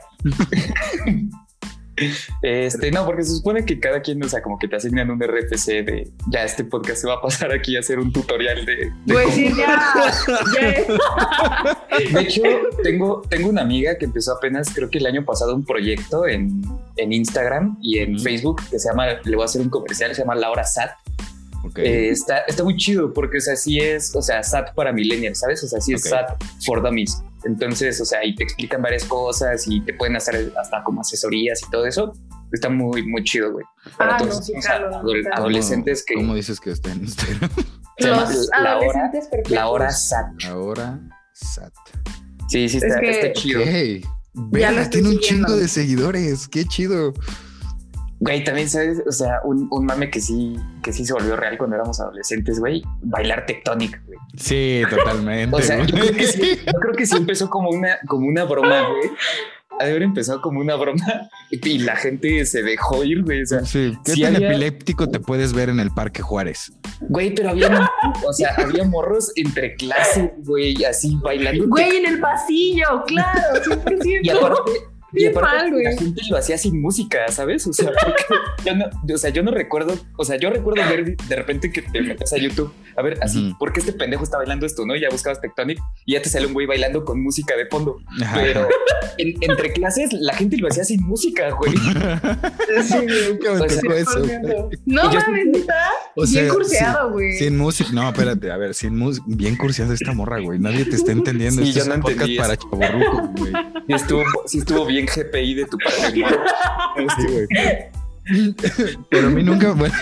Este, 2.41 2.91
no, 2.91 3.05
porque 3.05 3.23
se 3.23 3.35
supone 3.35 3.65
que 3.65 3.79
cada 3.79 4.01
quien, 4.01 4.23
o 4.23 4.29
sea, 4.29 4.41
como 4.41 4.59
que 4.59 4.67
te 4.67 4.75
asignan 4.75 5.09
un 5.09 5.19
RFC 5.19 5.83
de 5.83 6.11
ya 6.31 6.43
este 6.43 6.63
podcast 6.63 7.01
se 7.01 7.07
va 7.07 7.15
a 7.15 7.21
pasar 7.21 7.51
aquí 7.51 7.75
a 7.75 7.79
hacer 7.79 7.99
un 7.99 8.11
tutorial 8.13 8.65
de. 8.65 8.91
de 9.05 9.31
sí, 9.31 9.51
ya. 9.57 10.13
ya. 10.53 11.77
De 12.13 12.21
hecho, 12.21 12.43
tengo, 12.83 13.23
tengo 13.29 13.49
una 13.49 13.61
amiga 13.61 13.97
que 13.97 14.05
empezó 14.05 14.33
apenas, 14.33 14.71
creo 14.73 14.89
que 14.89 14.99
el 14.99 15.07
año 15.07 15.25
pasado, 15.25 15.55
un 15.55 15.65
proyecto 15.65 16.27
en, 16.27 16.61
en 16.97 17.13
Instagram 17.13 17.77
y 17.81 17.99
en. 17.99 18.17
Facebook 18.19 18.61
que 18.69 18.79
se 18.79 18.89
llama, 18.89 19.07
le 19.23 19.35
voy 19.35 19.43
a 19.43 19.45
hacer 19.45 19.61
un 19.61 19.69
comercial, 19.69 20.13
se 20.13 20.21
llama 20.21 20.35
Laura 20.35 20.63
Sat. 20.63 20.91
Eh, 21.75 22.09
está, 22.09 22.39
está 22.39 22.63
muy 22.63 22.75
chido 22.77 23.13
porque, 23.13 23.37
o 23.37 23.41
sea, 23.41 23.55
sí 23.55 23.79
es, 23.79 24.15
o 24.15 24.21
sea, 24.21 24.41
SAT 24.41 24.73
para 24.73 24.91
millennials, 24.91 25.39
¿sabes? 25.39 25.63
O 25.63 25.67
sea, 25.67 25.81
sí 25.81 25.93
es 25.93 26.05
Ok. 26.05 26.09
SAT 26.09 26.43
for 26.65 26.81
dummies. 26.81 27.21
Entonces, 27.47 27.99
o 28.01 28.05
sea, 28.05 28.23
y 28.25 28.35
te 28.35 28.43
explican 28.43 28.81
varias 28.81 29.05
cosas 29.05 29.65
y 29.67 29.81
te 29.81 29.93
pueden 29.93 30.15
hacer 30.15 30.51
hasta 30.61 30.83
como 30.83 31.01
asesorías 31.01 31.61
y 31.63 31.71
todo 31.71 31.85
eso. 31.87 32.13
Está 32.51 32.69
muy, 32.69 33.05
muy 33.07 33.23
chido, 33.23 33.51
güey. 33.51 33.65
Para 33.97 34.15
Ah, 34.15 34.17
todos 34.19 34.35
no, 34.35 34.41
sí, 34.43 34.53
o 34.57 34.61
sea, 34.61 34.77
claro, 34.77 34.91
adol- 35.01 35.21
claro. 35.21 35.37
adolescentes 35.37 36.03
que 36.05 36.13
¿Cómo 36.15 36.35
dices 36.35 36.59
que 36.59 36.71
está 36.71 36.91
en 36.91 36.99
Instagram? 37.01 37.49
llama 37.99 38.21
Los 38.31 38.49
la 38.61 38.77
hora, 38.77 39.11
perfectos. 39.11 39.51
la 39.51 39.67
hora 39.69 39.91
SAT. 39.91 40.43
Ahora, 40.49 40.99
SAT. 41.33 41.73
Sí, 42.49 42.69
sí, 42.69 42.77
está, 42.77 42.87
Es 42.87 42.95
que- 42.99 43.09
está 43.09 43.33
chido. 43.33 43.61
Estoy 44.83 45.01
tiene 45.01 45.09
un 45.09 45.21
siguiendo. 45.21 45.47
chingo 45.47 45.55
de 45.59 45.67
seguidores. 45.67 46.47
Qué 46.47 46.65
chido. 46.65 47.13
Güey, 48.19 48.43
también 48.43 48.67
sabes, 48.69 49.01
o 49.07 49.11
sea, 49.11 49.41
un, 49.43 49.67
un 49.69 49.85
mame 49.85 50.09
que 50.09 50.19
sí, 50.19 50.55
que 50.81 50.91
sí 50.91 51.05
se 51.05 51.13
volvió 51.13 51.35
real 51.35 51.57
cuando 51.57 51.75
éramos 51.75 51.99
adolescentes, 51.99 52.59
güey. 52.59 52.83
Bailar 53.01 53.45
tectónica, 53.45 54.01
güey. 54.07 54.17
Sí, 54.35 54.81
totalmente. 54.89 55.55
O 55.55 55.61
sea, 55.61 55.83
yo 55.85 55.95
creo 55.95 56.11
que 56.13 56.25
sí, 56.27 56.59
yo 56.65 56.79
creo 56.79 56.93
que 56.95 57.05
sí 57.05 57.15
empezó 57.15 57.49
como 57.49 57.69
una, 57.69 57.97
como 58.07 58.27
una 58.27 58.43
broma, 58.45 58.87
güey. 58.89 59.11
Ha 59.79 59.83
de 59.85 59.91
haber 59.91 60.01
empezado 60.01 60.41
como 60.41 60.59
una 60.59 60.73
broma 60.75 61.05
y 61.51 61.77
la 61.77 61.95
gente 61.95 62.43
se 62.47 62.63
dejó 62.63 63.03
ir, 63.03 63.21
güey. 63.23 63.43
O 63.43 63.45
sea, 63.45 63.63
Sí, 63.63 63.95
¿qué 64.03 64.13
sí 64.13 64.21
tan 64.23 64.35
había- 64.35 64.49
epiléptico 64.49 65.07
te 65.07 65.19
puedes 65.19 65.53
ver 65.53 65.69
en 65.69 65.79
el 65.79 65.91
Parque 65.91 66.23
Juárez? 66.23 66.71
güey, 67.01 67.35
pero 67.35 67.51
había, 67.51 67.87
o 68.27 68.33
sea, 68.33 68.55
había 68.57 68.83
morros 68.85 69.31
entre 69.35 69.75
clases, 69.75 70.31
güey, 70.39 70.83
así 70.83 71.15
bailando. 71.21 71.67
Güey, 71.67 71.97
en 71.97 72.07
el 72.07 72.19
pasillo, 72.19 73.03
claro, 73.05 73.61
100%. 73.63 74.19
Y 74.23 74.29
aparte, 74.31 74.71
y 75.13 75.17
Bien 75.17 75.31
aparte 75.37 75.57
mal, 75.57 75.71
güey. 75.71 75.83
la 75.85 75.91
gente 75.95 76.21
lo 76.29 76.37
hacía 76.37 76.57
sin 76.57 76.81
música, 76.81 77.27
¿sabes? 77.29 77.65
O 77.67 77.73
sea, 77.73 77.91
yo 78.65 78.75
no, 78.75 78.85
o 79.13 79.17
sea, 79.17 79.29
yo 79.29 79.41
no 79.43 79.51
recuerdo, 79.51 79.95
o 80.17 80.25
sea, 80.25 80.37
yo 80.37 80.49
recuerdo 80.49 80.81
ver 80.89 81.15
de 81.15 81.35
repente 81.35 81.71
que 81.71 81.81
te 81.81 82.01
metes 82.01 82.33
a 82.33 82.37
YouTube, 82.37 82.73
a 82.95 83.01
ver, 83.01 83.17
así, 83.21 83.49
Ujú. 83.49 83.57
¿por 83.57 83.71
qué 83.73 83.79
este 83.79 83.93
pendejo 83.93 84.23
está 84.23 84.37
bailando 84.37 84.65
esto, 84.65 84.85
no? 84.85 84.95
Y 84.95 85.01
ya 85.01 85.09
buscabas 85.09 85.39
Tectonic 85.41 85.79
y 86.05 86.13
ya 86.13 86.21
te 86.21 86.29
sale 86.29 86.47
un 86.47 86.53
güey 86.53 86.65
bailando 86.67 87.05
con 87.05 87.21
música 87.23 87.55
de 87.55 87.65
fondo. 87.67 87.97
Ajá. 88.21 88.39
Pero 88.41 88.67
en- 89.17 89.35
entre 89.41 89.71
clases 89.73 90.11
la 90.13 90.33
gente 90.33 90.57
lo 90.57 90.67
hacía 90.67 90.83
sin 90.83 91.01
música, 91.03 91.49
güey. 91.51 91.73
Sí, 92.83 92.93
güey. 92.97 93.29
Nunca 93.31 93.53
me 93.53 93.61
O 93.61 93.69
sea, 93.69 93.81
tocó 93.81 93.93
eso. 93.93 94.19
güey. 94.19 94.29
100%. 94.31 94.79
No 94.85 95.03
mames. 95.11 95.47
O 96.15 96.21
Bien 96.23 96.27
sea, 96.27 96.49
curseado, 96.53 97.11
güey. 97.11 97.33
Sin 97.33 97.57
música, 97.57 97.89
no, 97.93 98.09
espérate, 98.09 98.51
a 98.51 98.57
ver, 98.57 98.73
sin 98.73 98.95
música, 98.97 99.25
bien 99.27 99.55
cursiada 99.55 99.93
esta 99.93 100.13
morra, 100.13 100.39
güey. 100.39 100.59
Nadie 100.59 100.85
te 100.85 100.95
está 100.95 101.11
entendiendo. 101.11 101.61
Sí, 101.61 101.69
Esto 101.69 101.77
yo 101.79 101.83
es 101.83 101.87
no 101.89 101.95
un 101.95 102.01
podcast 102.01 102.21
entendí 102.21 102.37
para 102.37 102.53
eso. 102.53 102.69
chavorrucos, 102.69 103.29
güey. 103.39 103.53
Sí 103.87 103.93
estuvo, 103.93 104.23
sí 104.45 104.57
estuvo 104.59 104.85
bien 104.85 104.96
GPI 105.05 105.53
de 105.55 105.65
tu 105.65 105.77
parte. 105.77 106.23
Sí, 107.17 107.27
güey. 107.31 107.47
Pero 109.11 109.27
a 109.27 109.29
mí 109.29 109.43
nunca, 109.43 109.71
bueno, 109.73 109.93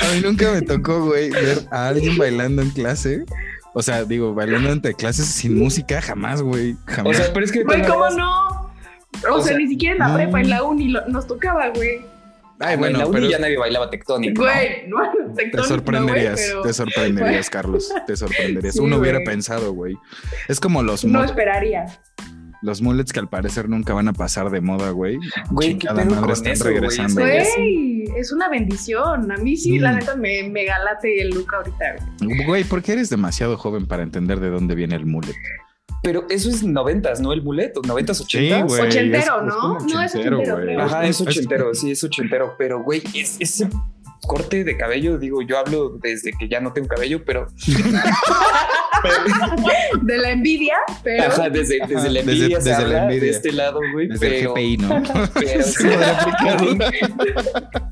a 0.00 0.14
mí 0.14 0.20
nunca 0.22 0.50
me 0.52 0.62
tocó, 0.62 1.04
güey, 1.06 1.30
ver 1.30 1.60
a 1.70 1.88
alguien 1.88 2.16
bailando 2.16 2.62
en 2.62 2.70
clase. 2.70 3.24
O 3.74 3.82
sea, 3.82 4.04
digo, 4.04 4.34
bailando 4.34 4.70
entre 4.70 4.94
clases 4.94 5.26
sin 5.26 5.56
música, 5.58 6.00
jamás, 6.00 6.42
güey, 6.42 6.72
O 6.72 6.76
jamás. 6.86 7.16
sea, 7.16 7.32
pero 7.32 7.44
es 7.44 7.52
que 7.52 7.62
Güey, 7.62 7.86
¿cómo 7.86 8.08
no? 8.10 8.72
O, 9.30 9.34
O 9.34 9.40
sea, 9.40 9.50
sea, 9.50 9.58
ni 9.58 9.68
siquiera 9.68 9.92
en 9.94 9.98
la 10.00 10.08
no. 10.08 10.14
prepa, 10.14 10.40
en 10.40 10.50
la 10.50 10.62
uni 10.64 10.88
lo- 10.88 11.06
nos 11.08 11.26
tocaba, 11.26 11.68
güey. 11.70 12.00
Ay, 12.60 12.74
en 12.74 12.80
la 12.80 12.88
bueno, 12.88 12.98
uni 13.06 13.12
pero 13.12 13.30
ya 13.30 13.38
nadie 13.38 13.56
bailaba 13.56 13.88
Tectonic. 13.90 14.36
¿no? 14.36 14.42
Güey, 14.44 14.88
no, 14.88 14.98
te 15.36 15.44
tectónico, 15.44 15.68
sorprenderías, 15.68 16.30
no, 16.32 16.36
güey, 16.36 16.48
pero 16.50 16.62
te 16.62 16.72
sorprenderías, 16.72 17.50
Carlos, 17.50 17.92
te 18.06 18.16
sorprenderías. 18.16 18.74
Sí, 18.74 18.80
Uno 18.80 18.96
hubiera 18.98 19.20
pensado, 19.24 19.72
güey. 19.72 19.96
Es 20.48 20.58
como 20.58 20.82
los, 20.82 21.04
No 21.04 21.22
esperaría. 21.22 21.86
Los 22.62 22.82
mullets 22.82 23.12
que 23.12 23.20
al 23.20 23.28
parecer 23.28 23.68
nunca 23.68 23.94
van 23.94 24.08
a 24.08 24.12
pasar 24.12 24.50
de 24.50 24.60
moda, 24.60 24.90
güey. 24.90 25.18
Güey, 25.50 25.78
qué 25.78 25.86
pedo 25.88 25.94
madre, 26.06 26.20
con 26.20 26.30
están 26.30 26.52
eso, 26.52 26.64
güey. 26.64 26.74
regresando. 26.74 27.20
Sí. 27.22 28.04
Güey, 28.04 28.04
es 28.18 28.32
una 28.32 28.48
bendición. 28.48 29.30
A 29.30 29.36
mí 29.36 29.56
sí, 29.56 29.78
la 29.78 29.92
neta, 29.92 30.16
me, 30.16 30.48
me 30.48 30.64
galate 30.64 31.20
el 31.22 31.30
look 31.30 31.54
ahorita, 31.54 31.84
güey. 32.20 32.44
Güey, 32.46 32.64
porque 32.64 32.92
eres 32.92 33.10
demasiado 33.10 33.56
joven 33.56 33.86
para 33.86 34.02
entender 34.02 34.40
de 34.40 34.50
dónde 34.50 34.74
viene 34.74 34.96
el 34.96 35.06
mullet. 35.06 35.34
Pero 36.02 36.26
eso 36.30 36.48
es 36.48 36.62
noventas, 36.62 37.20
¿no? 37.20 37.32
El 37.32 37.42
muleto, 37.42 37.80
noventas, 37.86 38.20
ochentas. 38.20 38.62
güey, 38.64 38.82
Ochentero, 38.82 39.18
es- 39.18 39.24
es 39.24 39.46
¿no? 39.46 39.60
como 39.60 39.74
No, 39.80 40.02
es 40.02 40.14
ochentero, 40.14 40.36
ochentero, 40.38 40.64
güey. 40.64 40.76
Ajá, 40.76 41.04
es 41.04 41.20
Es- 41.20 41.26
ochentero, 41.26 41.74
sí, 41.74 41.90
es 41.90 42.04
ochentero. 42.04 42.54
Pero, 42.56 42.82
güey, 42.84 43.02
es, 43.14 43.36
ese 43.40 43.68
corte 44.26 44.64
de 44.64 44.76
cabello, 44.76 45.18
digo, 45.18 45.42
yo 45.42 45.58
hablo 45.58 45.90
desde 46.02 46.32
que 46.38 46.48
ya 46.48 46.60
no 46.60 46.72
tengo 46.72 46.88
cabello, 46.88 47.24
pero. 47.24 47.46
De 50.02 50.18
la 50.18 50.30
envidia, 50.30 50.74
pero. 51.04 51.24
Ajá, 51.24 51.48
desde, 51.50 51.80
Ajá, 51.82 51.86
desde 51.94 52.10
la 52.10 52.20
desde- 52.22 52.32
envidia 52.32 52.60
se 52.60 52.68
desde 52.70 52.82
la 52.82 52.86
habla 52.86 53.02
envidia. 53.04 53.20
de 53.22 53.30
este 53.30 53.52
lado, 53.52 53.80
güey. 53.92 54.08
Desde 54.08 54.28
Pero, 54.28 54.56
el 54.56 54.62
GPI, 54.62 54.76
¿no? 54.78 54.88
pero, 55.34 55.62
Sí, 55.62 55.84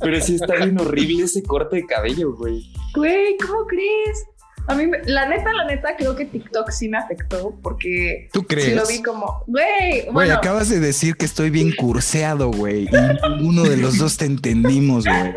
pero 0.01 0.17
está 0.17 0.55
bien 0.57 0.81
horrible 0.81 1.25
ese 1.25 1.43
corte 1.43 1.77
de 1.77 1.87
cabello, 1.87 2.35
güey. 2.35 2.71
Güey, 2.95 3.37
¿cómo 3.39 3.67
crees? 3.67 4.25
A 4.69 4.75
mí, 4.75 4.87
me- 4.89 4.99
la 5.05 5.29
neta, 5.29 5.53
la 5.53 5.65
neta, 5.67 5.95
creo 5.97 6.17
que 6.17 6.25
TikTok 6.25 6.71
sí 6.71 6.89
me 6.89 6.99
afectó 6.99 7.55
porque 7.63 8.29
¿Tú 8.33 8.43
crees? 8.45 8.67
sí 8.67 8.75
lo 8.75 8.85
vi 8.87 9.01
como, 9.01 9.45
güey, 9.47 10.01
Güey, 10.03 10.11
bueno, 10.13 10.35
acabas 10.35 10.69
de 10.69 10.81
decir 10.81 11.15
que 11.17 11.25
estoy 11.25 11.51
bien 11.51 11.73
curseado, 11.77 12.51
güey. 12.51 12.85
Y 12.85 13.29
ninguno 13.39 13.63
de 13.63 13.77
los 13.77 13.99
dos 13.99 14.17
te 14.17 14.25
entendimos, 14.25 15.05
güey. 15.05 15.33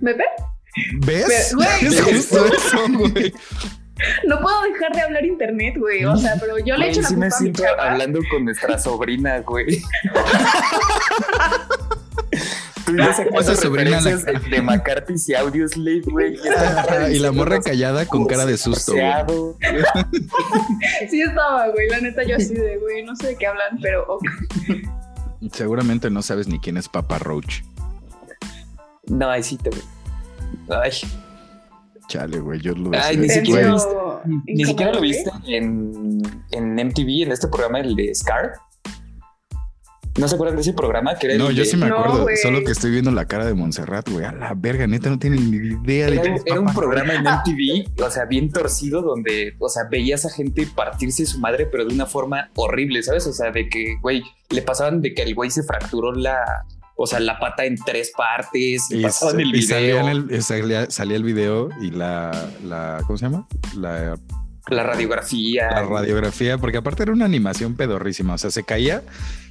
¿Me 0.00 0.12
ves? 0.14 0.26
¿Ves? 1.06 1.54
Pero, 1.56 1.70
es 1.92 2.02
justo 2.02 2.46
eso, 2.46 2.86
güey. 2.98 3.32
No 4.26 4.40
puedo 4.40 4.62
dejar 4.62 4.92
de 4.92 5.02
hablar 5.02 5.24
internet, 5.24 5.74
güey. 5.78 6.04
O 6.04 6.16
sea, 6.16 6.34
pero 6.40 6.58
yo 6.58 6.76
le 6.76 6.88
echo 6.90 7.00
la 7.00 7.08
sí 7.08 7.16
me 7.16 7.28
culpa 7.28 7.36
a 7.36 7.40
mi 7.40 7.44
siento 7.44 7.62
chava. 7.62 7.90
hablando 7.92 8.20
con 8.30 8.44
nuestra 8.44 8.78
sobrina, 8.78 9.38
güey. 9.40 9.80
Tú 12.86 12.96
ya 12.96 13.14
sobrina 13.56 14.00
la- 14.00 14.16
de, 14.16 14.38
de 14.50 14.62
McCarthy 14.62 15.14
y 15.28 15.34
Audioslave, 15.34 16.02
güey. 16.02 16.36
Y 17.12 17.18
la 17.18 17.32
morra 17.32 17.60
callada 17.60 18.04
con 18.06 18.26
cara 18.26 18.44
de 18.44 18.58
susto, 18.58 18.92
güey. 18.92 19.54
Sí 21.08 21.22
estaba, 21.22 21.68
güey. 21.68 21.88
La 21.88 22.00
neta, 22.00 22.24
yo 22.24 22.36
así 22.36 22.52
de, 22.54 22.76
güey, 22.76 23.02
no 23.04 23.16
sé 23.16 23.28
de 23.28 23.36
qué 23.36 23.46
hablan, 23.46 23.78
pero 23.80 24.04
ok. 24.06 24.24
Seguramente 25.52 26.10
no 26.10 26.20
sabes 26.22 26.46
ni 26.48 26.58
quién 26.58 26.76
es 26.76 26.88
Papa 26.88 27.18
Roach. 27.18 27.62
No, 29.08 29.28
ahí 29.30 29.42
sí 29.42 29.56
te 29.58 29.70
Ay, 30.68 30.90
Chale, 32.08 32.38
güey, 32.40 32.60
yo 32.60 32.74
lo 32.74 32.90
Ay, 32.92 33.16
ni 33.16 33.28
siquiera 33.28 33.70
Güey, 33.70 33.80
serio, 33.80 34.20
Ni 34.46 34.64
siquiera 34.64 34.92
lo 34.92 35.00
viste 35.00 35.30
en, 35.46 36.22
en 36.50 36.74
MTV, 36.74 37.22
en 37.24 37.32
este 37.32 37.48
programa, 37.48 37.80
el 37.80 37.94
de 37.96 38.14
Scar. 38.14 38.52
¿No 40.16 40.28
se 40.28 40.36
acuerdan 40.36 40.54
de 40.56 40.62
ese 40.62 40.72
programa? 40.74 41.16
Que 41.16 41.26
era 41.26 41.34
el 41.34 41.38
No, 41.40 41.50
yo 41.50 41.64
de- 41.64 41.68
sí 41.68 41.76
me 41.76 41.86
acuerdo, 41.86 42.22
güey. 42.22 42.36
solo 42.36 42.62
que 42.62 42.70
estoy 42.70 42.92
viendo 42.92 43.10
la 43.10 43.26
cara 43.26 43.46
de 43.46 43.54
Montserrat, 43.54 44.08
güey. 44.08 44.24
A 44.24 44.30
la 44.32 44.54
verga, 44.54 44.86
neta, 44.86 45.10
no 45.10 45.18
tienen 45.18 45.50
ni 45.50 45.56
idea 45.56 46.06
de 46.06 46.12
Era, 46.12 46.22
qué 46.22 46.42
era 46.46 46.60
un 46.60 46.72
programa 46.72 47.14
en 47.14 47.22
MTV, 47.22 48.00
o 48.04 48.10
sea, 48.10 48.24
bien 48.24 48.50
torcido, 48.52 49.02
donde, 49.02 49.56
o 49.58 49.68
sea, 49.68 49.84
veías 49.90 50.24
a 50.24 50.30
gente 50.30 50.68
partirse 50.72 51.26
su 51.26 51.40
madre, 51.40 51.66
pero 51.66 51.84
de 51.84 51.92
una 51.92 52.06
forma 52.06 52.50
horrible, 52.54 53.02
¿sabes? 53.02 53.26
O 53.26 53.32
sea, 53.32 53.50
de 53.50 53.68
que, 53.68 53.96
güey, 54.02 54.22
le 54.50 54.62
pasaban 54.62 55.00
de 55.02 55.14
que 55.14 55.22
el 55.22 55.34
güey 55.34 55.50
se 55.50 55.64
fracturó 55.64 56.12
la, 56.12 56.64
o 56.96 57.06
sea, 57.06 57.20
la 57.20 57.38
pata 57.38 57.64
en 57.64 57.76
tres 57.76 58.12
partes, 58.16 58.90
y, 58.90 59.00
Y, 59.00 59.02
pasaban 59.02 59.40
el 59.40 59.62
salía, 59.62 59.80
video, 59.80 60.08
en 60.08 60.30
el, 60.30 60.42
salía, 60.42 60.90
salía 60.90 61.16
el 61.16 61.24
video 61.24 61.68
y 61.80 61.90
la, 61.90 62.30
la, 62.64 63.00
¿cómo 63.06 63.16
se 63.16 63.26
llama? 63.26 63.48
La, 63.76 64.16
la 64.68 64.82
radiografía. 64.82 65.70
la 65.70 65.82
radiografía, 65.82 66.58
porque 66.58 66.78
aparte 66.78 67.02
era 67.02 67.12
una 67.12 67.24
animación 67.24 67.76
pedorrísima, 67.76 68.34
o 68.34 68.38
sea, 68.38 68.50
se 68.50 68.64
caía 68.64 69.02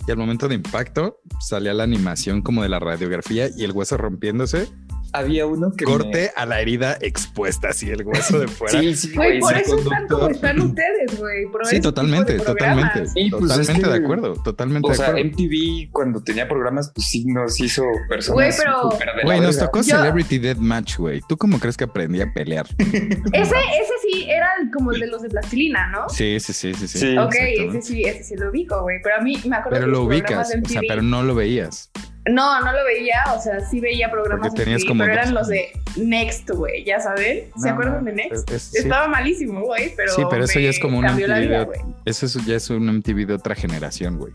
y 0.08 0.12
al 0.12 0.18
momento 0.18 0.48
de 0.48 0.56
impacto 0.56 1.20
salía 1.40 1.74
la 1.74 1.84
animación 1.84 2.42
como 2.42 2.64
de 2.64 2.70
la 2.70 2.80
radiografía 2.80 3.50
y 3.56 3.64
el 3.64 3.72
hueso 3.72 3.98
rompiéndose, 3.98 4.70
Había 5.14 5.46
uno 5.46 5.72
que. 5.72 5.86
corte 5.86 6.32
a 6.36 6.46
la 6.46 6.60
herida 6.60 6.98
expuesta, 7.00 7.70
así 7.70 7.90
el 7.90 8.04
hueso 8.04 8.40
de 8.40 8.48
fuera. 8.48 8.80
Sí, 8.80 8.96
sí, 8.96 9.14
Güey, 9.16 9.40
por 9.40 9.54
sí. 9.54 9.62
eso 9.64 9.78
están 9.78 10.08
como 10.08 10.28
están 10.28 10.60
ustedes, 10.60 11.20
güey. 11.20 11.46
Sí, 11.66 11.80
totalmente, 11.80 12.40
totalmente, 12.40 13.06
Sí, 13.08 13.30
pues, 13.30 13.42
totalmente 13.44 13.72
es 13.74 13.80
que- 13.80 13.88
de 14.00 14.04
acuerdo, 14.06 14.34
totalmente 14.44 14.88
O 14.88 14.92
de 14.92 14.98
sea, 14.98 15.08
acuerdo. 15.10 15.28
MTV 15.30 15.90
cuando 15.92 16.24
tenía 16.24 16.48
programas, 16.48 16.92
pues 16.94 17.08
sí 17.08 17.26
nos 17.26 17.60
hizo 17.60 17.84
personas. 18.10 18.34
Güey, 18.36 18.52
pero- 18.58 19.24
Güey, 19.24 19.40
nos 19.40 19.58
tocó 19.58 19.82
Yo- 19.82 19.98
Celebrity 19.98 20.40
Death 20.40 20.58
Match, 20.58 20.98
güey. 20.98 21.22
¿Tú 21.30 21.38
cómo 21.38 21.60
crees 21.60 21.78
que 21.78 21.84
aprendí 21.84 22.20
a 22.22 22.34
pelear? 22.34 22.66
Ese, 22.80 23.56
ese 23.56 23.94
sí 24.02 24.26
era 24.30 24.50
el- 24.62 24.72
como 24.72 24.92
el 24.92 25.00
de 25.00 25.08
los 25.08 25.22
de 25.22 25.30
plastilina, 25.30 25.88
¿no? 25.92 26.10
Sí, 26.10 26.40
sí, 26.40 26.54
sí, 26.54 26.74
sí. 26.74 26.88
sí. 26.88 26.98
Sí. 27.00 27.18
Ok, 27.18 27.36
ese 27.38 27.82
sí, 27.82 28.02
ese 28.04 28.24
sí 28.24 28.36
lo 28.36 28.50
ubico, 28.50 28.82
güey. 28.82 28.98
Pero 29.04 29.16
a 29.18 29.22
mí 29.22 29.34
me 29.46 29.56
acuerdo 29.58 29.78
Pero 29.78 29.86
que 29.86 29.92
lo 29.92 29.98
los 30.00 30.08
ubicas, 30.08 30.50
de 30.50 30.60
o 30.60 30.66
sea, 30.66 30.80
MTV 30.82 30.88
pero 30.88 31.02
no 31.04 31.24
lo 31.24 31.36
veías. 31.36 31.92
No, 32.30 32.62
no 32.62 32.72
lo 32.72 32.86
veía, 32.86 33.22
o 33.38 33.42
sea, 33.42 33.60
sí 33.60 33.82
veía 33.82 34.10
programas 34.10 34.48
Porque 34.50 34.64
tenías 34.64 34.86
como 34.86 35.02
pero 35.04 35.14
eran 35.14 35.34
los 35.34 35.50
de 35.50 35.72
Next, 35.98 36.50
güey, 36.52 36.86
ya 36.86 37.00
saben. 37.02 37.50
¿Se 37.58 37.68
No, 37.68 37.74
acuerdan 37.74 38.06
no, 38.06 38.12
de 38.12 38.14
Next? 38.14 38.50
es- 38.50 38.62
sí. 38.64 38.78
Estaba 38.78 39.08
malísimo, 39.10 39.60
güey, 39.62 39.94
pero 39.96 40.14
Sí, 40.14 40.22
pero 40.30 40.46
eso 40.46 40.58
ya 40.60 40.70
es 40.70 40.80
como 40.80 41.00
un 41.00 41.06
MTV 41.06 41.18
vida, 41.42 41.60
de- 41.60 41.66
güey. 41.66 41.80
Eso 42.06 42.26
es- 42.26 42.46
ya 42.46 42.56
es 42.56 42.70
un 42.70 42.88
MTV 42.88 43.26
de 43.26 43.34
otra 43.34 43.56
generación, 43.56 44.18
güey. 44.18 44.32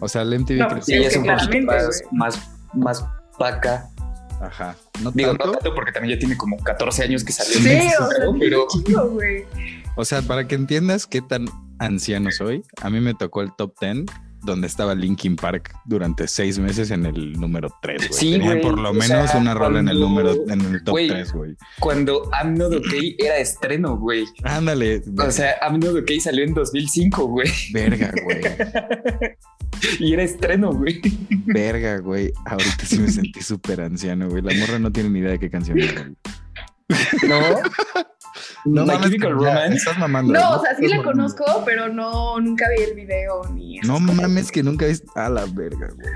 O 0.00 0.08
sea, 0.08 0.22
el 0.22 0.32
MTV 0.32 0.58
No, 0.58 0.68
que- 0.74 0.82
Sí, 0.82 0.92
ya 1.00 1.08
es 1.08 1.16
un 1.16 1.26
poquito 1.26 1.66
más, 1.66 2.02
más, 2.12 2.50
más 2.72 3.04
vaca. 3.38 3.88
Ajá. 4.40 4.74
No 5.02 5.10
Digo, 5.12 5.30
tanto. 5.30 5.46
no 5.46 5.52
tanto 5.52 5.74
porque 5.74 5.92
también 5.92 6.16
ya 6.16 6.18
tiene 6.18 6.36
como 6.36 6.56
14 6.58 7.02
años 7.02 7.24
que 7.24 7.32
salió. 7.32 7.54
Sí, 7.54 7.62
Next, 7.64 8.00
o 8.00 8.08
sea, 8.10 8.26
pero- 8.38 8.66
güey. 9.10 9.44
O 9.98 10.04
sea, 10.04 10.20
para 10.22 10.46
que 10.46 10.54
entiendas 10.54 11.06
qué 11.06 11.22
tan 11.22 11.46
anciano 11.78 12.30
soy, 12.30 12.62
a 12.82 12.90
mí 12.90 13.00
me 13.00 13.14
tocó 13.14 13.40
el 13.42 13.50
top 13.56 13.74
10 13.80 14.04
donde 14.46 14.66
estaba 14.66 14.94
Linkin 14.94 15.36
Park 15.36 15.74
durante 15.84 16.26
seis 16.26 16.58
meses 16.58 16.90
en 16.90 17.04
el 17.04 17.34
número 17.34 17.68
3, 17.82 18.08
güey. 18.08 18.12
Sí, 18.12 18.32
Tenía 18.32 18.52
güey, 18.52 18.62
por 18.62 18.78
lo 18.78 18.94
menos 18.94 19.30
sea, 19.30 19.38
una 19.40 19.52
rola 19.52 19.80
en 19.80 19.88
el 19.88 20.00
número, 20.00 20.34
en 20.48 20.60
el 20.62 20.82
top 20.82 20.92
Güey. 20.92 21.08
3, 21.08 21.32
güey. 21.32 21.56
cuando 21.80 22.30
I'm 22.32 22.54
Not 22.54 22.72
Okay 22.74 23.16
era 23.18 23.36
estreno, 23.38 23.98
güey. 23.98 24.24
Ándale. 24.44 25.02
O 25.18 25.30
sea, 25.30 25.56
I'm 25.62 25.78
Not 25.80 25.96
Okay 26.02 26.20
salió 26.20 26.44
en 26.44 26.54
2005, 26.54 27.26
güey. 27.26 27.50
verga, 27.72 28.12
güey. 28.24 28.40
Y 30.00 30.14
era 30.14 30.22
estreno, 30.22 30.72
güey. 30.72 31.00
Verga, 31.44 31.98
güey. 31.98 32.32
Ahorita 32.46 32.86
sí 32.86 32.98
me 32.98 33.10
sentí 33.10 33.42
súper 33.42 33.82
anciano, 33.82 34.28
güey. 34.30 34.42
La 34.42 34.54
morra 34.54 34.78
no 34.78 34.90
tiene 34.90 35.10
ni 35.10 35.18
idea 35.18 35.32
de 35.32 35.38
qué 35.38 35.50
canción 35.50 35.76
güey. 35.76 36.14
No. 37.26 37.40
No 38.64 38.82
My 38.82 38.88
mames, 38.92 39.04
Chemical 39.06 39.32
Romance. 39.32 39.76
Estás 39.76 39.98
mamando. 39.98 40.32
No, 40.34 40.50
o 40.56 40.62
sea, 40.62 40.74
sí 40.76 40.86
la 40.88 40.96
mamando. 40.96 41.12
conozco, 41.12 41.62
pero 41.64 41.88
no, 41.88 42.38
nunca 42.40 42.66
vi 42.76 42.82
el 42.84 42.94
video 42.94 43.42
ni 43.52 43.78
No 43.78 43.94
cosas. 43.94 44.14
mames 44.14 44.52
que 44.52 44.62
nunca 44.62 44.86
viste. 44.86 45.06
A 45.14 45.28
la 45.28 45.46
verga, 45.46 45.88
güey. 45.94 46.08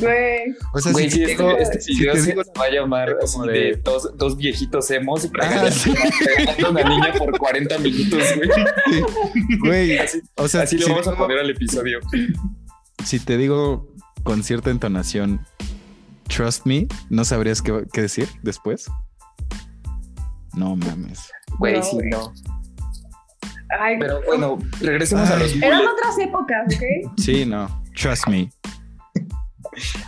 Güey. 0.00 0.56
O 0.72 0.78
sea, 0.80 0.92
Güey, 0.92 1.10
si 1.10 1.18
sí, 1.18 1.24
te 1.26 1.32
esto, 1.32 1.46
digo- 1.48 1.58
este 1.58 1.80
si 1.80 1.94
video 1.98 2.14
te 2.14 2.20
se 2.22 2.34
va 2.34 2.64
a 2.64 2.70
llamar 2.70 3.16
como 3.20 3.46
de, 3.46 3.52
de- 3.52 3.80
dos, 3.84 4.10
dos 4.16 4.36
viejitos 4.36 4.90
hemos 4.90 5.28
Ah, 5.40 5.70
sí. 5.70 5.92
a 6.64 6.68
una 6.70 6.82
niña 6.82 7.12
por 7.12 7.38
40 7.38 7.78
minutos, 7.78 8.22
güey. 8.36 8.48
Güey, 9.60 9.98
Así, 9.98 10.20
o 10.36 10.48
sea, 10.48 10.62
así 10.62 10.78
si, 10.78 10.82
lo 10.84 10.90
vamos 10.94 11.08
a 11.08 11.14
poner 11.16 11.38
al 11.38 11.50
episodio. 11.50 12.00
si 13.04 13.20
te 13.20 13.36
digo 13.36 13.94
con 14.24 14.42
cierta 14.42 14.70
entonación, 14.70 15.46
trust 16.26 16.64
me, 16.66 16.88
¿no 17.10 17.24
sabrías 17.24 17.60
qué, 17.62 17.84
qué 17.92 18.00
decir 18.02 18.28
después? 18.42 18.86
No 20.54 20.76
mames. 20.76 21.30
Güey, 21.58 21.76
No, 21.76 21.82
sí, 21.82 21.96
no. 22.10 22.32
Ay, 23.80 23.96
Pero 23.98 24.20
bueno, 24.26 24.58
regresemos 24.80 25.30
a 25.30 25.36
los 25.36 25.54
Eran 25.56 25.80
otras 25.86 26.18
épocas, 26.18 26.74
¿ok? 26.76 27.12
Sí, 27.16 27.46
no. 27.46 27.82
Trust 27.96 28.28
me. 28.28 28.50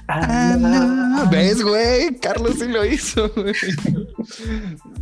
Ah, 0.08 0.56
no. 0.58 1.30
¿Ves, 1.30 1.62
güey? 1.62 2.14
Carlos 2.20 2.56
sí 2.58 2.68
lo 2.68 2.84
hizo, 2.84 3.30
güey. 3.30 3.54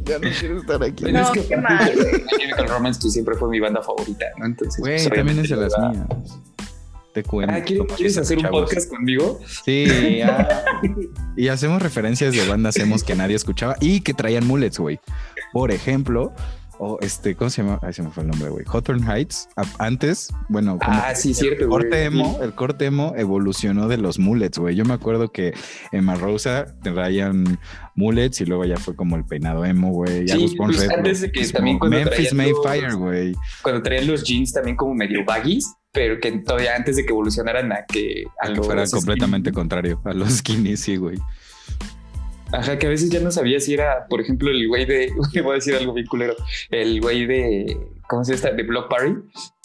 Ya 0.04 0.18
no 0.18 0.28
quiero 0.38 0.58
estar 0.58 0.82
aquí. 0.82 1.04
No, 1.12 1.20
es 1.20 1.30
que 1.30 1.46
qué 1.46 1.56
mal, 1.56 1.92
Chemical 2.36 2.68
Romance 2.68 3.00
tú 3.00 3.08
siempre 3.08 3.36
fue 3.36 3.48
mi 3.48 3.60
banda 3.60 3.80
favorita, 3.82 4.26
¿no? 4.36 4.46
Entonces, 4.46 4.80
Güey, 4.80 4.96
pues, 4.96 5.14
también 5.14 5.38
es 5.38 5.48
de 5.48 5.56
las 5.56 5.72
mías. 5.78 6.06
Te 7.12 7.22
cuento. 7.22 7.54
Ah, 7.54 7.60
¿quieres, 7.60 7.84
como 7.84 7.96
¿quieres 7.96 8.14
dicen 8.14 8.22
hacer 8.22 8.38
un 8.38 8.50
podcast 8.50 8.88
conmigo? 8.88 9.38
Sí, 9.64 10.18
ya. 10.18 10.64
y 11.36 11.48
hacemos 11.48 11.82
referencias 11.82 12.34
de 12.34 12.46
bandas 12.48 12.76
emos 12.76 13.04
que 13.04 13.14
nadie 13.14 13.36
escuchaba 13.36 13.76
y 13.80 14.00
que 14.00 14.14
traían 14.14 14.46
mullets, 14.46 14.78
güey. 14.78 14.98
Por 15.52 15.72
ejemplo, 15.72 16.32
o 16.78 16.98
este, 17.00 17.36
¿cómo 17.36 17.50
se 17.50 17.62
llama? 17.62 17.78
Ay, 17.82 17.92
se 17.92 18.02
me 18.02 18.10
fue 18.10 18.22
el 18.22 18.30
nombre, 18.30 18.48
güey. 18.48 18.64
Hawthorne 18.66 19.06
Heights. 19.06 19.48
Antes, 19.78 20.34
bueno, 20.48 20.78
como 20.78 20.98
Ah, 20.98 21.14
sí, 21.14 21.28
el 21.28 21.34
cierto, 21.34 21.68
güey. 21.68 21.82
corte 21.82 22.04
emo, 22.04 22.40
el 22.42 22.54
corte 22.54 22.86
emo 22.86 23.12
evolucionó 23.16 23.88
de 23.88 23.98
los 23.98 24.18
mullets, 24.18 24.58
güey. 24.58 24.74
Yo 24.74 24.84
me 24.84 24.94
acuerdo 24.94 25.30
que 25.30 25.52
Emma 25.92 26.14
Rosa 26.14 26.74
traían 26.82 27.60
mullets 27.94 28.40
y 28.40 28.46
luego 28.46 28.64
ya 28.64 28.78
fue 28.78 28.96
como 28.96 29.16
el 29.16 29.24
peinado 29.24 29.64
emo, 29.64 29.90
güey. 29.90 30.26
Sí, 30.26 30.32
Agus 30.32 30.54
pues, 30.56 30.80
Red, 30.80 30.90
antes 30.90 31.20
de 31.20 31.30
que 31.30 31.46
también 31.48 31.78
cuando 31.78 31.98
Memphis 31.98 32.32
Mayfire, 32.32 32.94
güey. 32.94 33.34
Cuando 33.62 33.82
traían 33.82 34.06
los 34.06 34.24
jeans 34.24 34.52
también 34.52 34.76
como 34.76 34.94
medio 34.94 35.24
baggies, 35.24 35.72
pero 35.92 36.18
que 36.20 36.32
todavía 36.32 36.74
antes 36.74 36.96
de 36.96 37.04
que 37.04 37.10
evolucionaran 37.12 37.70
a 37.72 37.84
que 37.84 38.24
a 38.40 38.52
que 38.52 38.62
fuera 38.62 38.86
skinny. 38.86 39.00
completamente 39.00 39.52
contrario 39.52 40.00
a 40.04 40.12
los 40.14 40.30
skinny, 40.38 40.76
sí, 40.76 40.96
güey. 40.96 41.18
Ajá, 42.50 42.78
que 42.78 42.86
a 42.86 42.90
veces 42.90 43.10
ya 43.10 43.20
no 43.20 43.30
sabía 43.30 43.60
si 43.60 43.74
era, 43.74 44.06
por 44.08 44.20
ejemplo, 44.20 44.50
el 44.50 44.66
güey 44.68 44.84
de, 44.86 45.12
le 45.32 45.40
voy 45.42 45.52
a 45.52 45.54
decir 45.56 45.74
algo 45.74 45.92
bien 45.94 46.06
culero, 46.06 46.34
el 46.70 47.00
güey 47.00 47.26
de, 47.26 47.78
¿cómo 48.08 48.24
se 48.24 48.36
llama? 48.36 48.56
De 48.56 48.62
Block 48.62 48.88
Party, 48.90 49.14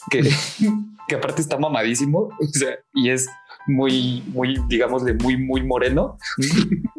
que, 0.10 0.22
que 1.08 1.16
aparte 1.16 1.42
está 1.42 1.58
mamadísimo, 1.58 2.30
o 2.40 2.48
sea, 2.52 2.78
y 2.94 3.10
es 3.10 3.28
muy, 3.66 4.24
muy, 4.28 4.58
digámosle, 4.70 5.13
muy, 5.16 5.38
muy 5.38 5.63
moreno. 5.63 6.18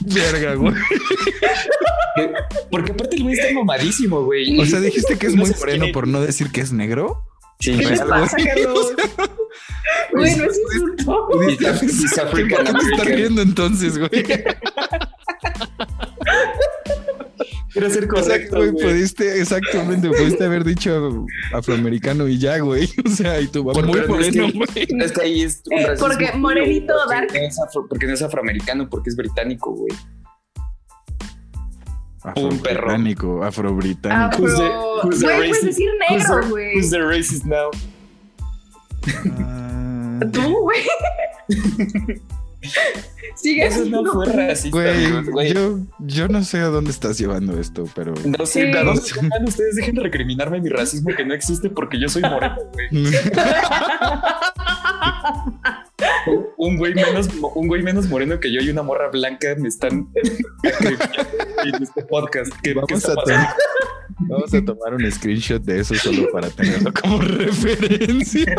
Verga, 0.00 0.54
güey. 0.54 0.74
Que- 2.16 2.30
Porque 2.70 2.92
aparte 2.92 3.16
el 3.16 3.22
güey 3.22 3.34
está 3.38 3.52
mamadísimo, 3.54 4.24
güey. 4.24 4.58
O 4.60 4.64
sea, 4.66 4.80
dijiste 4.80 5.18
que 5.18 5.26
es 5.26 5.34
No 5.34 5.42
muy 5.44 5.52
moreno 5.58 5.86
por 5.92 6.06
no 6.06 6.20
decir 6.20 6.50
que 6.50 6.60
es 6.60 6.72
negro. 6.72 7.25
Sí, 7.60 7.76
¿Qué 7.78 7.86
les 7.86 8.00
pasa, 8.00 8.36
Carlos? 8.36 8.92
Güey, 10.12 10.36
no 10.36 10.44
es 10.44 10.58
insulto. 10.58 11.28
¿Por 11.28 11.46
qué 11.48 11.56
te 11.56 11.70
estás 12.70 13.04
riendo 13.06 13.40
entonces, 13.42 13.98
güey? 13.98 14.10
Quiero 17.72 17.90
ser 17.90 18.04
Exacto, 18.04 18.22
correcto, 18.22 18.56
güey. 18.56 18.70
güey. 18.70 18.84
Pudiste, 18.86 19.38
exactamente, 19.40 20.08
pudiste 20.08 20.44
haber 20.44 20.64
dicho 20.64 21.26
afroamericano 21.52 22.26
y 22.28 22.38
ya, 22.38 22.58
güey. 22.58 22.88
O 23.06 23.08
sea, 23.10 23.40
y 23.40 23.48
tú 23.48 23.64
Por- 23.64 23.86
muy 23.86 24.00
moreno, 24.06 24.46
que- 24.46 24.52
güey. 24.52 25.02
Es 25.04 25.12
que 25.12 25.20
ahí 25.22 25.42
es 25.42 25.62
un 25.66 25.78
Eh, 25.78 25.86
racismo 25.86 26.08
porque 26.08 26.32
morenito, 26.36 26.94
porque 27.04 27.14
dark. 27.14 27.28
no 27.34 27.40
es 27.40 27.58
afro- 27.58 27.86
porque 27.88 28.06
no 28.06 28.14
es 28.14 28.22
afroamericano, 28.22 28.88
porque 28.88 29.10
es 29.10 29.16
británico, 29.16 29.72
güey. 29.72 29.92
Un 32.36 32.58
perro. 32.58 32.90
Afrobritánico, 32.90 33.44
afrobritánico. 33.44 34.24
Afro. 34.26 34.44
Who's 34.44 34.56
the- 34.56 34.72
who's 35.02 35.20
the 35.20 35.26
racist? 35.28 35.62
decir 35.64 35.90
Who's 36.10 36.28
negro, 36.28 36.48
güey. 36.48 36.74
Who's 36.76 36.90
the 36.90 36.98
racist 36.98 37.44
now? 37.44 37.70
Ah, 39.38 40.20
Tú, 40.32 40.42
güey. 40.62 40.82
Sigue 43.36 43.66
Eso 43.66 43.84
no 43.84 44.04
fue 44.10 44.26
racista, 44.26 44.76
Güey, 44.76 45.22
güey. 45.30 45.52
yo, 45.54 45.78
yo 46.00 46.26
no 46.26 46.42
sé 46.42 46.58
a 46.58 46.66
dónde 46.66 46.90
estás 46.90 47.16
llevando 47.18 47.56
esto, 47.60 47.84
pero. 47.94 48.12
No 48.24 48.44
sé, 48.46 48.72
Sí. 48.72 48.76
¿a 48.76 48.82
dónde 48.82 49.00
están 49.02 49.44
ustedes? 49.46 49.76
Dejen 49.76 49.94
de 49.96 50.02
recriminarme 50.02 50.60
mi 50.60 50.68
racismo 50.70 51.14
que 51.14 51.24
no 51.24 51.32
existe 51.34 51.70
porque 51.70 52.00
yo 52.00 52.08
soy 52.08 52.22
moreno, 52.22 52.56
güey. 52.72 52.88
Un- 56.56 56.76
güey 56.76 56.94
menos, 56.94 57.28
un 57.54 57.68
güey 57.68 57.82
menos 57.82 58.08
moreno 58.08 58.38
que 58.40 58.52
yo 58.52 58.60
y 58.60 58.70
una 58.70 58.82
morra 58.82 59.08
blanca 59.08 59.54
me 59.58 59.68
están 59.68 60.08
en 60.62 61.82
este 61.82 62.02
podcast. 62.04 62.52
¿Qué, 62.62 62.74
qué 62.74 62.74
Vamos 62.74 63.04
a, 63.08 63.14
tomar, 63.14 63.54
vamos 64.28 64.54
a 64.54 64.64
tomar 64.64 64.94
un 64.94 65.10
screenshot 65.10 65.62
de 65.62 65.80
eso 65.80 65.94
solo 65.94 66.28
para 66.32 66.50
tenerlo 66.50 66.92
como 66.92 67.20
referencia. 67.20 68.54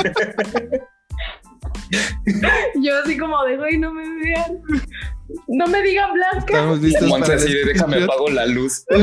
Yo 2.82 3.00
así 3.04 3.18
como 3.18 3.44
de, 3.46 3.58
güey, 3.58 3.78
no 3.78 3.94
me 3.94 4.04
vean. 4.24 4.62
No 5.48 5.68
me 5.68 5.82
digan 5.82 6.14
blanca. 6.14 6.46
Estamos 6.48 6.82
listos 6.82 7.08
Monse 7.08 7.22
para 7.28 7.34
el 7.34 7.40
así 7.46 7.54
de 7.54 7.66
déjame 7.66 8.04
apago 8.04 8.30
la 8.30 8.46
luz. 8.46 8.86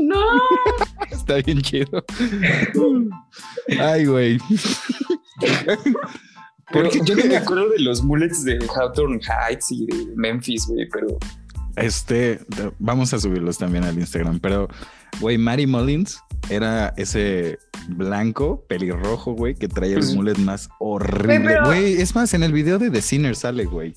No. 0.00 0.22
Está 1.10 1.36
bien 1.36 1.60
chido. 1.60 2.04
Ay, 3.80 4.04
güey. 4.06 4.38
Pero 6.72 6.90
yo 7.04 7.14
no 7.14 7.24
me 7.26 7.36
acuerdo 7.36 7.68
de 7.70 7.78
los 7.80 8.02
mullets 8.02 8.44
de 8.44 8.58
Hawthorne 8.74 9.20
Heights 9.22 9.70
y 9.70 9.86
de 9.86 10.06
Memphis, 10.16 10.66
güey, 10.66 10.88
pero 10.88 11.06
Este, 11.76 12.40
vamos 12.78 13.12
a 13.14 13.18
subirlos 13.20 13.58
también 13.58 13.84
al 13.84 13.96
Instagram, 13.98 14.40
pero, 14.40 14.66
güey, 15.20 15.38
Mary 15.38 15.66
Mullins 15.66 16.18
era 16.48 16.92
ese 16.96 17.58
blanco, 17.88 18.64
pelirrojo, 18.68 19.32
güey, 19.34 19.54
que 19.54 19.68
traía 19.68 19.96
el 19.98 20.16
mullet 20.16 20.38
más 20.38 20.68
horrible. 20.80 21.40
pero- 21.40 21.66
Güey, 21.66 22.00
es 22.00 22.14
más, 22.14 22.34
en 22.34 22.42
el 22.42 22.52
video 22.52 22.78
de 22.78 22.90
The 22.90 23.00
Sinner 23.02 23.36
sale, 23.36 23.64
güey. 23.64 23.94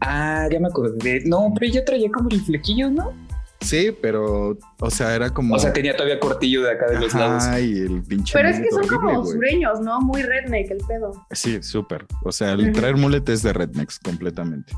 Ah, 0.00 0.48
ya 0.50 0.58
me 0.58 0.68
acordé. 0.68 1.22
No, 1.26 1.52
pero 1.54 1.70
ella 1.70 1.84
traía 1.84 2.10
como 2.10 2.30
el 2.30 2.40
flequillo, 2.40 2.90
¿no? 2.90 3.12
Sí, 3.60 3.94
pero, 4.00 4.56
o 4.80 4.90
sea, 4.90 5.14
era 5.14 5.30
como. 5.30 5.54
O 5.54 5.58
sea, 5.58 5.72
tenía 5.72 5.94
todavía 5.94 6.18
cortillo 6.18 6.62
de 6.62 6.72
acá 6.72 6.86
de 6.90 6.98
los 6.98 7.12
lados. 7.14 7.44
Ajá, 7.44 7.60
y 7.60 7.72
el 7.78 8.02
pinche. 8.02 8.32
Pero 8.32 8.48
es 8.48 8.58
que 8.58 8.70
son 8.70 8.78
horrible, 8.84 8.96
como 8.98 9.26
sureños, 9.26 9.80
¿no? 9.80 10.00
Muy 10.00 10.22
redneck 10.22 10.70
el 10.70 10.78
pedo. 10.88 11.12
Sí, 11.32 11.62
súper. 11.62 12.06
O 12.24 12.32
sea, 12.32 12.52
el 12.52 12.72
traer 12.72 12.96
mullet 12.96 13.28
es 13.28 13.42
de 13.42 13.52
rednecks 13.52 13.98
completamente. 13.98 14.72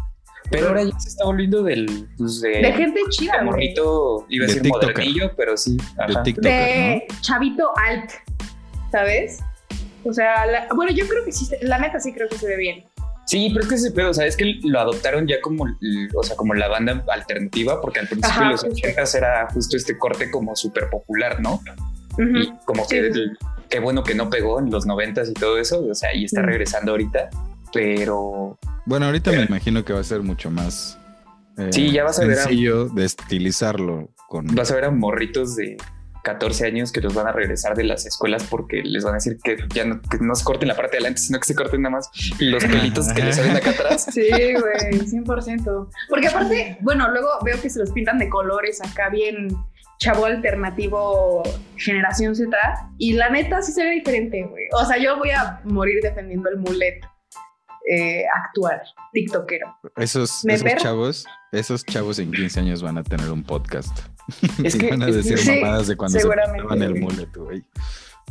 Pero 0.50 0.68
ahora 0.68 0.82
ya 0.82 0.98
se 0.98 1.08
está 1.10 1.24
volviendo 1.24 1.62
del. 1.62 2.08
Pues 2.18 2.40
de, 2.40 2.48
De 2.60 2.72
gente 2.72 3.00
chida, 3.10 3.38
de 3.38 3.44
morrito, 3.44 4.26
iba 4.28 4.44
a 4.44 4.48
De 4.48 4.54
decir 4.54 4.62
TikToker. 4.62 4.88
modernillo, 4.96 5.30
pero 5.36 5.56
sí. 5.56 5.76
De 5.76 6.02
Ajá. 6.14 6.22
TikTok. 6.24 6.44
De 6.44 7.06
chavito 7.20 7.70
alt, 7.76 8.10
¿sabes? 8.90 9.38
O 10.04 10.12
sea, 10.12 10.44
la- 10.46 10.66
bueno, 10.74 10.92
yo 10.92 11.06
creo 11.06 11.24
que 11.24 11.30
sí, 11.30 11.44
se- 11.44 11.64
la 11.64 11.78
neta 11.78 12.00
sí 12.00 12.12
creo 12.12 12.28
que 12.28 12.36
se 12.36 12.46
ve 12.48 12.56
bien. 12.56 12.84
Sí, 13.26 13.48
pero 13.52 13.62
es 13.62 13.68
que 13.68 13.74
ese 13.76 13.90
pedo, 13.92 14.10
o 14.10 14.14
sea, 14.14 14.26
es 14.26 14.36
que 14.36 14.58
lo 14.64 14.80
adoptaron 14.80 15.26
ya 15.26 15.40
como, 15.40 15.64
o 16.14 16.22
sea, 16.22 16.36
como 16.36 16.54
la 16.54 16.68
banda 16.68 17.04
alternativa, 17.08 17.80
porque 17.80 18.00
al 18.00 18.06
principio 18.08 18.30
Ajá, 18.30 18.44
de 18.46 18.50
los 18.52 18.62
justo. 18.64 18.88
80 18.88 19.18
era 19.18 19.48
justo 19.52 19.76
este 19.76 19.96
corte 19.96 20.30
como 20.30 20.54
súper 20.56 20.90
popular, 20.90 21.40
¿no? 21.40 21.60
Y 22.18 22.52
como 22.66 22.86
que 22.86 23.12
sí, 23.12 23.20
qué 23.70 23.78
bueno 23.80 24.02
que 24.02 24.14
no 24.14 24.28
pegó 24.28 24.58
en 24.58 24.70
los 24.70 24.84
90 24.86 25.22
y 25.28 25.32
todo 25.34 25.56
eso, 25.58 25.82
o 25.88 25.94
sea, 25.94 26.14
y 26.14 26.24
está 26.24 26.42
regresando 26.42 26.90
ahorita, 26.92 27.30
pero 27.72 28.58
Bueno, 28.84 29.06
ahorita 29.06 29.30
me 29.32 29.44
imagino 29.44 29.84
que 29.84 29.92
va 29.92 30.00
a 30.00 30.04
ser 30.04 30.20
mucho 30.22 30.50
más. 30.50 30.98
eh, 31.56 31.68
Sí, 31.72 31.90
ya 31.92 32.04
vas 32.04 32.18
a 32.18 32.24
ver 32.26 32.38
a- 32.38 32.42
sencillo 32.42 32.86
de 32.86 33.04
estilizarlo 33.04 34.10
con. 34.28 34.46
vas 34.48 34.70
a 34.70 34.74
ver 34.74 34.84
a 34.86 34.90
morritos 34.90 35.56
de 35.56 35.76
14 36.22 36.66
años 36.66 36.92
que 36.92 37.00
los 37.00 37.14
van 37.14 37.26
a 37.26 37.32
regresar 37.32 37.76
de 37.76 37.84
las 37.84 38.06
escuelas 38.06 38.44
porque 38.44 38.82
les 38.82 39.04
van 39.04 39.14
a 39.14 39.16
decir 39.16 39.38
que 39.42 39.56
ya 39.74 39.84
no, 39.84 40.00
que 40.02 40.18
no 40.20 40.34
se 40.34 40.44
corten 40.44 40.68
la 40.68 40.76
parte 40.76 40.92
de 40.92 40.98
adelante, 40.98 41.20
sino 41.20 41.38
que 41.38 41.46
se 41.46 41.54
corten 41.54 41.82
nada 41.82 41.96
más 41.96 42.10
los 42.38 42.64
pelitos 42.64 43.12
que 43.12 43.22
les 43.22 43.36
salen 43.36 43.56
acá 43.56 43.70
atrás. 43.78 44.06
Sí, 44.12 44.28
güey, 44.30 45.00
100%. 45.00 45.88
Porque 46.08 46.28
aparte, 46.28 46.78
bueno, 46.80 47.10
luego 47.10 47.28
veo 47.44 47.60
que 47.60 47.70
se 47.70 47.78
los 47.80 47.90
pintan 47.90 48.18
de 48.18 48.28
colores 48.28 48.80
acá 48.82 49.08
bien 49.08 49.48
chavo 49.98 50.26
alternativo 50.26 51.44
generación 51.76 52.34
Z 52.34 52.50
y 52.98 53.12
la 53.12 53.30
neta 53.30 53.62
sí 53.62 53.72
se 53.72 53.84
ve 53.84 53.90
diferente, 53.90 54.42
güey. 54.44 54.64
O 54.74 54.84
sea, 54.84 54.98
yo 54.98 55.16
voy 55.16 55.30
a 55.30 55.60
morir 55.64 56.00
defendiendo 56.02 56.48
el 56.48 56.58
mulet 56.58 57.04
eh, 57.88 58.24
actual, 58.34 58.80
tiktokero. 59.12 59.76
Esos, 59.96 60.44
¿Me 60.44 60.54
esos 60.54 60.74
chavos, 60.76 61.26
esos 61.52 61.84
chavos 61.84 62.18
en 62.18 62.30
15 62.30 62.60
años 62.60 62.82
van 62.82 62.98
a 62.98 63.02
tener 63.02 63.30
un 63.30 63.42
podcast. 63.42 63.96
Es 64.64 64.76
que- 64.76 64.90
van 64.90 65.02
a 65.02 65.08
es 65.08 65.12
que 65.12 65.16
decir 65.18 65.38
sí, 65.38 65.60
mamadas 65.60 65.88
de 65.88 65.96
cuando 65.96 66.18
se 66.18 66.26
el 66.26 66.90
güey. 66.90 67.00
mullet, 67.00 67.36
güey. 67.36 67.62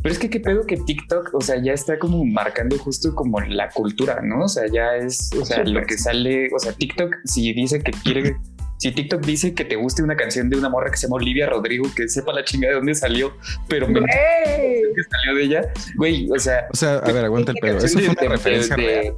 Pero 0.02 0.12
es 0.14 0.18
que 0.18 0.30
qué 0.30 0.40
pedo 0.40 0.66
que 0.66 0.76
TikTok, 0.78 1.30
o 1.32 1.40
sea, 1.40 1.62
ya 1.62 1.72
está 1.72 1.98
como 1.98 2.24
marcando 2.24 2.76
justo 2.76 3.14
como 3.14 3.40
la 3.40 3.68
cultura, 3.70 4.20
¿no? 4.22 4.44
O 4.44 4.48
sea, 4.48 4.64
ya 4.66 4.96
es, 4.96 5.30
o 5.40 5.44
sea, 5.44 5.62
lo 5.64 5.84
que 5.84 5.96
sale, 5.96 6.48
o 6.54 6.58
sea, 6.58 6.72
TikTok, 6.72 7.14
si 7.24 7.52
dice 7.52 7.80
que 7.80 7.92
quiere, 8.02 8.36
si 8.78 8.90
TikTok 8.90 9.24
dice 9.24 9.54
que 9.54 9.64
te 9.64 9.76
guste 9.76 10.02
una 10.02 10.16
canción 10.16 10.50
de 10.50 10.56
una 10.58 10.68
morra 10.68 10.90
que 10.90 10.96
se 10.96 11.06
llama 11.06 11.16
Olivia 11.16 11.46
Rodrigo, 11.48 11.86
que 11.94 12.08
sepa 12.08 12.32
la 12.32 12.42
chingada 12.42 12.72
de 12.72 12.76
dónde 12.78 12.94
salió, 12.96 13.32
pero 13.68 13.86
me 13.86 14.00
que 14.00 15.02
salió 15.08 15.36
de 15.36 15.42
ella, 15.44 15.62
güey, 15.96 16.28
o 16.34 16.38
sea, 16.40 16.66
O 16.72 16.76
sea, 16.76 16.96
a 16.96 17.12
ver, 17.12 17.24
aguanta 17.24 17.52
el 17.52 17.58
pedo. 17.58 17.78
Eso 17.78 17.98
fue 18.00 18.08
una 18.08 18.28
referencia 18.28 18.74
real. 18.74 19.14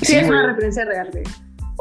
Sí, 0.00 0.16
es 0.16 0.28
una 0.28 0.46
referencia 0.46 0.84
real, 0.84 1.08
güey. 1.12 1.24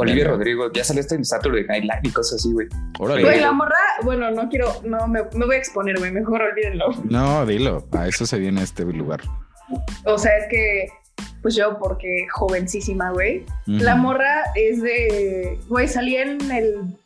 Olivia. 0.01 0.27
Rodrigo, 0.27 0.71
ya 0.71 0.83
salió 0.83 1.01
hasta 1.01 1.15
en 1.15 1.25
Saturday 1.25 1.65
Night 1.65 1.83
Live 1.83 1.99
y 2.03 2.09
cosas 2.12 2.39
así, 2.39 2.51
güey. 2.51 2.67
Órale. 2.99 3.23
Güey, 3.23 3.39
la 3.39 3.51
morra, 3.51 3.75
bueno, 4.03 4.31
no 4.31 4.49
quiero, 4.49 4.73
no 4.83 5.07
me, 5.07 5.23
me 5.33 5.45
voy 5.45 5.55
a 5.55 5.57
exponer, 5.57 5.97
güey, 5.99 6.12
mejor 6.12 6.41
olvídenlo. 6.41 6.91
No, 7.03 7.45
dilo. 7.45 7.85
A 7.91 8.07
eso 8.07 8.25
se 8.25 8.39
viene 8.39 8.63
este 8.63 8.83
lugar. 8.85 9.21
O 10.05 10.17
sea, 10.17 10.38
es 10.38 10.47
que, 10.49 10.88
pues 11.41 11.55
yo, 11.55 11.77
porque 11.79 12.27
jovencísima, 12.31 13.12
güey. 13.12 13.45
La 13.65 13.95
morra 13.95 14.43
es 14.55 14.81
de, 14.81 15.59
güey, 15.67 15.88
salía 15.88 16.23
en 16.23 16.51
el 16.51 16.97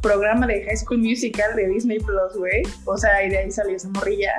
programa 0.00 0.46
de 0.46 0.64
High 0.64 0.76
School 0.76 0.98
Musical 0.98 1.54
de 1.54 1.68
Disney 1.68 1.98
Plus, 1.98 2.36
güey. 2.36 2.62
O 2.84 2.96
sea, 2.96 3.24
y 3.24 3.30
de 3.30 3.38
ahí 3.38 3.50
salió 3.50 3.76
esa 3.76 3.88
morrilla. 3.88 4.32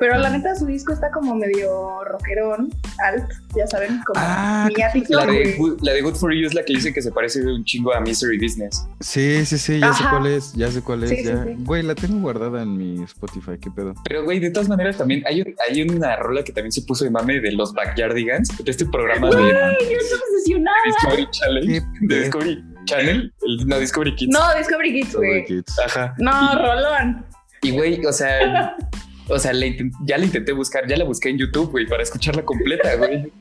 Pero 0.00 0.18
la 0.18 0.30
neta, 0.30 0.54
su 0.56 0.64
disco 0.66 0.92
está 0.94 1.10
como 1.10 1.34
medio 1.36 2.02
rockerón, 2.04 2.70
alt, 3.04 3.30
ya 3.54 3.66
saben, 3.66 4.00
como 4.06 4.18
Ah, 4.18 4.66
niático, 4.76 5.14
La 5.14 5.26
de. 5.26 5.54
Good, 5.58 5.80
la 5.82 5.92
de 5.92 6.00
Good 6.00 6.14
For 6.16 6.32
You 6.32 6.46
es 6.46 6.54
la 6.54 6.64
que 6.64 6.72
dice 6.72 6.92
que 6.92 7.02
se 7.02 7.12
parece 7.12 7.44
un 7.46 7.62
chingo 7.64 7.94
a 7.94 8.00
Mystery 8.00 8.38
Business. 8.38 8.86
Sí, 9.00 9.44
sí, 9.46 9.58
sí, 9.58 9.78
ya 9.78 9.92
sé 9.92 10.02
cuál 10.10 10.26
es, 10.26 10.52
ya 10.54 10.70
sé 10.70 10.80
cuál 10.82 11.04
es. 11.04 11.10
Sí, 11.10 11.16
sí, 11.18 11.24
ya. 11.24 11.44
sí. 11.44 11.54
Güey, 11.58 11.82
la 11.82 11.94
tengo 11.94 12.18
guardada 12.20 12.62
en 12.62 12.76
mi 12.76 13.02
Spotify, 13.04 13.52
qué 13.60 13.70
pedo. 13.70 13.94
Pero, 14.08 14.24
güey, 14.24 14.40
de 14.40 14.50
todas 14.50 14.68
maneras, 14.68 14.96
también 14.96 15.22
hay, 15.26 15.42
un- 15.42 15.54
hay 15.68 15.82
una 15.82 16.16
rola 16.16 16.42
que 16.42 16.52
también 16.52 16.72
se 16.72 16.82
puso 16.82 17.04
de 17.04 17.10
mame 17.10 17.38
de 17.40 17.52
los 17.52 17.72
Backyardigans, 17.74 18.48
de 18.64 18.70
este 18.70 18.86
programa 18.86 19.28
de 19.28 19.36
Güey, 19.36 19.52
yo 19.52 19.98
estoy 19.98 20.18
obsesionada. 20.32 20.76
Discovery 20.86 21.28
Channel. 21.30 21.66
Qué 21.66 22.06
De. 22.06 22.20
Discovery 22.20 22.64
Channel, 22.86 23.34
el- 23.42 23.66
no 23.68 23.78
Discovery 23.78 24.14
Kids. 24.16 24.32
No, 24.32 24.40
Discovery 24.56 24.92
Kids, 25.02 25.14
güey. 25.14 25.44
Kids. 25.44 25.78
Ajá. 25.78 26.14
No, 26.18 26.54
Rolón. 26.54 27.26
Y, 27.62 27.72
güey, 27.72 28.04
o 28.06 28.12
sea, 28.12 28.74
o 29.30 29.38
sea, 29.38 29.52
la 29.52 29.66
ya 30.04 30.18
la 30.18 30.24
intenté 30.24 30.52
buscar, 30.52 30.86
ya 30.86 30.96
la 30.96 31.04
busqué 31.04 31.30
en 31.30 31.38
YouTube, 31.38 31.70
güey, 31.70 31.86
para 31.86 32.02
escucharla 32.02 32.44
completa, 32.44 32.94
güey. 32.98 33.32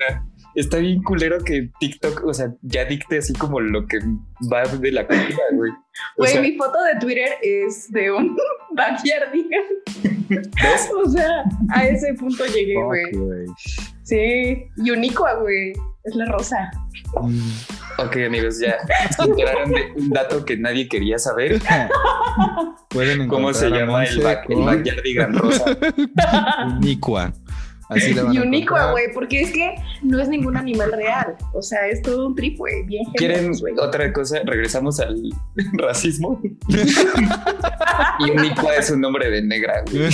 Está 0.56 0.78
bien 0.78 1.04
culero 1.04 1.44
que 1.44 1.70
TikTok, 1.80 2.24
o 2.26 2.34
sea, 2.34 2.54
ya 2.62 2.86
dicte 2.86 3.20
así 3.20 3.34
como 3.34 3.60
lo 3.60 3.86
que 3.88 4.00
va 4.52 4.64
de 4.64 4.92
la 4.92 5.06
cultura, 5.06 5.44
güey. 5.54 5.72
Güey, 6.18 6.32
sea, 6.32 6.42
mi 6.42 6.56
foto 6.56 6.82
de 6.84 7.00
Twitter 7.00 7.30
es 7.42 7.92
de 7.92 8.12
un 8.12 8.38
backyardigan. 8.76 9.64
O 11.04 11.10
sea, 11.10 11.44
a 11.74 11.88
ese 11.88 12.14
punto 12.14 12.46
llegué, 12.46 12.76
güey. 12.76 13.46
Sí, 14.04 14.66
y 14.78 14.92
Unicua, 14.92 15.36
güey. 15.36 15.74
Es 16.04 16.16
la 16.16 16.26
rosa. 16.26 16.72
Ok, 17.98 18.16
amigos, 18.26 18.60
ya 18.60 18.78
se 19.16 19.24
enteraron 19.24 19.72
de 19.72 19.92
un 19.98 20.10
dato 20.10 20.46
que 20.46 20.56
nadie 20.56 20.88
quería 20.88 21.20
saber. 21.20 21.62
Pueden 22.90 23.28
¿Cómo 23.28 23.54
se 23.54 23.70
llama 23.70 24.06
el, 24.06 24.22
back, 24.22 24.50
el 24.50 24.64
Backyardigan 24.64 25.38
rosa? 25.38 25.66
Unicua. 26.78 27.34
Así 27.90 28.14
van 28.14 28.34
Y 28.34 28.40
Unicua, 28.40 28.92
güey, 28.92 29.12
porque 29.14 29.42
es 29.42 29.52
que 29.52 29.76
no 30.04 30.22
es 30.22 30.30
ningún 30.30 30.56
animal 30.56 30.92
real. 30.94 31.36
O 31.54 31.62
sea, 31.62 31.88
es 31.88 32.02
todo 32.02 32.28
un 32.28 32.36
trip, 32.36 32.58
güey. 32.58 32.84
Bien 32.84 33.04
¿Quieren 33.16 33.52
otra 33.80 34.14
cosa? 34.14 34.40
Regresamos 34.46 35.00
al 35.00 35.20
racismo. 35.74 36.40
y 38.20 38.32
Unicua 38.32 38.76
es 38.76 38.90
un 38.92 39.02
nombre 39.02 39.30
de 39.30 39.42
negra, 39.42 39.84
güey. 39.92 40.10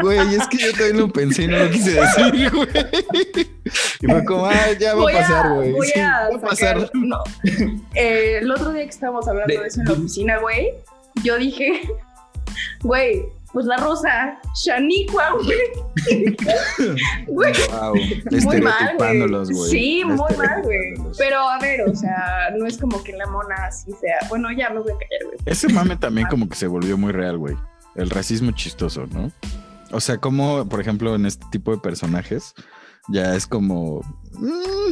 Güey, 0.00 0.34
es 0.34 0.46
que 0.48 0.58
yo 0.58 0.70
también 0.72 0.98
lo 0.98 1.08
pensé 1.12 1.42
y 1.44 1.46
no 1.48 1.58
lo 1.58 1.70
quise 1.70 1.92
decir, 2.00 2.50
güey. 2.50 2.68
Y 4.00 4.06
fue 4.06 4.24
como, 4.24 4.46
ah, 4.46 4.72
ya 4.78 4.94
va 4.94 5.00
Voy 5.02 5.12
a 5.14 5.20
pasar, 5.20 5.52
güey. 5.54 5.72
Voy 5.72 5.86
Sí, 5.88 6.00
a 6.00 6.10
va 6.10 6.26
a 6.26 6.30
sacar- 6.30 6.48
pasar. 6.80 6.90
No. 6.94 7.18
Eh, 7.94 8.38
el 8.42 8.50
otro 8.50 8.72
día 8.72 8.82
que 8.84 8.90
estábamos 8.90 9.26
hablando 9.28 9.52
De- 9.54 9.60
de 9.60 9.66
eso 9.66 9.80
en 9.80 9.86
la 9.86 9.92
oficina, 9.92 10.38
güey, 10.38 10.70
yo 11.22 11.38
dije, 11.38 11.82
güey, 12.82 13.22
pues 13.52 13.66
la 13.66 13.76
rosa, 13.76 14.38
Shaniqua, 14.64 15.30
güey. 15.34 16.34
Güey, 17.28 17.52
Wow. 17.70 17.94
muy 18.42 18.60
mal, 18.60 18.96
güey. 18.98 19.70
Sí, 19.70 20.02
muy 20.04 20.16
mal, 20.36 20.62
güey. 20.62 20.94
Pero 21.16 21.38
a 21.48 21.58
ver, 21.60 21.82
o 21.88 21.94
sea, 21.94 22.50
no 22.56 22.66
es 22.66 22.76
como 22.78 23.02
que 23.04 23.12
la 23.12 23.26
mona 23.26 23.54
así 23.66 23.92
sea. 24.00 24.16
Bueno, 24.28 24.48
ya 24.52 24.70
me 24.70 24.80
voy 24.80 24.92
a 24.92 24.94
callar, 24.98 25.24
güey. 25.26 25.38
Ese 25.46 25.68
mame 25.68 25.96
también 25.96 26.26
como 26.28 26.48
que 26.48 26.56
se 26.56 26.66
volvió 26.66 26.98
muy 26.98 27.12
real, 27.12 27.38
güey. 27.38 27.56
El 27.94 28.10
racismo 28.10 28.50
chistoso, 28.52 29.06
¿no? 29.06 29.30
O 29.92 30.00
sea, 30.00 30.18
como, 30.18 30.68
por 30.68 30.80
ejemplo, 30.80 31.14
en 31.14 31.26
este 31.26 31.46
tipo 31.52 31.70
de 31.70 31.78
personajes, 31.78 32.54
ya 33.08 33.34
es 33.36 33.46
como... 33.46 34.00
mm, 34.32 34.90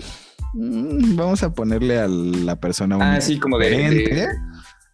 mm, 0.55 1.17
vamos 1.17 1.43
a 1.43 1.53
ponerle 1.53 1.99
a 1.99 2.07
la 2.09 2.57
persona 2.61 2.99
Ah, 3.01 3.21
sí, 3.21 3.39
como 3.39 3.59
de, 3.59 4.29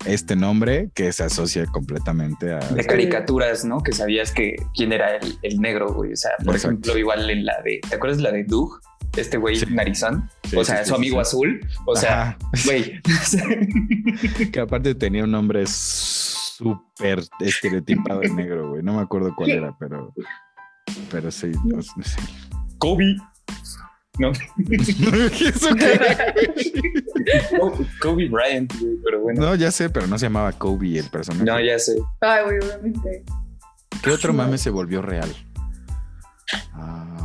este 0.07 0.37
nombre 0.37 0.91
que 0.95 1.13
se 1.13 1.25
asocia 1.25 1.67
completamente 1.67 2.53
a... 2.53 2.59
de 2.61 2.85
caricaturas, 2.85 3.65
¿no? 3.65 3.83
Que 3.83 3.93
sabías 3.93 4.33
que 4.33 4.57
quién 4.75 4.93
era 4.93 5.17
el, 5.17 5.39
el 5.43 5.61
negro, 5.61 5.93
güey. 5.93 6.13
O 6.13 6.17
sea, 6.17 6.31
por 6.45 6.55
Exacto. 6.55 6.69
ejemplo, 6.69 6.99
igual 6.99 7.29
en 7.29 7.45
la 7.45 7.61
de, 7.65 7.81
¿te 7.87 7.97
acuerdas 7.97 8.21
la 8.21 8.31
de 8.31 8.45
Doug? 8.45 8.81
Este 9.17 9.37
güey 9.37 9.57
Sí. 9.57 9.67
narizón. 9.71 10.31
Sí, 10.45 10.57
o 10.57 10.65
sea, 10.65 10.85
sí, 10.85 10.91
su 10.91 10.95
amigo 10.95 11.19
azul. 11.21 11.61
O 11.87 11.97
sea, 11.97 12.39
güey. 12.65 13.01
que 14.53 14.61
aparte 14.61 14.95
tenía 14.95 15.25
un 15.25 15.33
nombre 15.33 15.65
súper 16.59 17.23
estereotipado 17.41 18.21
de 18.21 18.31
negro, 18.31 18.71
güey. 18.71 18.83
No 18.83 18.95
me 18.95 19.03
acuerdo 19.03 19.33
cuál 19.35 19.49
¿Qué? 19.49 19.57
era, 19.57 19.77
pero... 19.79 20.13
Pero 21.11 21.31
sí, 21.31 21.53
o 21.77 21.83
sea, 21.83 22.03
sí. 22.03 22.21
Kobe. 22.79 23.17
¿no? 24.19 24.33
¿Eso 24.71 25.75
qué? 25.77 27.05
Kobe 28.01 28.29
Bryant, 28.29 28.73
güey, 28.81 28.97
pero 29.05 29.21
bueno. 29.21 29.43
No, 29.43 29.55
ya 29.55 29.71
sé, 29.71 29.91
pero 29.91 30.07
no 30.09 30.19
se 30.19 30.27
llamaba 30.27 30.53
Kobe 30.53 30.99
el 30.99 31.09
personaje. 31.09 31.45
No, 31.45 31.61
ya 31.61 31.79
sé. 31.79 31.97
Ay, 32.21 32.45
güey, 32.45 32.59
obviamente. 32.59 33.25
¿Qué 34.03 34.11
otro 34.11 34.33
mame 34.33 34.59
se 34.59 34.71
volvió 34.71 35.03
real? 35.03 35.33
Ah, 36.73 37.18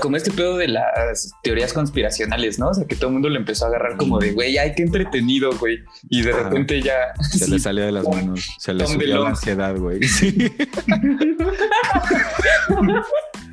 Como 0.00 0.16
este 0.16 0.30
pedo 0.30 0.56
de 0.56 0.68
las 0.68 1.30
teorías 1.42 1.72
conspiracionales, 1.72 2.58
¿no? 2.58 2.68
O 2.68 2.74
sea, 2.74 2.86
que 2.86 2.96
todo 2.96 3.08
el 3.08 3.12
mundo 3.14 3.28
le 3.28 3.38
empezó 3.38 3.64
a 3.64 3.68
agarrar 3.68 3.96
como 3.96 4.18
de, 4.18 4.32
güey, 4.32 4.58
ay, 4.58 4.72
qué 4.76 4.82
entretenido, 4.82 5.56
güey. 5.58 5.78
Y 6.08 6.22
de 6.22 6.32
repente 6.32 6.82
ya... 6.82 7.14
se 7.30 7.44
sí, 7.46 7.50
le 7.50 7.58
salía 7.58 7.86
de 7.86 7.92
las 7.92 8.08
manos. 8.08 8.46
Se 8.58 8.72
le 8.74 8.86
subió 8.86 9.18
la 9.22 9.28
ansiedad, 9.30 9.76
güey. 9.76 10.00
Sí. 10.08 10.52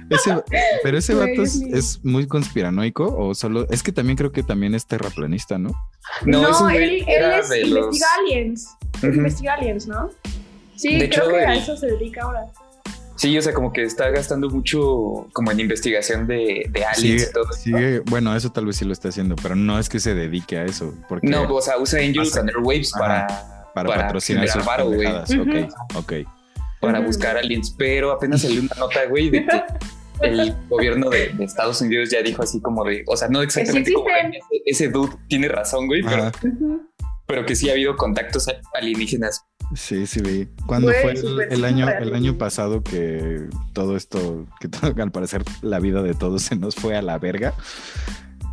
Ese, 0.10 0.36
pero 0.84 0.98
ese 0.98 1.14
vato 1.14 1.42
es, 1.44 2.04
muy 2.04 2.28
conspiranoico 2.28 3.16
o 3.18 3.34
solo. 3.34 3.66
Es 3.70 3.82
que 3.82 3.94
también 3.94 4.18
creo 4.18 4.32
que 4.34 4.44
también 4.44 4.76
es 4.76 4.86
terraplanista, 4.86 5.58
¿no? 5.58 5.72
No, 6.26 6.70
él, 6.70 7.06
es, 7.08 7.50
de 7.50 7.66
los- 7.66 7.78
investiga 7.78 8.08
aliens. 8.20 8.78
Investiga 9.02 9.54
aliens, 9.54 9.88
¿no? 9.88 10.10
Sí, 10.76 10.98
De 11.00 11.10
creo 11.10 11.24
hecho, 11.30 11.32
que 11.32 11.46
a 11.46 11.56
eso 11.56 11.78
se 11.78 11.88
dedica 11.88 12.24
ahora. 12.24 12.48
Sí, 13.22 13.38
o 13.38 13.42
sea, 13.44 13.54
como 13.54 13.72
que 13.72 13.84
está 13.84 14.10
gastando 14.10 14.50
mucho 14.50 15.28
como 15.32 15.52
en 15.52 15.60
investigación 15.60 16.26
de, 16.26 16.66
de 16.72 16.86
aliens 16.86 17.22
Sigue, 17.22 17.30
y 17.30 17.34
todo. 17.34 17.54
sigue- 17.54 18.00
bueno, 18.10 18.36
eso 18.36 18.52
tal 18.52 18.66
vez 18.66 18.78
sí 18.78 18.86
lo 18.86 18.94
está 18.94 19.10
haciendo, 19.10 19.36
pero 19.36 19.56
no 19.56 19.78
es 19.78 19.90
que 19.90 20.00
se 20.00 20.16
dedique 20.16 20.58
a 20.58 20.66
eso. 20.66 20.92
Porque 21.08 21.28
No, 21.28 21.44
o 21.44 21.62
sea, 21.62 21.78
usa 21.78 22.00
Angels 22.00 22.36
and 22.36 22.50
Airwaves 22.50 22.92
para, 22.98 23.28
para, 23.76 23.90
para 23.90 24.06
patrocinar 24.08 24.48
sus 24.48 24.66
varo, 24.66 24.86
güey. 24.90 25.08
Ujú. 25.08 25.42
Ok, 25.42 25.94
ok. 25.96 26.14
para 26.80 27.00
buscar 27.00 27.38
aliens, 27.38 27.76
pero 27.78 28.12
apenas 28.12 28.42
salió 28.42 28.60
una 28.62 28.76
nota, 28.80 29.06
güey, 29.06 29.30
de 29.30 29.46
que 29.46 29.64
el 30.22 30.56
gobierno 30.68 31.12
de, 31.12 31.30
de 31.30 31.44
Estados 31.44 31.80
Unidos 31.82 32.10
ya 32.10 32.24
dijo 32.24 32.42
así 32.42 32.60
como 32.60 32.84
de, 32.84 33.04
o 33.06 33.16
sea, 33.16 33.28
no 33.28 33.44
exactamente 33.44 33.94
como 33.94 34.08
de, 34.08 34.30
ese, 34.30 34.64
ese 34.66 34.88
dude 34.90 35.14
tiene 35.28 35.48
razón, 35.48 35.86
güey, 35.86 36.02
pero, 36.02 36.32
pero 37.28 37.46
que 37.46 37.56
sí 37.56 37.70
ha 37.70 37.74
habido 37.74 37.96
contactos 37.98 38.48
alienígenas. 38.74 39.46
Sí, 39.76 40.06
sí 40.06 40.22
vi. 40.22 40.50
Cuando 40.66 40.88
Güey, 40.88 41.02
fue 41.18 41.46
el, 41.50 41.64
año, 41.66 41.88
el 41.90 42.14
año 42.14 42.38
pasado 42.38 42.84
que 42.84 43.48
todo 43.74 43.96
esto, 43.96 44.46
que 44.60 44.68
todo- 44.70 44.94
al 45.02 45.12
parecer 45.12 45.44
la 45.62 45.80
vida 45.80 46.02
de 46.04 46.14
todos 46.14 46.44
se 46.44 46.56
nos 46.56 46.76
fue 46.76 46.96
a 46.98 47.02
la 47.02 47.18
verga, 47.20 47.54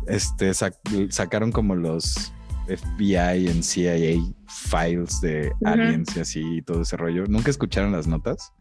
este 0.07 0.51
sac- 0.51 1.11
sacaron 1.11 1.51
como 1.51 1.75
los 1.75 2.31
FBI 2.67 3.49
y 3.49 3.63
CIA 3.63 4.21
files 4.47 5.19
de 5.21 5.51
aliens 5.65 6.15
y 6.15 6.19
así 6.19 6.41
y 6.57 6.61
todo 6.61 6.81
ese 6.83 6.97
rollo. 6.97 7.25
¿Nunca 7.27 7.49
escucharon 7.49 7.91
las 7.91 8.07
notas? 8.07 8.53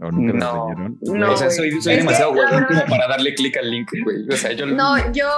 ¿O 0.00 0.10
nunca 0.10 0.32
No. 0.38 0.68
las? 0.68 0.96
No, 1.02 1.32
o 1.32 1.36
sea, 1.36 1.46
güey. 1.48 1.56
soy, 1.70 1.82
soy 1.82 1.96
demasiado 1.96 2.32
bueno 2.32 2.66
como 2.66 2.84
para 2.86 3.06
darle 3.08 3.34
clic 3.34 3.56
al 3.58 3.70
link, 3.70 3.90
güey. 4.02 4.26
O 4.28 4.36
sea, 4.36 4.52
yo 4.52 4.66
No, 4.66 5.12
yo 5.12 5.28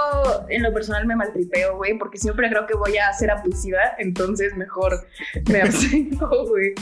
en 0.49 0.63
lo 0.63 0.73
personal 0.73 1.05
me 1.05 1.15
maltripeo, 1.15 1.75
güey, 1.77 1.97
porque 1.97 2.17
siempre 2.17 2.49
creo 2.49 2.65
que 2.65 2.75
voy 2.75 2.97
a 2.97 3.11
ser 3.13 3.29
abusiva, 3.31 3.79
entonces 3.97 4.55
mejor 4.55 4.93
me 5.51 5.61
abstengo, 5.63 6.47
güey. 6.47 6.73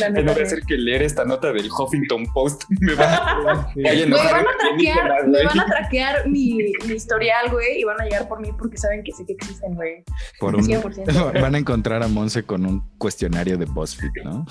Vez 0.00 0.14
de 0.14 0.22
güey. 0.22 0.42
hacer 0.42 0.60
que 0.62 0.76
leer 0.76 1.02
esta 1.02 1.24
nota 1.24 1.52
del 1.52 1.68
Huffington 1.70 2.26
Post 2.32 2.64
me 2.80 2.92
a 2.94 2.94
a 2.94 3.04
van 3.04 3.56
a 3.56 3.66
alienígena, 3.88 4.46
traquear, 4.58 5.26
me 5.26 5.30
güey. 5.30 5.44
van 5.44 5.60
a 5.60 5.66
traquear 5.66 6.28
mi, 6.28 6.72
mi 6.86 6.94
historial, 6.94 7.50
güey, 7.50 7.80
y 7.80 7.84
van 7.84 8.00
a 8.00 8.04
llegar 8.04 8.28
por 8.28 8.40
mí 8.40 8.50
porque 8.58 8.76
saben 8.76 9.02
que 9.04 9.12
sé 9.12 9.24
que 9.26 9.34
existen, 9.34 9.74
güey. 9.74 10.04
Por 10.40 10.56
un, 10.56 10.62
100%. 10.62 11.32
van 11.40 11.54
a 11.54 11.58
encontrar 11.58 12.02
a 12.02 12.08
Monse 12.08 12.42
con 12.44 12.66
un 12.66 12.88
cuestionario 12.98 13.56
de 13.58 13.66
BuzzFeed, 13.66 14.10
¿no? 14.24 14.46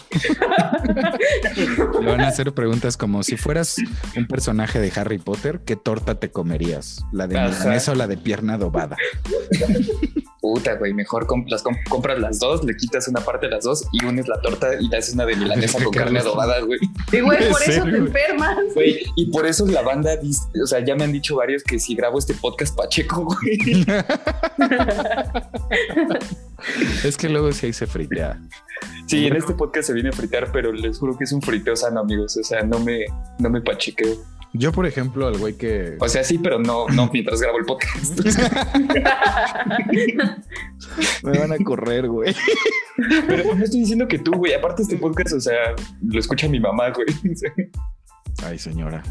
Le 2.00 2.06
van 2.06 2.22
a 2.22 2.28
hacer 2.28 2.54
preguntas 2.54 2.98
como 2.98 3.24
si 3.24 3.38
fueras 3.38 3.78
un 4.16 4.28
personaje 4.28 4.80
de 4.80 4.92
Harry 4.96 5.18
Potter, 5.18 5.62
¿qué 5.66 5.76
torta 5.76 6.20
te 6.20 6.32
comerías? 6.32 7.04
¿La 7.12 7.28
de 7.28 7.36
milanesa 7.36 7.92
o 7.92 7.96
la 7.96 8.08
de 8.08 8.18
pierna 8.18 8.56
adobada? 8.56 8.98
Puta, 10.44 10.76
güey, 10.76 10.94
mejor 10.94 11.26
comp- 11.26 11.48
las 11.50 11.64
comp- 11.64 11.88
compras 11.88 12.20
las 12.20 12.38
dos, 12.38 12.66
le 12.66 12.76
quitas 12.76 13.08
una 13.08 13.22
parte 13.22 13.46
de 13.46 13.54
las 13.54 13.64
dos 13.64 13.88
y 13.94 14.04
unes 14.04 14.28
la 14.28 14.42
torta 14.42 14.72
y 14.78 14.90
le 14.90 14.98
haces 14.98 15.14
una 15.14 15.26
de 15.26 15.38
milanesa 15.38 15.80
con 15.84 15.94
carne 15.94 16.20
adobada, 16.20 16.60
güey. 16.60 16.80
Y, 17.14 17.22
güey, 17.22 17.46
¿En 17.46 17.50
por 17.52 17.64
eso 17.64 17.84
te 17.86 17.96
enfermas. 17.96 18.58
Güey, 18.76 19.06
Y 19.16 19.32
por 19.32 19.46
eso 19.46 19.66
la 19.68 19.84
banda, 19.84 20.20
dis- 20.22 20.50
o 20.62 20.68
sea, 20.68 20.84
ya 20.84 20.98
me 20.98 21.06
han 21.06 21.14
dicho 21.14 21.38
varios 21.38 21.64
que 21.64 21.80
si 21.80 21.96
grabo 21.96 22.20
este 22.20 22.34
podcast 22.34 22.76
Pacheco, 22.76 23.24
güey. 23.24 23.86
Es 27.04 27.18
que 27.18 27.30
luego 27.30 27.52
sí 27.52 27.68
ahí 27.68 27.74
se 27.74 27.88
fritea. 27.88 28.40
Sí, 29.08 29.28
en 29.28 29.36
este 29.36 29.54
podcast 29.54 29.88
se 29.88 29.94
viene 29.94 30.10
a 30.10 30.14
fritear, 30.14 30.52
pero 30.52 30.72
les 30.72 30.98
juro 30.98 31.18
que 31.18 31.26
es 31.26 31.32
un 31.34 31.42
friteo 31.42 31.76
sano, 31.76 32.00
amigos. 32.02 32.38
O 32.38 32.44
sea, 32.44 32.64
no 32.64 32.80
me, 32.80 33.06
no 33.40 33.50
me 33.50 33.62
pachequeo. 33.62 34.16
Yo, 34.54 34.72
por 34.72 34.86
ejemplo, 34.86 35.28
al 35.28 35.38
güey 35.38 35.56
que... 35.56 35.98
O 36.00 36.08
sea, 36.08 36.24
sí, 36.24 36.38
pero 36.38 36.60
no, 36.60 36.88
no 36.90 37.10
mientras 37.14 37.42
grabo 37.42 37.58
el 37.58 37.66
podcast. 37.66 38.20
Me 41.24 41.40
van 41.40 41.54
a 41.54 41.58
correr, 41.58 42.08
güey. 42.08 42.36
Pero 43.28 43.56
no 43.56 43.64
estoy 43.64 43.80
diciendo 43.80 44.08
que 44.08 44.20
tú, 44.20 44.34
güey. 44.34 44.54
Aparte 44.54 44.84
este 44.84 44.98
podcast, 44.98 45.34
o 45.34 45.40
sea, 45.40 45.74
lo 46.08 46.20
escucha 46.20 46.48
mi 46.48 46.60
mamá, 46.60 46.92
güey. 46.92 47.08
Ay, 48.44 48.60
señora. 48.60 49.02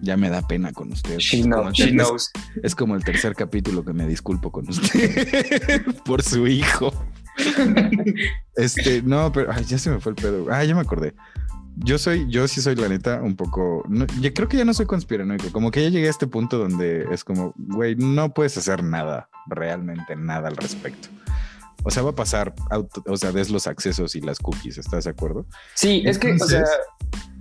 Ya 0.00 0.16
me 0.16 0.30
da 0.30 0.46
pena 0.46 0.72
con 0.72 0.90
usted. 0.92 1.18
She 1.18 1.42
knows. 1.42 2.32
Es 2.62 2.74
como 2.74 2.96
el 2.96 3.04
tercer 3.04 3.34
capítulo 3.34 3.84
que 3.84 3.92
me 3.92 4.06
disculpo 4.06 4.50
con 4.50 4.68
usted 4.68 5.82
por 6.04 6.22
su 6.22 6.46
hijo. 6.46 6.92
Este, 8.56 9.02
no, 9.02 9.30
pero 9.32 9.52
ay, 9.52 9.64
ya 9.64 9.78
se 9.78 9.90
me 9.90 10.00
fue 10.00 10.10
el 10.10 10.16
pedo. 10.16 10.46
Ah, 10.50 10.64
ya 10.64 10.74
me 10.74 10.80
acordé. 10.80 11.14
Yo 11.84 11.98
soy, 11.98 12.26
yo 12.28 12.48
sí 12.48 12.60
soy 12.60 12.74
la 12.76 12.88
neta 12.88 13.22
un 13.22 13.36
poco, 13.36 13.84
no, 13.88 14.06
yo 14.20 14.32
creo 14.34 14.48
que 14.48 14.56
ya 14.56 14.64
no 14.64 14.74
soy 14.74 14.86
conspiranoico, 14.86 15.50
como 15.52 15.70
que 15.70 15.82
ya 15.82 15.88
llegué 15.90 16.08
a 16.08 16.10
este 16.10 16.26
punto 16.26 16.58
donde 16.58 17.06
es 17.12 17.24
como, 17.24 17.54
güey, 17.56 17.94
no 17.96 18.34
puedes 18.34 18.56
hacer 18.58 18.82
nada, 18.82 19.28
realmente 19.46 20.16
nada 20.16 20.48
al 20.48 20.56
respecto. 20.56 21.08
O 21.84 21.90
sea, 21.90 22.02
va 22.02 22.10
a 22.10 22.14
pasar, 22.14 22.52
auto- 22.70 23.04
o 23.06 23.16
sea, 23.16 23.30
des 23.30 23.50
los 23.50 23.68
accesos 23.68 24.16
y 24.16 24.20
las 24.20 24.40
cookies, 24.40 24.78
¿estás 24.78 25.04
de 25.04 25.10
acuerdo? 25.10 25.46
Sí, 25.74 26.02
es 26.04 26.18
que, 26.18 26.32
o 26.32 26.38
sea, 26.38 26.64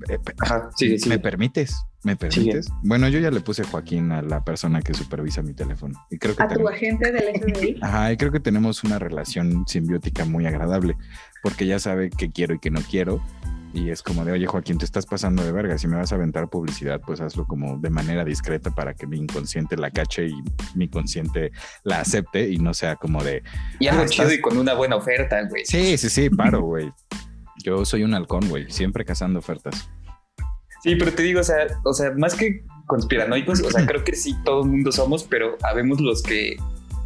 Eh, 0.10 0.19
pe- 0.23 0.36
ajá, 0.41 0.69
sigue, 0.78 1.00
sigue. 1.00 1.15
¿Me 1.15 1.19
permites? 1.19 1.76
¿Me 2.04 2.15
permites? 2.15 2.67
Bueno, 2.84 3.08
yo 3.10 3.19
ya 3.19 3.32
le 3.32 3.41
puse 3.41 3.63
Joaquín 3.63 4.12
a 4.12 4.21
la 4.21 4.43
persona 4.45 4.82
que 4.84 4.93
supervisa 4.93 5.41
mi 5.41 5.56
teléfono. 5.56 6.00
Y 6.12 6.19
creo 6.19 6.36
que 6.36 6.43
A 6.43 6.47
tu 6.47 6.54
tenemos- 6.54 6.71
agente 6.71 7.12
del 7.12 7.23
FBI. 7.41 7.80
Ajá, 7.82 8.12
y 8.12 8.17
creo 8.17 8.32
que 8.32 8.39
tenemos 8.39 8.84
una 8.84 9.00
relación 9.00 9.65
simbiótica 9.67 10.23
muy 10.23 10.45
agradable, 10.45 10.95
porque 11.41 11.65
ya 11.65 11.80
sabe 11.80 12.12
qué 12.12 12.32
quiero 12.32 12.54
y 12.54 12.60
qué 12.60 12.69
no 12.69 12.80
quiero. 12.82 13.21
Y 13.73 13.89
es 13.91 14.01
como 14.01 14.23
de, 14.25 14.32
oye 14.32 14.47
Joaquín, 14.47 14.77
te 14.77 14.86
estás 14.86 15.06
pasando 15.06 15.43
de 15.43 15.51
verga. 15.51 15.77
Si 15.77 15.88
me 15.88 15.97
vas 15.97 16.12
a 16.12 16.15
aventar 16.15 16.49
publicidad, 16.49 16.99
pues 17.06 17.19
hazlo 17.21 17.45
como 17.45 17.77
de 17.77 17.89
manera 17.89 18.23
discreta 18.25 18.71
para 18.71 18.93
que 18.93 19.06
mi 19.06 19.17
inconsciente 19.17 19.75
la 19.77 19.91
cache 19.91 20.27
y 20.27 20.36
mi 20.75 20.88
consciente 20.89 21.51
la 21.84 21.99
acepte 22.01 22.49
y 22.49 22.58
no 22.58 22.73
sea 22.73 22.95
como 22.95 23.23
de, 23.23 23.43
Y 23.80 23.88
algo 23.88 24.03
Ah, 24.03 24.06
chido 24.08 24.23
estás- 24.27 24.39
y 24.39 24.41
con 24.41 24.58
una 24.58 24.73
buena 24.73 24.95
oferta, 24.95 25.41
güey. 25.49 25.65
sí, 25.65 25.97
sí, 25.97 26.10
sí, 26.10 26.30
paro, 26.30 26.62
güey. 26.62 26.91
Yo 27.63 27.84
soy 27.86 28.03
un 28.03 28.13
halcón, 28.13 28.47
güey, 28.49 28.71
siempre 28.71 29.03
cazando 29.06 29.39
ofertas. 29.39 29.89
Sí, 30.84 30.95
pero 30.95 31.12
te 31.12 31.23
digo, 31.23 31.41
o 31.41 31.43
sea, 31.43 31.67
o 31.84 31.93
sea, 31.93 32.12
más 32.17 32.36
que 32.36 32.63
conspiranoicos, 32.86 33.62
o 33.62 33.69
sea, 33.71 33.86
creo 33.88 34.03
que 34.03 34.15
sí 34.15 34.36
todo 34.45 34.63
el 34.63 34.69
mundo 34.69 34.91
somos, 34.91 35.23
pero 35.23 35.58
habemos 35.63 35.99
los 35.99 36.23
que 36.23 36.56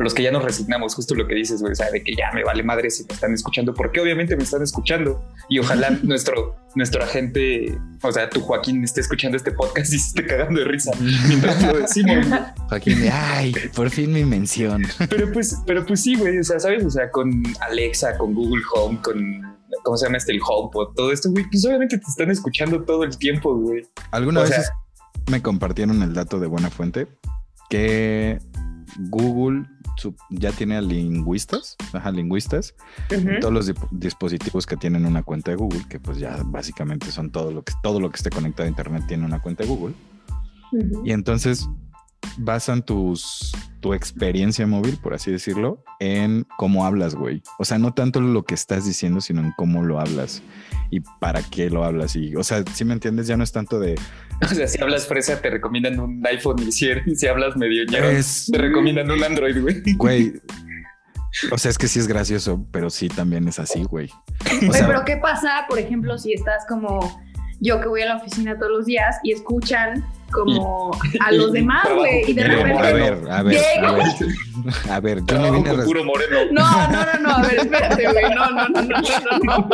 los 0.03 0.13
que 0.13 0.23
ya 0.23 0.31
nos 0.31 0.43
resignamos, 0.43 0.95
justo 0.95 1.15
lo 1.15 1.27
que 1.27 1.35
dices, 1.35 1.61
güey, 1.61 1.73
o 1.73 1.75
sea, 1.75 1.89
de 1.91 2.03
que 2.03 2.13
ya 2.15 2.31
me 2.33 2.43
vale 2.43 2.63
madre 2.63 2.89
si 2.89 3.03
me 3.05 3.13
están 3.13 3.33
escuchando, 3.33 3.73
porque 3.73 3.99
obviamente 4.01 4.35
me 4.35 4.43
están 4.43 4.61
escuchando 4.63 5.23
y 5.49 5.59
ojalá 5.59 5.89
nuestro 6.03 6.55
nuestro 6.73 7.03
agente, 7.03 7.77
o 8.01 8.11
sea, 8.13 8.29
tu 8.29 8.39
Joaquín 8.39 8.81
esté 8.83 9.01
escuchando 9.01 9.35
este 9.35 9.51
podcast 9.51 9.91
y 9.93 9.99
se 9.99 10.07
esté 10.07 10.25
cagando 10.25 10.59
de 10.61 10.65
risa 10.65 10.91
mientras 11.27 11.61
lo 11.63 11.77
decimos. 11.79 12.27
güey. 12.29 12.39
Joaquín, 12.69 13.09
ay, 13.11 13.53
por 13.75 13.89
fin 13.89 14.13
mi 14.13 14.23
mención. 14.23 14.83
Pero 15.09 15.29
pues, 15.33 15.57
pero 15.65 15.85
pues 15.85 16.01
sí, 16.01 16.15
güey, 16.15 16.39
o 16.39 16.43
sea, 16.43 16.59
sabes, 16.61 16.85
o 16.85 16.89
sea, 16.89 17.11
con 17.11 17.43
Alexa, 17.59 18.17
con 18.17 18.33
Google 18.33 18.63
Home, 18.73 18.99
con 19.03 19.41
¿cómo 19.83 19.97
se 19.97 20.05
llama 20.05 20.17
este? 20.17 20.31
El 20.31 20.39
HomePod, 20.47 20.93
todo 20.95 21.11
esto, 21.11 21.29
güey, 21.31 21.43
pues 21.49 21.65
obviamente 21.65 21.97
te 21.97 22.05
están 22.07 22.31
escuchando 22.31 22.83
todo 22.83 23.03
el 23.03 23.17
tiempo, 23.17 23.53
güey. 23.55 23.83
Algunas 24.11 24.43
O 24.43 24.47
sea- 24.47 24.57
veces 24.59 24.71
me 25.29 25.41
compartieron 25.41 26.01
el 26.03 26.13
dato 26.13 26.39
de 26.39 26.47
buena 26.47 26.69
fuente 26.69 27.07
que 27.69 28.39
Google 28.97 29.65
su- 29.97 30.15
ya 30.29 30.51
tiene 30.51 30.77
a 30.77 30.81
lingüistas, 30.81 31.75
ajá, 31.93 32.11
lingüistas, 32.11 32.75
todos 33.39 33.53
los 33.53 33.71
dispositivos 33.91 34.65
que 34.65 34.77
tienen 34.77 35.05
una 35.05 35.23
cuenta 35.23 35.51
de 35.51 35.57
Google, 35.57 35.85
que 35.89 35.99
pues 35.99 36.17
ya 36.17 36.41
básicamente 36.45 37.11
son 37.11 37.31
todo 37.31 37.51
lo 37.51 37.63
que 37.63 37.73
todo 37.83 37.99
lo 37.99 38.09
que 38.09 38.17
esté 38.17 38.29
conectado 38.29 38.65
a 38.65 38.69
internet 38.69 39.03
tiene 39.07 39.25
una 39.25 39.41
cuenta 39.41 39.63
de 39.63 39.69
Google. 39.69 39.95
Y 41.05 41.11
entonces 41.11 41.67
basan 42.37 42.83
tus 42.83 43.51
tu 43.81 43.93
experiencia 43.95 44.67
móvil, 44.67 44.97
por 44.97 45.13
así 45.15 45.31
decirlo, 45.31 45.83
en 45.99 46.45
cómo 46.57 46.85
hablas, 46.85 47.15
güey. 47.15 47.41
O 47.57 47.65
sea, 47.65 47.79
no 47.79 47.93
tanto 47.95 48.21
lo 48.21 48.43
que 48.43 48.53
estás 48.53 48.85
diciendo, 48.85 49.21
sino 49.21 49.41
en 49.41 49.53
cómo 49.57 49.83
lo 49.83 49.99
hablas 49.99 50.43
y 50.91 50.99
para 51.19 51.41
qué 51.41 51.69
lo 51.69 51.83
hablas. 51.83 52.15
Y, 52.15 52.35
o 52.35 52.43
sea, 52.43 52.63
si 52.71 52.85
me 52.85 52.93
entiendes, 52.93 53.25
ya 53.25 53.37
no 53.37 53.43
es 53.43 53.51
tanto 53.51 53.79
de 53.79 53.95
O 54.43 54.53
sea, 54.53 54.67
si 54.67 54.81
hablas 54.81 55.07
fresa, 55.07 55.41
te 55.41 55.49
recomiendan 55.49 55.99
un 55.99 56.25
iPhone 56.27 56.57
y 56.67 56.71
si, 56.71 56.87
si 57.15 57.27
hablas 57.27 57.55
medio 57.57 57.83
ñero, 57.85 58.09
es 58.09 58.49
te 58.51 58.57
recomiendan 58.57 59.09
un 59.09 59.23
Android, 59.23 59.59
güey. 59.59 59.81
Güey. 59.95 60.33
O 61.49 61.57
sea, 61.57 61.71
es 61.71 61.77
que 61.77 61.87
sí 61.87 61.97
es 61.97 62.09
gracioso, 62.09 62.67
pero 62.73 62.89
sí 62.89 63.07
también 63.07 63.47
es 63.47 63.57
así, 63.57 63.83
güey. 63.85 64.09
O 64.67 64.73
sea, 64.73 64.85
pero 64.85 65.05
¿qué 65.05 65.15
pasa, 65.15 65.65
por 65.69 65.79
ejemplo, 65.79 66.17
si 66.17 66.33
estás 66.33 66.65
como 66.67 66.99
yo 67.61 67.79
que 67.79 67.87
voy 67.87 68.01
a 68.01 68.07
la 68.07 68.17
oficina 68.17 68.59
todos 68.59 68.69
los 68.69 68.85
días 68.85 69.15
y 69.23 69.31
escuchan 69.31 70.05
como 70.31 70.91
a 71.19 71.31
los 71.31 71.51
demás, 71.51 71.87
güey. 71.95 72.29
Y 72.29 72.33
de 72.33 72.43
repente. 72.43 72.77
a 72.87 72.93
ver, 72.93 73.13
a 73.29 73.43
ver, 73.43 73.57
a 73.57 73.81
Llego. 73.81 73.95
ver. 73.97 74.05
A 74.91 74.99
ver, 74.99 75.21
yo 75.25 75.39
me 75.39 75.51
vine 75.51 75.69
a 75.69 75.83
puro 75.83 76.03
moreno. 76.03 76.37
No, 76.51 76.87
no, 76.91 77.05
no, 77.05 77.19
no, 77.21 77.29
a 77.37 77.41
ver, 77.41 77.55
espérate, 77.59 78.03
güey. 78.11 78.35
No, 78.35 78.49
no, 78.51 78.67
no, 78.69 78.81
no, 78.81 78.97
no, 79.41 79.57
no. 79.57 79.69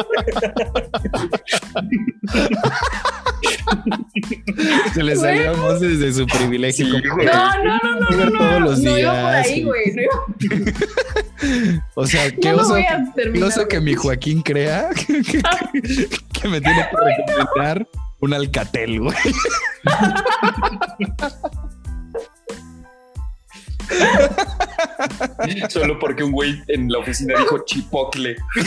Se 4.94 5.04
le 5.04 5.16
salió 5.16 5.56
voz 5.58 5.80
desde 5.80 6.14
su 6.14 6.26
privilegio. 6.28 6.86
Sí, 6.86 7.02
como-. 7.08 7.24
No, 7.24 7.64
no, 7.64 7.80
no, 7.84 8.00
no, 8.00 8.10
no, 8.18 8.30
no. 8.30 8.38
Todos 8.38 8.62
los 8.62 8.80
no 8.80 8.98
iba 8.98 9.12
por 9.12 9.22
días, 9.32 9.46
ahí, 9.48 9.64
güey. 9.64 9.94
No, 9.96 10.02
iba- 10.02 11.86
O 11.96 12.08
sea, 12.08 12.32
qué 12.32 12.52
no 12.52 12.58
oso, 12.58 12.70
voy 12.70 12.84
a 12.84 12.98
qué 12.98 13.12
terminar. 13.24 13.50
oso 13.50 13.68
que 13.68 13.80
mi 13.82 13.94
Joaquín 13.94 14.42
crea 14.42 14.90
que, 14.96 15.22
que- 15.22 15.42
que 16.42 16.48
me 16.48 16.62
tiene 16.62 16.78
que 16.90 16.98
recomendar 16.98 17.88
un 18.20 18.34
alcatel, 18.34 19.00
güey. 19.00 19.16
Solo 25.70 25.98
porque 26.00 26.24
un 26.24 26.32
güey 26.32 26.64
en 26.68 26.92
la 26.92 26.98
oficina 27.00 27.38
dijo 27.38 27.64
chipocle. 27.66 28.36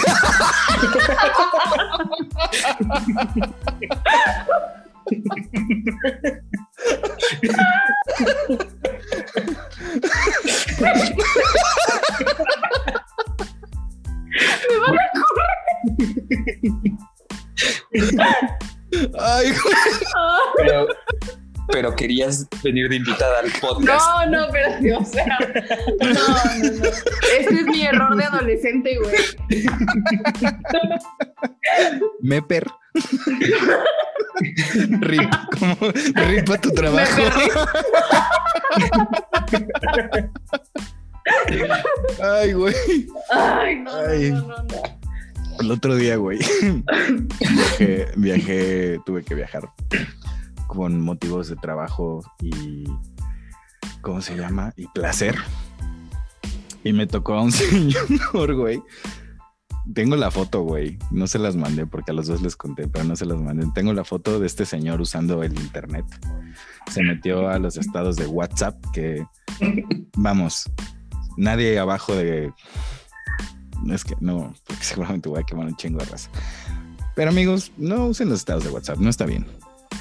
Ay, 19.31 19.53
Pero, 20.57 20.87
pero 21.68 21.95
querías 21.95 22.47
venir 22.62 22.89
de 22.89 22.97
invitada 22.97 23.41
al 23.41 23.51
podcast. 23.61 24.05
No, 24.09 24.26
no, 24.26 24.45
espérate, 24.47 24.95
o 24.95 25.05
sea. 25.05 25.39
No, 26.01 26.09
no, 26.09 26.72
no. 26.78 26.85
Este 27.39 27.55
es 27.55 27.66
mi 27.66 27.83
error 27.83 28.16
de 28.16 28.24
adolescente, 28.24 28.99
güey. 28.99 29.16
Meper. 32.20 32.66
Rip, 35.01 35.31
como 35.59 35.76
rip 36.14 36.51
a 36.51 36.59
tu 36.59 36.72
trabajo. 36.72 37.22
Ay, 42.22 42.53
güey. 42.53 42.74
Ay, 43.31 43.76
no, 43.76 43.91
Ay. 43.95 44.31
no, 44.31 44.41
no, 44.41 44.47
no, 44.49 44.62
no. 44.64 44.99
El 45.61 45.70
otro 45.70 45.94
día, 45.94 46.16
güey, 46.16 46.38
viajé, 47.40 48.08
viajé, 48.16 48.98
tuve 49.04 49.22
que 49.22 49.34
viajar 49.34 49.70
con 50.66 51.00
motivos 51.00 51.48
de 51.48 51.56
trabajo 51.56 52.22
y, 52.40 52.84
¿cómo 54.00 54.22
se 54.22 54.36
llama? 54.36 54.72
Y 54.76 54.86
placer. 54.88 55.36
Y 56.82 56.92
me 56.92 57.06
tocó 57.06 57.34
a 57.34 57.42
un 57.42 57.52
señor, 57.52 58.54
güey. 58.54 58.82
Tengo 59.92 60.16
la 60.16 60.30
foto, 60.30 60.62
güey. 60.62 60.98
No 61.11 61.26
se 61.26 61.38
las 61.38 61.56
mandé 61.56 61.86
porque 61.86 62.12
a 62.12 62.14
los 62.14 62.26
dos 62.26 62.40
les 62.40 62.56
conté, 62.56 62.88
pero 62.88 63.04
no 63.04 63.16
se 63.16 63.26
las 63.26 63.38
mandé. 63.38 63.66
Tengo 63.74 63.92
la 63.92 64.04
foto 64.04 64.38
de 64.38 64.46
este 64.46 64.64
señor 64.64 65.00
usando 65.00 65.42
el 65.42 65.52
internet. 65.58 66.06
Se 66.90 67.02
metió 67.02 67.48
a 67.48 67.58
los 67.58 67.76
estados 67.76 68.16
de 68.16 68.26
WhatsApp 68.26 68.76
que, 68.92 69.26
vamos, 70.16 70.70
nadie 71.36 71.78
abajo 71.78 72.14
de 72.14 72.52
es 73.89 74.05
que 74.05 74.14
no, 74.20 74.55
porque 74.66 74.83
seguramente 74.85 75.28
voy 75.28 75.41
a 75.41 75.45
quemar 75.45 75.66
un 75.66 75.76
chingo 75.76 75.99
de 75.99 76.07
raza. 76.07 76.31
Pero 77.16 77.31
amigos, 77.31 77.72
no 77.76 78.07
usen 78.07 78.28
los 78.28 78.39
estados 78.41 78.64
de 78.64 78.70
WhatsApp, 78.70 78.99
no 78.99 79.11
está 79.11 79.26
bien. 79.26 79.47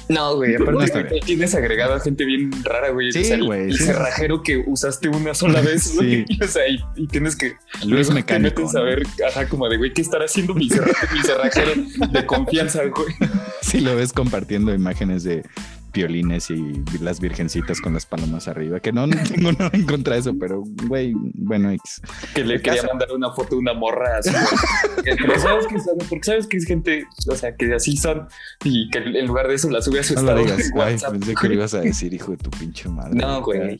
No, 0.08 0.34
güey, 0.36 0.54
No 0.56 0.64
aparte 0.64 0.90
que 0.92 1.02
bien. 1.14 1.24
tienes 1.24 1.54
agregado 1.54 1.94
a 1.94 2.00
gente 2.00 2.24
bien 2.24 2.50
rara, 2.64 2.90
güey. 2.90 3.12
Sí, 3.12 3.20
O 3.20 3.24
sea, 3.24 3.34
el- 3.36 3.44
güey, 3.44 3.64
El, 3.70 3.76
sí. 3.78 3.84
cerrajero 3.84 4.42
que 4.42 4.62
usaste 4.66 5.08
una 5.08 5.34
sola 5.34 5.60
vez. 5.62 5.82
Sí. 5.98 6.24
O 6.42 6.46
sea, 6.48 6.66
y, 6.68 6.80
y 6.96 7.06
tienes 7.06 7.36
que 7.36 7.54
Luis 7.84 8.10
Mecánico. 8.10 8.54
te 8.54 8.60
metes 8.62 8.74
a 8.74 8.78
¿no? 8.80 8.84
ver, 8.86 9.02
ajá, 9.28 9.48
como 9.48 9.68
de, 9.68 9.76
güey, 9.76 9.92
¿qué 9.92 10.02
estará 10.02 10.24
haciendo 10.24 10.54
mi, 10.54 10.68
cerra- 10.68 10.92
mi 11.12 11.20
cerrajero 11.22 11.72
de 12.10 12.26
confianza, 12.26 12.80
güey? 12.86 13.14
Si 13.62 13.80
lo 13.80 13.94
ves 13.94 14.12
compartiendo 14.12 14.74
imágenes 14.74 15.22
de 15.22 15.44
violines 15.92 16.50
y 16.50 16.82
las 17.00 17.20
virgencitas 17.20 17.80
con 17.80 17.94
las 17.94 18.06
palomas 18.06 18.48
arriba, 18.48 18.80
que 18.80 18.92
no, 18.92 19.06
no 19.06 19.16
tengo 19.28 19.52
nada 19.52 19.70
en 19.72 19.84
contra 19.86 20.14
de 20.14 20.20
eso, 20.20 20.34
pero 20.38 20.62
güey, 20.86 21.14
bueno, 21.34 21.70
X. 21.70 22.00
Que 22.34 22.44
le 22.44 22.54
El 22.54 22.62
quería 22.62 22.80
caso- 22.82 22.92
mandar 22.92 23.08
una 23.12 23.30
foto 23.32 23.50
de 23.50 23.56
una 23.56 23.74
morra 23.74 24.18
así. 24.18 24.30
güey. 24.30 25.16
Pero 25.16 25.38
sabes 25.40 25.66
que 25.66 25.78
son- 25.80 25.98
porque 26.08 26.24
sabes 26.24 26.46
que 26.46 26.56
es 26.56 26.64
gente, 26.66 27.04
o 27.28 27.34
sea, 27.34 27.54
que 27.56 27.74
así 27.74 27.96
son 27.96 28.28
y 28.64 28.88
que 28.90 28.98
en 28.98 29.26
lugar 29.26 29.48
de 29.48 29.54
eso 29.54 29.70
la 29.70 29.82
sube 29.82 30.00
a 30.00 30.02
su 30.02 30.14
No 30.14 30.22
lo 30.22 30.28
estado 30.28 30.44
digas, 30.44 30.58
de 30.58 30.70
güey, 30.70 30.92
WhatsApp. 30.94 31.10
pensé 31.12 31.34
que 31.34 31.48
lo 31.48 31.54
ibas 31.54 31.74
a 31.74 31.80
decir, 31.80 32.14
hijo 32.14 32.30
de 32.32 32.36
tu 32.38 32.50
pinche 32.50 32.88
madre. 32.88 33.14
No, 33.14 33.42
güey. 33.42 33.78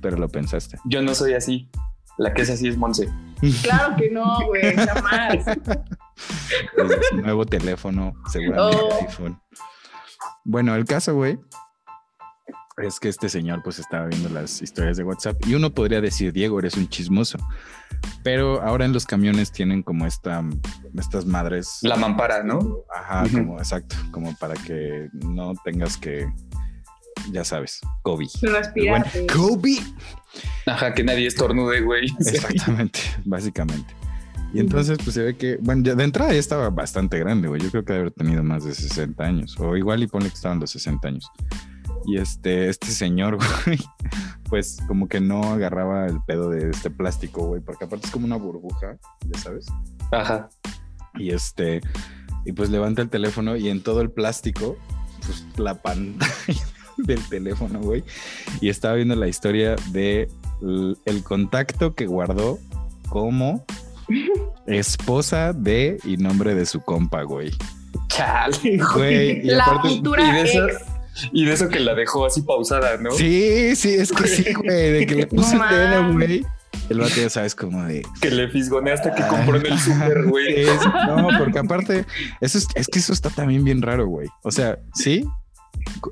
Pero 0.00 0.16
lo 0.18 0.28
pensaste. 0.28 0.78
Yo 0.84 1.02
no 1.02 1.14
soy 1.14 1.34
así. 1.34 1.68
La 2.16 2.32
que 2.32 2.42
es 2.42 2.50
así 2.50 2.68
es 2.68 2.76
Monse. 2.76 3.08
Claro 3.62 3.96
que 3.96 4.08
no, 4.08 4.38
güey, 4.46 4.76
jamás. 4.76 5.44
Su 7.10 7.16
nuevo 7.16 7.44
teléfono, 7.44 8.14
seguramente 8.30 8.78
Oh. 8.80 8.98
iPhone. 9.08 9.40
Bueno, 10.44 10.74
el 10.74 10.84
caso, 10.84 11.14
güey, 11.14 11.38
es 12.76 12.98
que 12.98 13.08
este 13.08 13.28
señor 13.28 13.62
pues 13.62 13.78
estaba 13.78 14.06
viendo 14.06 14.28
las 14.28 14.60
historias 14.60 14.96
de 14.96 15.04
WhatsApp 15.04 15.36
y 15.46 15.54
uno 15.54 15.72
podría 15.72 16.00
decir, 16.00 16.32
Diego, 16.32 16.58
eres 16.58 16.76
un 16.76 16.88
chismoso. 16.88 17.38
Pero 18.22 18.60
ahora 18.62 18.84
en 18.84 18.92
los 18.92 19.06
camiones 19.06 19.52
tienen 19.52 19.82
como 19.82 20.06
esta, 20.06 20.42
estas 20.98 21.24
madres. 21.24 21.78
La 21.82 21.96
mampara, 21.96 22.42
¿no? 22.42 22.84
Ajá, 22.94 23.24
como 23.32 23.58
exacto, 23.58 23.96
como 24.10 24.36
para 24.36 24.54
que 24.54 25.08
no 25.12 25.54
tengas 25.64 25.96
que, 25.96 26.26
ya 27.30 27.44
sabes, 27.44 27.80
Kobe. 28.02 28.26
Respirate. 28.42 29.26
Kobe. 29.26 29.78
Ajá, 30.66 30.92
que 30.92 31.04
nadie 31.04 31.26
estornude, 31.26 31.80
güey. 31.80 32.08
Exactamente, 32.18 33.00
básicamente. 33.24 33.94
Y 34.54 34.60
entonces, 34.60 34.98
pues 35.02 35.14
se 35.14 35.22
ve 35.22 35.36
que, 35.36 35.58
bueno, 35.60 35.82
ya 35.82 35.96
de 35.96 36.04
entrada 36.04 36.32
ya 36.32 36.38
estaba 36.38 36.70
bastante 36.70 37.18
grande, 37.18 37.48
güey. 37.48 37.60
Yo 37.60 37.70
creo 37.72 37.84
que 37.84 37.92
debe 37.92 38.02
haber 38.02 38.12
tenido 38.12 38.44
más 38.44 38.64
de 38.64 38.72
60 38.72 39.24
años, 39.24 39.58
o 39.58 39.76
igual 39.76 40.04
y 40.04 40.06
ponle 40.06 40.28
que 40.28 40.36
estaban 40.36 40.60
los 40.60 40.70
60 40.70 41.08
años. 41.08 41.28
Y 42.06 42.18
este, 42.18 42.68
este 42.68 42.86
señor, 42.86 43.38
güey, 43.66 43.80
pues 44.48 44.78
como 44.86 45.08
que 45.08 45.20
no 45.20 45.42
agarraba 45.42 46.06
el 46.06 46.20
pedo 46.24 46.50
de 46.50 46.70
este 46.70 46.88
plástico, 46.88 47.46
güey, 47.46 47.62
porque 47.62 47.86
aparte 47.86 48.06
es 48.06 48.12
como 48.12 48.26
una 48.26 48.36
burbuja, 48.36 48.96
ya 49.26 49.40
sabes. 49.40 49.66
Ajá. 50.12 50.48
Y 51.16 51.30
este, 51.30 51.80
y 52.44 52.52
pues 52.52 52.70
levanta 52.70 53.02
el 53.02 53.08
teléfono 53.08 53.56
y 53.56 53.68
en 53.70 53.82
todo 53.82 54.02
el 54.02 54.10
plástico, 54.12 54.76
pues 55.26 55.44
la 55.56 55.82
pantalla 55.82 56.64
del 56.98 57.28
teléfono, 57.28 57.80
güey. 57.80 58.04
Y 58.60 58.68
estaba 58.68 58.94
viendo 58.94 59.16
la 59.16 59.26
historia 59.26 59.74
de 59.90 60.28
el 60.62 61.22
contacto 61.24 61.96
que 61.96 62.06
guardó 62.06 62.60
como 63.08 63.64
esposa 64.66 65.52
de 65.52 65.98
y 66.04 66.16
nombre 66.16 66.54
de 66.54 66.66
su 66.66 66.80
compa, 66.80 67.22
güey. 67.22 67.50
Chale. 68.08 68.78
Güey, 68.94 69.38
y 69.40 69.42
La 69.50 69.64
aparte- 69.64 69.88
futura 69.88 70.28
y 70.28 70.32
de 70.32 70.42
eso- 70.42 70.68
ex. 70.68 70.76
Y 71.32 71.44
de 71.44 71.52
eso 71.52 71.68
que 71.68 71.78
la 71.78 71.94
dejó 71.94 72.26
así 72.26 72.42
pausada, 72.42 72.96
¿no? 72.96 73.12
Sí, 73.12 73.76
sí, 73.76 73.94
es 73.94 74.10
que 74.10 74.26
sí, 74.26 74.52
güey, 74.52 74.90
de 74.90 75.06
que 75.06 75.14
le 75.14 75.26
dedo, 75.26 76.02
mames. 76.02 76.12
güey. 76.28 76.46
El 76.90 76.98
vato 76.98 77.14
ya 77.16 77.30
sabes 77.30 77.54
como 77.54 77.84
de 77.84 78.02
Que 78.20 78.30
le 78.32 78.48
fisgoneaste 78.48 79.12
que 79.16 79.22
compró 79.28 79.56
en 79.56 79.66
el 79.66 79.78
super, 79.78 80.24
güey. 80.24 80.66
No, 81.06 81.28
porque 81.38 81.60
aparte, 81.60 82.04
eso 82.40 82.58
es, 82.58 82.66
es 82.74 82.88
que 82.88 82.98
eso 82.98 83.12
está 83.12 83.30
también 83.30 83.62
bien 83.62 83.80
raro, 83.80 84.06
güey. 84.08 84.28
O 84.42 84.50
sea, 84.50 84.78
sí, 84.92 85.24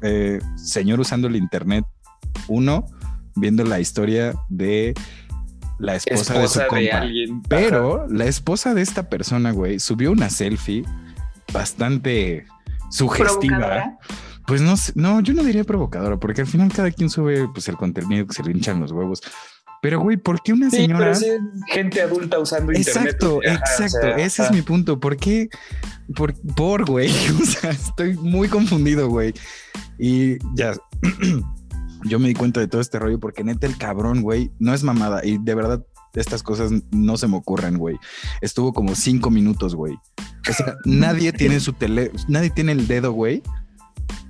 eh, 0.03 0.39
señor 0.57 1.01
usando 1.01 1.27
el 1.27 1.35
internet, 1.35 1.85
uno, 2.47 2.87
viendo 3.35 3.65
la 3.65 3.81
historia 3.81 4.35
de 4.49 4.95
la 5.83 5.97
esposa, 5.97 6.39
de 6.39 6.49
su 6.49 6.59
de, 6.61 6.67
compa. 6.69 6.99
alguien. 6.99 7.43
Pero 7.43 8.07
la 8.09 8.25
esposa 8.27 8.73
de 8.75 8.83
esta 8.83 9.09
persona, 9.09 9.51
güey, 9.51 9.79
subió 9.81 10.13
una 10.13 10.31
selfie 10.31 10.85
bastante 11.53 12.47
sugestiva. 12.91 13.99
Pues 14.47 14.61
no, 14.61 14.77
sé- 14.77 14.93
no, 14.97 15.21
yo 15.21 15.35
no 15.35 15.45
diría 15.45 15.65
provocadora, 15.65 16.17
porque 16.19 16.41
al 16.43 16.47
final 16.47 16.73
cada 16.73 16.91
quien 16.91 17.11
sube 17.11 17.49
pues 17.53 17.69
el 17.69 17.77
contenido 17.77 18.27
que 18.27 18.35
se 18.35 18.43
le 18.43 18.51
hinchan 18.53 18.81
los 18.81 18.93
huevos. 18.93 19.21
Pero, 19.81 19.99
güey, 20.01 20.17
¿por 20.17 20.41
qué 20.43 20.53
una 20.53 20.71
Sí, 20.71 20.77
señora? 20.77 21.07
pero 21.07 21.15
sí, 21.17 21.27
gente 21.73 22.03
adulta 22.03 22.39
usando 22.39 22.71
Exacto, 22.73 23.37
internet. 23.43 23.61
Ajá, 23.65 23.75
o 23.83 23.85
exacto. 23.85 24.07
sea, 24.17 24.25
Ese 24.25 24.43
ajá. 24.43 24.51
es 24.51 24.57
mi 24.57 24.63
punto. 24.63 25.01
¿Por 25.01 25.17
qué? 25.17 25.49
Por, 26.15 26.35
por 26.55 26.85
güey. 26.89 27.11
O 27.43 27.45
sea, 27.45 27.71
estoy 27.71 28.15
muy 28.15 28.49
confundido, 28.49 29.09
güey. 29.09 29.35
Y 29.99 30.39
ya, 30.55 30.75
yo 32.05 32.19
me 32.19 32.29
di 32.29 32.35
cuenta 32.35 32.61
de 32.61 32.69
todo 32.69 32.81
este 32.81 32.99
rollo 32.99 33.19
porque 33.21 33.45
neta 33.45 33.67
el 33.67 33.77
cabrón, 33.77 34.23
güey, 34.23 34.51
no 34.59 34.75
es 34.75 34.83
mamada. 34.83 35.25
Y 35.25 35.39
de 35.39 35.55
verdad, 35.55 35.85
estas 36.15 36.43
cosas 36.43 36.71
no 36.91 37.17
se 37.17 37.29
me 37.29 37.37
ocurren, 37.37 37.79
güey. 37.79 37.97
Estuvo 38.41 38.73
como 38.73 38.95
cinco 38.95 39.31
minutos, 39.31 39.75
güey. 39.75 39.95
O 40.49 40.53
sea, 40.53 40.75
nadie 40.85 41.33
tiene 41.33 41.61
su 41.61 41.73
tele, 41.73 42.11
nadie 42.29 42.51
tiene 42.51 42.73
el 42.73 42.87
dedo, 42.87 43.13
güey. 43.13 43.43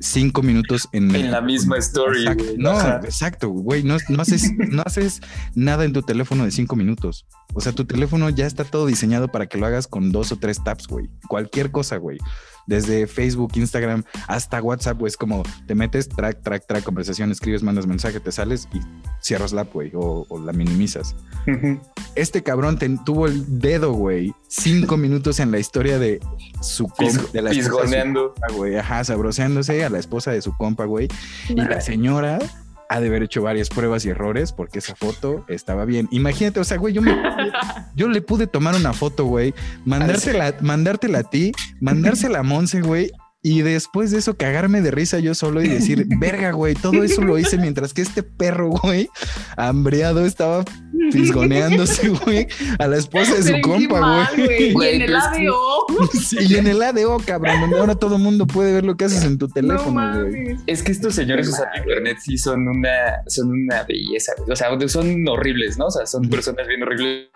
Cinco 0.01 0.43
minutos 0.43 0.89
en, 0.93 1.15
En 1.15 1.31
la 1.31 1.41
misma 1.41 1.77
story. 1.79 2.25
No, 2.59 2.71
Ajá. 2.71 3.01
exacto, 3.05 3.49
güey. 3.51 3.85
No, 3.85 3.97
no 4.09 4.23
haces, 4.23 4.51
no 4.59 4.83
haces 4.85 5.21
nada 5.55 5.85
en 5.85 5.93
tu 5.93 6.03
teléfono 6.03 6.45
de 6.45 6.51
cinco 6.51 6.75
minutos. 6.75 7.25
O 7.55 7.61
sea, 7.61 7.73
tu 7.73 7.85
teléfono 7.85 8.29
ya 8.31 8.47
está 8.47 8.65
todo 8.65 8.87
diseñado 8.87 9.29
para 9.29 9.47
que 9.47 9.59
lo 9.59 9.67
hagas 9.67 9.87
con 9.87 10.11
dos 10.11 10.33
o 10.33 10.37
tres 10.37 10.63
taps, 10.63 10.89
güey. 10.89 11.09
Cualquier 11.29 11.71
cosa, 11.71 11.99
güey. 11.99 12.19
Desde 12.67 13.07
Facebook, 13.07 13.53
Instagram, 13.57 14.05
hasta 14.29 14.63
WhatsApp, 14.63 14.99
güey. 14.99 15.09
Es 15.11 15.17
como 15.17 15.43
te 15.67 15.75
metes, 15.75 16.09
track, 16.09 16.43
track, 16.43 16.67
track, 16.67 16.85
conversación, 16.85 17.31
escribes, 17.33 17.63
mandas 17.63 17.87
mensaje, 17.87 18.21
te 18.21 18.31
sales 18.33 18.69
y 18.73 18.81
cierras 19.21 19.53
la 19.53 19.63
app, 19.63 19.73
güey, 19.73 19.91
o, 19.95 20.25
o 20.29 20.39
la 20.39 20.53
minimizas. 20.53 21.15
Este 22.15 22.43
cabrón 22.43 22.79
te- 22.79 22.89
tuvo 23.05 23.27
el 23.27 23.59
dedo, 23.61 23.93
güey, 23.93 24.33
cinco 24.49 24.97
minutos 24.97 25.41
en 25.41 25.51
la 25.51 25.59
historia 25.59 25.99
de 25.99 26.21
su 26.61 26.87
compa, 26.89 27.23
de 27.33 27.43
la 27.43 27.51
esposa 27.51 27.83
güey. 28.57 28.77
Ajá, 28.77 29.03
sabroseándose 29.05 29.85
a 29.85 29.91
la 29.91 29.99
esposa 29.99 30.31
de 30.31 30.43
su 30.43 30.57
compa, 30.57 30.85
güey. 30.85 31.09
Y 31.49 31.55
la 31.57 31.81
señora 31.81 32.39
ha 32.93 33.01
de 33.01 33.09
haber 33.09 33.23
hecho 33.23 33.43
varias 33.43 33.71
pruebas 33.71 34.05
y 34.05 34.11
errores 34.11 34.53
porque 34.53 34.79
esa 34.79 34.95
foto 34.95 35.47
estaba 35.49 35.87
bien. 35.87 36.09
Imagínate, 36.11 36.61
o 36.61 36.65
sea, 36.65 36.77
güey, 36.77 36.93
yo, 36.93 37.01
me, 37.01 37.17
yo 37.97 38.09
le 38.09 38.21
pude 38.21 38.47
tomar 38.47 38.75
una 38.75 38.93
foto, 38.93 39.25
güey, 39.25 39.55
mandártela, 39.87 40.55
mandártela 40.61 41.21
a 41.21 41.25
ti, 41.25 41.53
mandársela 41.81 42.41
a 42.41 42.43
Monse, 42.43 42.83
güey. 42.83 43.11
Y 43.45 43.63
después 43.63 44.13
de 44.13 44.19
eso, 44.19 44.37
cagarme 44.37 44.83
de 44.83 44.93
risa 44.93 45.19
yo 45.19 45.35
solo 45.35 45.63
y 45.63 45.69
decir, 45.69 46.07
verga, 46.21 46.53
güey, 46.53 46.75
todo 46.75 47.03
eso 47.03 47.23
lo 47.23 47.39
hice 47.39 47.59
mientras 47.59 47.93
que 47.93 48.03
este 48.03 48.23
perro, 48.23 48.69
güey, 48.71 49.09
hambreado, 49.57 50.25
estaba 50.25 50.65
fisgoneándose, 51.11 52.09
güey, 52.25 52.47
a 52.79 52.87
la 52.87 52.97
esposa 52.97 53.35
de 53.35 53.43
su 53.43 53.49
Pero 53.53 53.63
compa, 53.63 54.31
güey. 54.37 54.73
Y 54.73 54.87
en 54.95 55.03
el 55.03 55.07
pero 55.07 55.19
es 55.19 55.25
que- 55.37 55.47
ADO. 55.49 55.87
Sí, 56.21 56.37
y 56.41 56.55
en 56.55 56.67
el 56.69 56.83
ADO, 56.83 57.19
cabrón, 57.27 57.61
donde 57.63 57.79
ahora 57.79 57.95
todo 57.97 58.17
el 58.17 58.23
mundo 58.23 58.47
puede 58.47 58.73
ver 58.73 58.85
lo 58.85 58.97
que 58.97 59.07
haces 59.07 59.25
en 59.25 59.39
tu 59.39 59.49
No 59.49 59.53
teléfono, 59.55 59.83
güey. 60.23 60.33
mames. 60.45 60.61
Es 60.67 60.83
que 60.83 60.93
estos 60.93 61.15
señores 61.15 61.49
usando 61.49 61.77
internet 61.79 62.19
sí 62.23 62.39
son 62.39 62.69
una, 62.69 63.23
son 63.27 63.51
una 63.51 63.83
belleza. 63.85 64.33
güey. 64.39 64.51
O 64.53 64.57
sea, 64.57 64.69
son 64.89 65.27
horribles, 65.29 65.79
¿no? 65.79 65.87
O 65.87 65.91
sea, 65.91 66.07
son 66.07 66.29
personas 66.29 66.67
bien 66.69 66.83
horribles. 66.83 67.29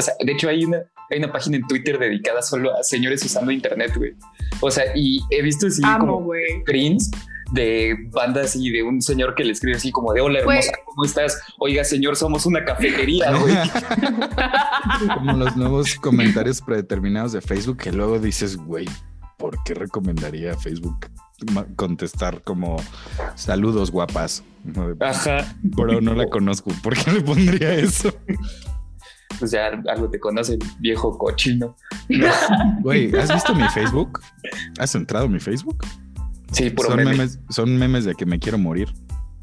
O 0.00 0.02
sea, 0.02 0.14
de 0.24 0.32
hecho, 0.32 0.48
hay 0.48 0.64
una, 0.64 0.78
hay 1.10 1.18
una 1.18 1.30
página 1.32 1.56
en 1.58 1.66
Twitter 1.66 1.98
dedicada 1.98 2.42
solo 2.42 2.74
a 2.76 2.82
señores 2.82 3.24
usando 3.24 3.52
internet, 3.52 3.92
güey. 3.96 4.12
O 4.60 4.70
sea, 4.70 4.84
y 4.96 5.20
he 5.30 5.42
visto 5.42 5.66
así 5.68 5.82
Amo, 5.84 5.98
como 6.14 6.20
güey. 6.24 6.60
screens 6.62 7.10
de 7.52 7.96
bandas 8.12 8.54
y 8.54 8.70
de 8.70 8.82
un 8.84 9.02
señor 9.02 9.34
que 9.34 9.42
le 9.44 9.52
escribe 9.52 9.76
así 9.76 9.90
como 9.90 10.12
de 10.12 10.20
hola 10.20 10.38
hermosa, 10.38 10.70
¿cómo 10.84 11.04
estás? 11.04 11.40
Oiga, 11.58 11.82
señor, 11.84 12.14
somos 12.16 12.46
una 12.46 12.64
cafetería, 12.64 13.32
güey. 13.38 13.54
Como 15.14 15.32
los 15.32 15.56
nuevos 15.56 15.94
comentarios 15.96 16.60
predeterminados 16.60 17.32
de 17.32 17.40
Facebook 17.40 17.78
que 17.78 17.92
luego 17.92 18.18
dices, 18.18 18.56
güey, 18.56 18.86
¿por 19.36 19.62
qué 19.64 19.74
recomendaría 19.74 20.56
Facebook 20.56 21.06
ma- 21.52 21.66
contestar 21.76 22.42
como 22.42 22.76
saludos 23.34 23.90
guapas? 23.90 24.42
Ajá. 25.00 25.54
Bro, 25.62 26.00
no 26.00 26.14
la 26.14 26.26
conozco. 26.30 26.70
¿Por 26.82 26.96
qué 26.96 27.12
le 27.12 27.20
pondría 27.22 27.74
eso? 27.74 28.12
Pues 29.40 29.50
ya 29.50 29.70
algo 29.88 30.08
te 30.08 30.20
conoce, 30.20 30.58
viejo 30.78 31.16
cochino. 31.18 31.74
Güey, 32.82 33.14
¿has 33.16 33.32
visto 33.32 33.54
mi 33.54 33.66
Facebook? 33.70 34.20
¿Has 34.78 34.94
entrado 34.94 35.24
a 35.24 35.28
mi 35.28 35.40
Facebook? 35.40 35.84
Sí, 36.52 36.70
puro 36.70 36.90
Son 36.90 36.98
meme. 36.98 37.12
memes, 37.12 37.40
son 37.48 37.76
memes 37.76 38.04
de 38.04 38.14
que 38.14 38.26
me 38.26 38.38
quiero 38.38 38.58
morir 38.58 38.92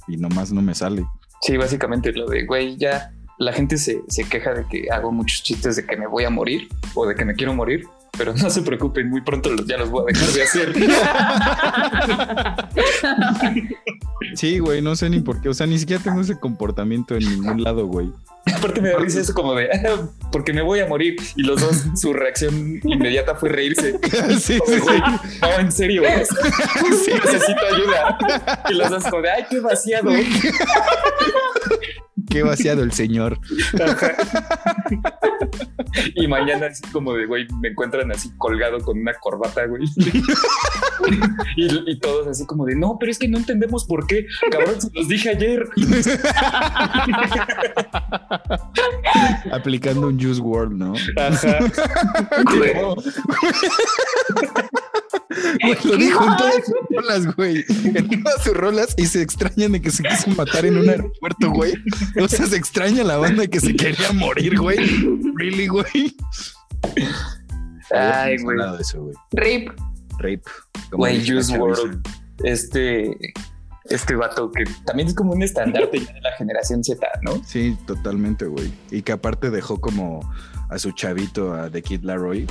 y 0.08 0.18
nomás 0.18 0.54
no 0.54 0.62
me 0.62 0.76
sale. 0.76 1.06
Sí, 1.42 1.58
básicamente 1.58 2.14
lo 2.14 2.28
de, 2.28 2.46
güey, 2.46 2.78
ya 2.78 3.12
la 3.40 3.54
gente 3.54 3.78
se, 3.78 4.02
se 4.08 4.24
queja 4.24 4.54
de 4.54 4.66
que 4.68 4.88
hago 4.92 5.12
muchos 5.12 5.44
chistes 5.44 5.76
de 5.76 5.86
que 5.86 5.98
me 5.98 6.08
voy 6.08 6.26
a 6.26 6.30
morir 6.30 6.68
o 6.96 7.06
de 7.06 7.16
que 7.16 7.26
me 7.26 7.36
quiero 7.36 7.54
morir, 7.54 7.88
pero 8.18 8.34
no 8.34 8.50
se 8.50 8.62
preocupen, 8.62 9.10
muy 9.10 9.22
pronto 9.22 9.50
ya 9.66 9.78
los 9.78 9.90
voy 9.90 10.04
a 10.04 10.06
dejar 10.14 10.30
de 10.34 10.44
hacer. 10.44 10.74
Sí, 14.36 14.60
güey, 14.60 14.82
no 14.82 14.96
sé 14.96 15.10
ni 15.10 15.20
por 15.20 15.42
qué. 15.42 15.50
O 15.50 15.54
sea, 15.54 15.66
ni 15.68 15.78
siquiera 15.80 16.02
tengo 16.04 16.22
ese 16.22 16.40
comportamiento 16.40 17.16
en 17.16 17.24
ningún 17.24 17.64
lado, 17.64 17.86
güey. 17.88 18.12
Aparte 18.56 18.82
me 18.82 18.94
risa 18.96 19.20
eso 19.22 19.34
como 19.34 19.54
de, 19.56 19.70
"Ah, 19.72 20.08
porque 20.32 20.54
me 20.54 20.62
voy 20.62 20.80
a 20.80 20.88
morir. 20.88 21.16
Y 21.36 21.44
los 21.44 21.60
dos, 21.62 21.84
su 21.96 22.14
reacción 22.14 22.80
inmediata 22.84 23.36
fue 23.36 23.50
reírse. 23.50 24.00
Sí, 24.40 24.60
sí, 24.66 24.80
sí. 24.80 25.02
no, 25.42 25.60
en 25.60 25.72
serio, 25.72 26.04
sí, 27.04 27.12
necesito 27.14 27.62
ayuda. 27.74 28.18
Y 28.70 28.74
los 28.76 28.90
dos 28.90 29.04
como 29.06 29.22
de, 29.22 29.32
ay, 29.32 29.46
qué 29.50 29.60
vaciado. 29.60 30.12
Qué 32.30 32.44
vaciado 32.44 32.84
el 32.84 32.92
señor. 32.92 33.40
Y 36.16 36.28
mañana 36.28 36.68
así 36.68 36.84
como 36.92 37.14
de, 37.14 37.26
güey, 37.26 37.48
me 37.62 37.70
encuentran 37.70 38.12
así 38.12 38.30
colgado 38.38 38.80
con 38.80 39.00
una 39.00 39.14
corbata, 39.14 39.66
güey. 39.66 39.84
Y, 41.56 41.92
y 41.92 42.00
todos 42.00 42.28
así 42.28 42.46
como 42.46 42.66
de, 42.66 42.76
no, 42.76 42.98
pero 43.00 43.12
es 43.12 43.20
que 43.20 43.28
no 43.28 43.38
entendemos 43.38 43.86
por 43.86 44.08
qué. 44.08 44.26
Cabrón, 44.52 44.82
se 44.82 44.90
los 44.94 45.08
dije 45.08 45.30
ayer. 45.30 45.64
Aplicando 49.52 50.08
un 50.08 50.20
Juice 50.20 50.42
World, 50.42 50.74
¿no? 50.74 50.94
Ajá. 51.18 51.60
Güey, 55.62 55.78
lo 55.84 55.98
dijo 55.98 56.24
en 56.24 56.38
todas 56.38 56.56
sus 56.66 56.76
rolas, 56.90 57.36
güey. 57.36 57.66
En 57.84 58.24
todas 58.24 58.44
sus 58.44 58.54
rolas 58.54 58.96
y 58.98 59.06
se 59.06 59.22
extrañan 59.22 59.72
de 59.74 59.82
que 59.82 59.92
se 59.92 60.04
quiso 60.04 60.30
matar 60.32 60.66
en 60.66 60.78
un 60.78 60.90
aeropuerto, 60.90 61.52
güey. 61.52 61.74
O 62.22 62.28
sea, 62.28 62.46
se 62.46 62.56
extraña 62.56 63.04
la 63.04 63.18
banda 63.18 63.48
que 63.48 63.60
se 63.60 63.76
quería 63.76 64.12
morir, 64.14 64.58
güey. 64.58 64.78
Really, 65.36 65.68
güey. 65.68 66.16
Ay, 67.92 68.38
güey. 68.38 68.56
hablado 68.56 68.78
de 68.78 68.82
eso, 68.82 69.02
güey. 69.04 69.16
Rip. 69.32 69.70
Rape. 70.20 70.42
como 70.90 70.98
Güey, 70.98 71.28
Juice. 71.28 71.58
WRLD. 71.58 72.00
Este, 72.44 73.16
este 73.86 74.16
vato 74.16 74.52
que 74.52 74.64
también 74.86 75.08
es 75.08 75.16
como 75.16 75.34
un 75.34 75.42
estandarte 75.42 76.00
ya 76.00 76.14
de 76.14 76.22
la 76.22 76.32
generación 76.38 76.84
Z, 76.84 77.08
¿no? 77.22 77.42
Sí, 77.44 77.78
totalmente, 77.86 78.46
güey. 78.46 78.72
Y 78.92 79.02
que 79.02 79.12
aparte 79.12 79.50
dejó 79.50 79.80
como 79.80 80.20
a 80.70 80.78
su 80.80 80.92
chavito, 80.92 81.54
a 81.54 81.70
The 81.70 81.82
Kid 81.82 82.04
Laroi, 82.04 82.48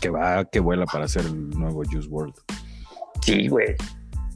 que 0.00 0.10
va, 0.10 0.44
que 0.44 0.60
vuela 0.60 0.84
para 0.86 1.04
hacer 1.06 1.24
el 1.26 1.50
nuevo 1.50 1.82
Juice 1.84 2.08
World. 2.08 2.34
Sí, 3.22 3.48
güey. 3.48 3.74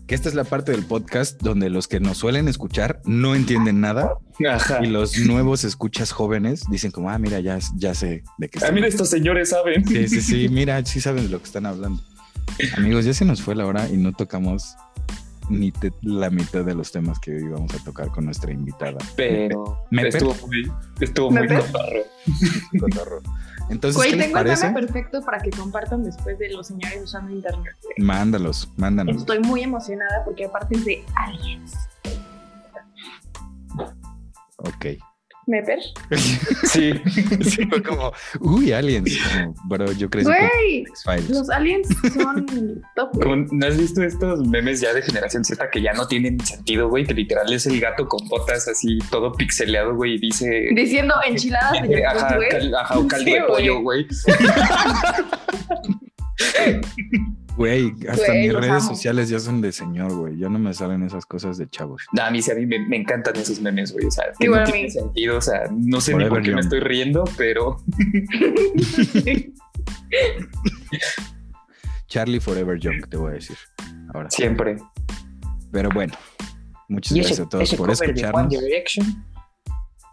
Que 0.07 0.14
esta 0.16 0.28
es 0.28 0.34
la 0.34 0.42
parte 0.44 0.72
del 0.72 0.84
podcast 0.84 1.40
donde 1.40 1.70
los 1.70 1.86
que 1.86 2.01
nos 2.01 2.18
suelen 2.18 2.48
escuchar 2.48 3.01
no 3.05 3.36
entienden 3.36 3.80
nada 3.80 4.14
Ajá. 4.48 4.80
y 4.84 4.88
los 4.88 5.16
nuevos 5.18 5.62
escuchas 5.62 6.11
jóvenes 6.11 6.64
dicen 6.68 6.90
como, 6.90 7.11
ah, 7.11 7.18
mira, 7.18 7.38
ya, 7.38 7.59
ya 7.76 7.94
sé 7.94 8.24
de 8.38 8.48
qué 8.48 8.59
Ah, 8.59 8.62
están 8.62 8.74
mira, 8.74 8.88
estos 8.88 9.09
señores 9.09 9.51
saben. 9.51 9.86
Sí, 9.86 10.09
sí, 10.09 10.20
sí, 10.20 10.48
mira, 10.48 10.84
sí 10.84 11.01
saben 11.01 11.24
de 11.24 11.28
lo 11.30 11.38
que 11.38 11.44
están 11.44 11.64
hablando. 11.66 12.03
Amigos, 12.76 13.05
ya 13.05 13.14
se 13.14 13.24
nos 13.24 13.40
fue 13.40 13.55
la 13.55 13.66
hora 13.66 13.88
y 13.88 13.96
no 13.96 14.12
tocamos 14.12 14.74
ni 15.48 15.70
te- 15.70 15.92
la 16.03 16.30
mitad 16.30 16.64
de 16.64 16.74
los 16.74 16.90
temas 16.90 17.20
que 17.20 17.30
íbamos 17.38 17.72
a 17.74 17.84
tocar 17.84 18.09
con 18.09 18.24
nuestra 18.24 18.53
invitada. 18.53 18.98
Pero 19.16 19.84
Me- 19.92 20.09
estuvo 20.09 20.34
muy, 20.46 20.70
estuvo 21.01 21.30
¿Me 21.30 21.40
muy 21.40 21.48
per- 21.48 21.64
cotorro. 22.80 23.22
Entonces, 23.70 23.96
Güey, 23.96 24.10
¿qué 24.10 24.16
les 24.16 24.26
tengo 24.26 24.38
el 24.40 24.46
meme 24.46 24.80
perfecto 24.80 25.22
para 25.22 25.38
que 25.38 25.50
compartan 25.50 26.02
después 26.02 26.38
de 26.38 26.50
los 26.50 26.66
señores 26.66 27.00
usando 27.04 27.30
internet. 27.30 27.76
Mándalos, 27.98 28.68
mándanos. 28.76 29.16
Estoy 29.16 29.38
muy 29.38 29.62
emocionada 29.62 30.24
porque 30.24 30.46
aparte 30.46 30.76
es 30.76 30.84
de 30.84 31.04
aliens. 31.14 31.74
Ok. 34.56 34.86
¿Me 35.51 35.62
per? 35.64 35.80
Sí. 36.70 36.92
Sí, 37.42 37.66
fue 37.68 37.82
como, 37.82 38.12
uy, 38.38 38.70
aliens. 38.72 39.11
Como, 39.34 39.55
bro, 39.64 39.90
yo 39.92 40.09
crecí 40.09 40.26
con 40.26 40.36
Güey, 40.36 40.82
X-Files. 40.82 41.30
los 41.30 41.51
aliens 41.51 41.88
son 42.14 42.46
top, 42.94 43.11
güey. 43.14 43.28
Como, 43.28 43.46
¿No 43.51 43.66
has 43.66 43.76
visto 43.76 44.01
estos 44.05 44.46
memes 44.46 44.80
ya 44.80 44.94
de 44.94 45.03
generación 45.03 45.44
Z 45.44 45.68
que 45.70 45.82
ya 45.82 45.92
no 45.94 46.07
tienen 46.07 46.38
sentido, 46.38 46.88
güey? 46.88 47.05
Que 47.05 47.14
literal 47.14 47.53
es 47.53 47.66
el 47.66 47.80
gato 47.80 48.07
con 48.07 48.28
botas 48.28 48.68
así, 48.68 48.98
todo 49.11 49.32
pixeleado, 49.32 49.96
güey, 49.96 50.14
y 50.14 50.18
dice. 50.18 50.68
Diciendo 50.72 51.14
enchiladas 51.26 51.82
de 51.88 52.07
Ajá, 52.07 52.38
cal- 52.48 52.74
ajá, 52.76 52.96
o 52.98 53.09
caldo 53.09 53.24
Sí, 53.24 53.32
de 53.32 53.42
pollo, 53.42 53.80
güey. 53.80 54.07
Güey, 57.57 57.92
hasta 58.09 58.26
Güey, 58.28 58.42
mis 58.48 58.53
redes 58.55 58.70
amo. 58.70 58.80
sociales 58.80 59.28
ya 59.28 59.38
son 59.38 59.61
de 59.61 59.72
señor, 59.72 60.12
güey. 60.14 60.38
Ya 60.38 60.48
no 60.48 60.59
me 60.59 60.72
salen 60.72 61.03
esas 61.03 61.26
cosas 61.26 61.59
de 61.59 61.68
chavos. 61.68 62.03
No, 62.12 62.22
a 62.22 62.30
mí 62.30 62.40
sí, 62.40 62.51
a 62.51 62.55
mí 62.55 62.64
me, 62.64 62.78
me 62.78 62.96
encantan 62.96 63.36
esos 63.36 63.61
memes, 63.61 63.92
güey. 63.92 64.07
O 64.07 64.11
sea, 64.11 64.24
que 64.38 64.46
Igual 64.46 64.61
no 64.61 64.68
a 64.68 64.70
tienen 64.72 64.84
mí. 64.86 64.90
sentido. 64.90 65.36
O 65.36 65.40
sea, 65.40 65.62
no 65.70 66.01
sé 66.01 66.14
ni 66.14 66.24
por 66.26 66.42
qué 66.42 66.53
me 66.55 66.61
estoy 66.61 66.80
riendo, 66.80 67.24
pero 67.36 67.76
Charlie 72.09 72.40
Forever 72.40 72.78
Young, 72.78 73.07
te 73.09 73.16
voy 73.16 73.30
a 73.30 73.34
decir. 73.34 73.57
Ahora. 74.14 74.30
siempre. 74.30 74.76
Pero 75.70 75.90
bueno, 75.90 76.12
muchas 76.88 77.14
gracias 77.16 77.40
a 77.40 77.48
todos 77.48 77.64
ese 77.64 77.76
por 77.76 77.86
cover 77.94 77.98
de 77.98 78.05
One 78.05 78.20
escucharnos. 78.20 78.51
Direction. 78.64 79.24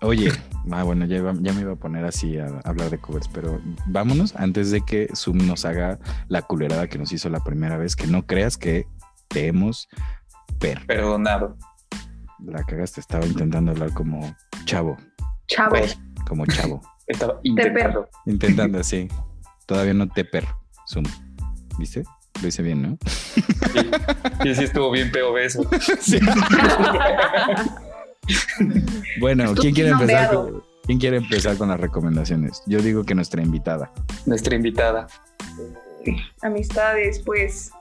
Oye, 0.02 0.32
ah, 0.72 0.84
bueno, 0.84 1.06
ya, 1.06 1.18
iba- 1.18 1.34
ya 1.42 1.54
me 1.54 1.62
iba 1.62 1.74
a 1.74 1.76
poner 1.76 2.06
así 2.06 2.38
a, 2.38 2.46
a 2.46 2.70
hablar 2.70 2.90
de 2.90 2.98
covers, 3.00 3.28
pero 3.28 3.60
vámonos 3.88 4.36
antes 4.36 4.70
de 4.72 4.82
que 4.82 5.08
Zoom 5.16 5.46
nos 5.48 5.66
haga 5.66 6.00
la 6.28 6.42
culerada 6.44 6.88
que 6.88 6.98
nos 6.98 7.12
hizo 7.12 7.30
la 7.30 7.44
primera 7.44 7.78
vez, 7.78 7.96
que 7.96 8.08
no 8.08 8.26
creas 8.26 8.58
que 8.58 8.86
te 9.28 9.48
hemos 9.48 9.88
per. 10.60 10.86
Perdonado. 10.86 11.58
La 12.46 12.64
cagaste, 12.64 13.02
estaba 13.02 13.26
intentando 13.26 13.72
hablar 13.72 13.94
como 13.94 14.36
chavo, 14.66 14.96
Chavo. 15.48 15.76
Como 16.28 16.46
chavo. 16.46 16.82
estaba 17.08 17.40
intentando. 17.44 18.08
Intentando 18.26 18.80
así. 18.82 19.08
Todavía 19.66 19.94
no 19.96 20.08
te 20.08 20.24
per. 20.26 20.46
Zoom. 20.88 21.06
¿Viste? 21.80 22.04
Lo 22.42 22.48
hice 22.48 22.62
bien, 22.62 22.82
¿no? 22.84 22.98
Sí, 23.34 23.42
sí, 24.44 24.56
sí 24.56 24.64
estuvo 24.66 24.92
bien 24.92 25.12
POV 25.12 25.38
eso. 25.38 25.64
Sí. 26.00 26.20
Bueno, 29.20 29.54
¿quién 29.56 29.74
quiere 29.74 29.90
empezar? 29.92 30.34
con- 30.34 30.64
¿Quién 30.86 31.00
quiere 31.00 31.18
empezar 31.18 31.58
con 31.58 31.68
las 31.70 31.80
recomendaciones? 31.80 32.62
Yo 32.66 32.80
digo 32.80 33.04
que 33.04 33.14
nuestra 33.14 33.42
invitada. 33.42 33.92
Nuestra 34.26 34.56
invitada. 34.56 35.08
Amistades, 36.42 37.20
pues. 37.26 37.72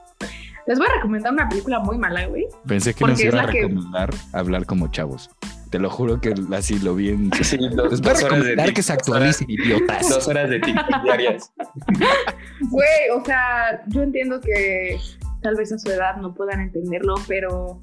Les 0.65 0.77
voy 0.77 0.87
a 0.89 0.95
recomendar 0.95 1.31
una 1.31 1.47
película 1.47 1.79
muy 1.79 1.97
mala, 1.97 2.25
güey. 2.27 2.45
Pensé 2.67 2.93
que 2.93 3.05
nos 3.05 3.19
iba 3.21 3.41
a 3.43 3.47
que- 3.47 3.61
recomendar 3.61 4.09
hablar 4.33 4.65
como 4.65 4.89
chavos. 4.91 5.29
Te 5.69 5.79
lo 5.79 5.89
juro 5.89 6.19
que 6.21 6.33
así 6.53 6.79
lo 6.79 6.95
vi 6.95 7.09
en... 7.09 7.31
Sí, 7.43 7.57
dos, 7.73 7.91
Les 7.91 8.01
voy 8.01 8.09
a 8.09 8.13
dos 8.13 8.23
horas 8.23 8.39
de 8.39 8.49
recomendar 8.49 8.73
que 8.73 8.83
se 8.83 8.93
actualicen, 8.93 9.49
idiotas. 9.49 10.09
Dos 10.09 10.27
horas 10.27 10.49
de 10.49 10.59
TikTok 10.59 11.03
diarias. 11.03 11.51
Güey, 12.69 13.09
o 13.15 13.23
sea, 13.23 13.83
yo 13.87 14.01
entiendo 14.01 14.41
que 14.41 14.97
tal 15.41 15.55
vez 15.55 15.71
a 15.71 15.77
su 15.79 15.89
edad 15.89 16.17
no 16.17 16.33
puedan 16.33 16.59
entenderlo, 16.61 17.15
pero 17.27 17.79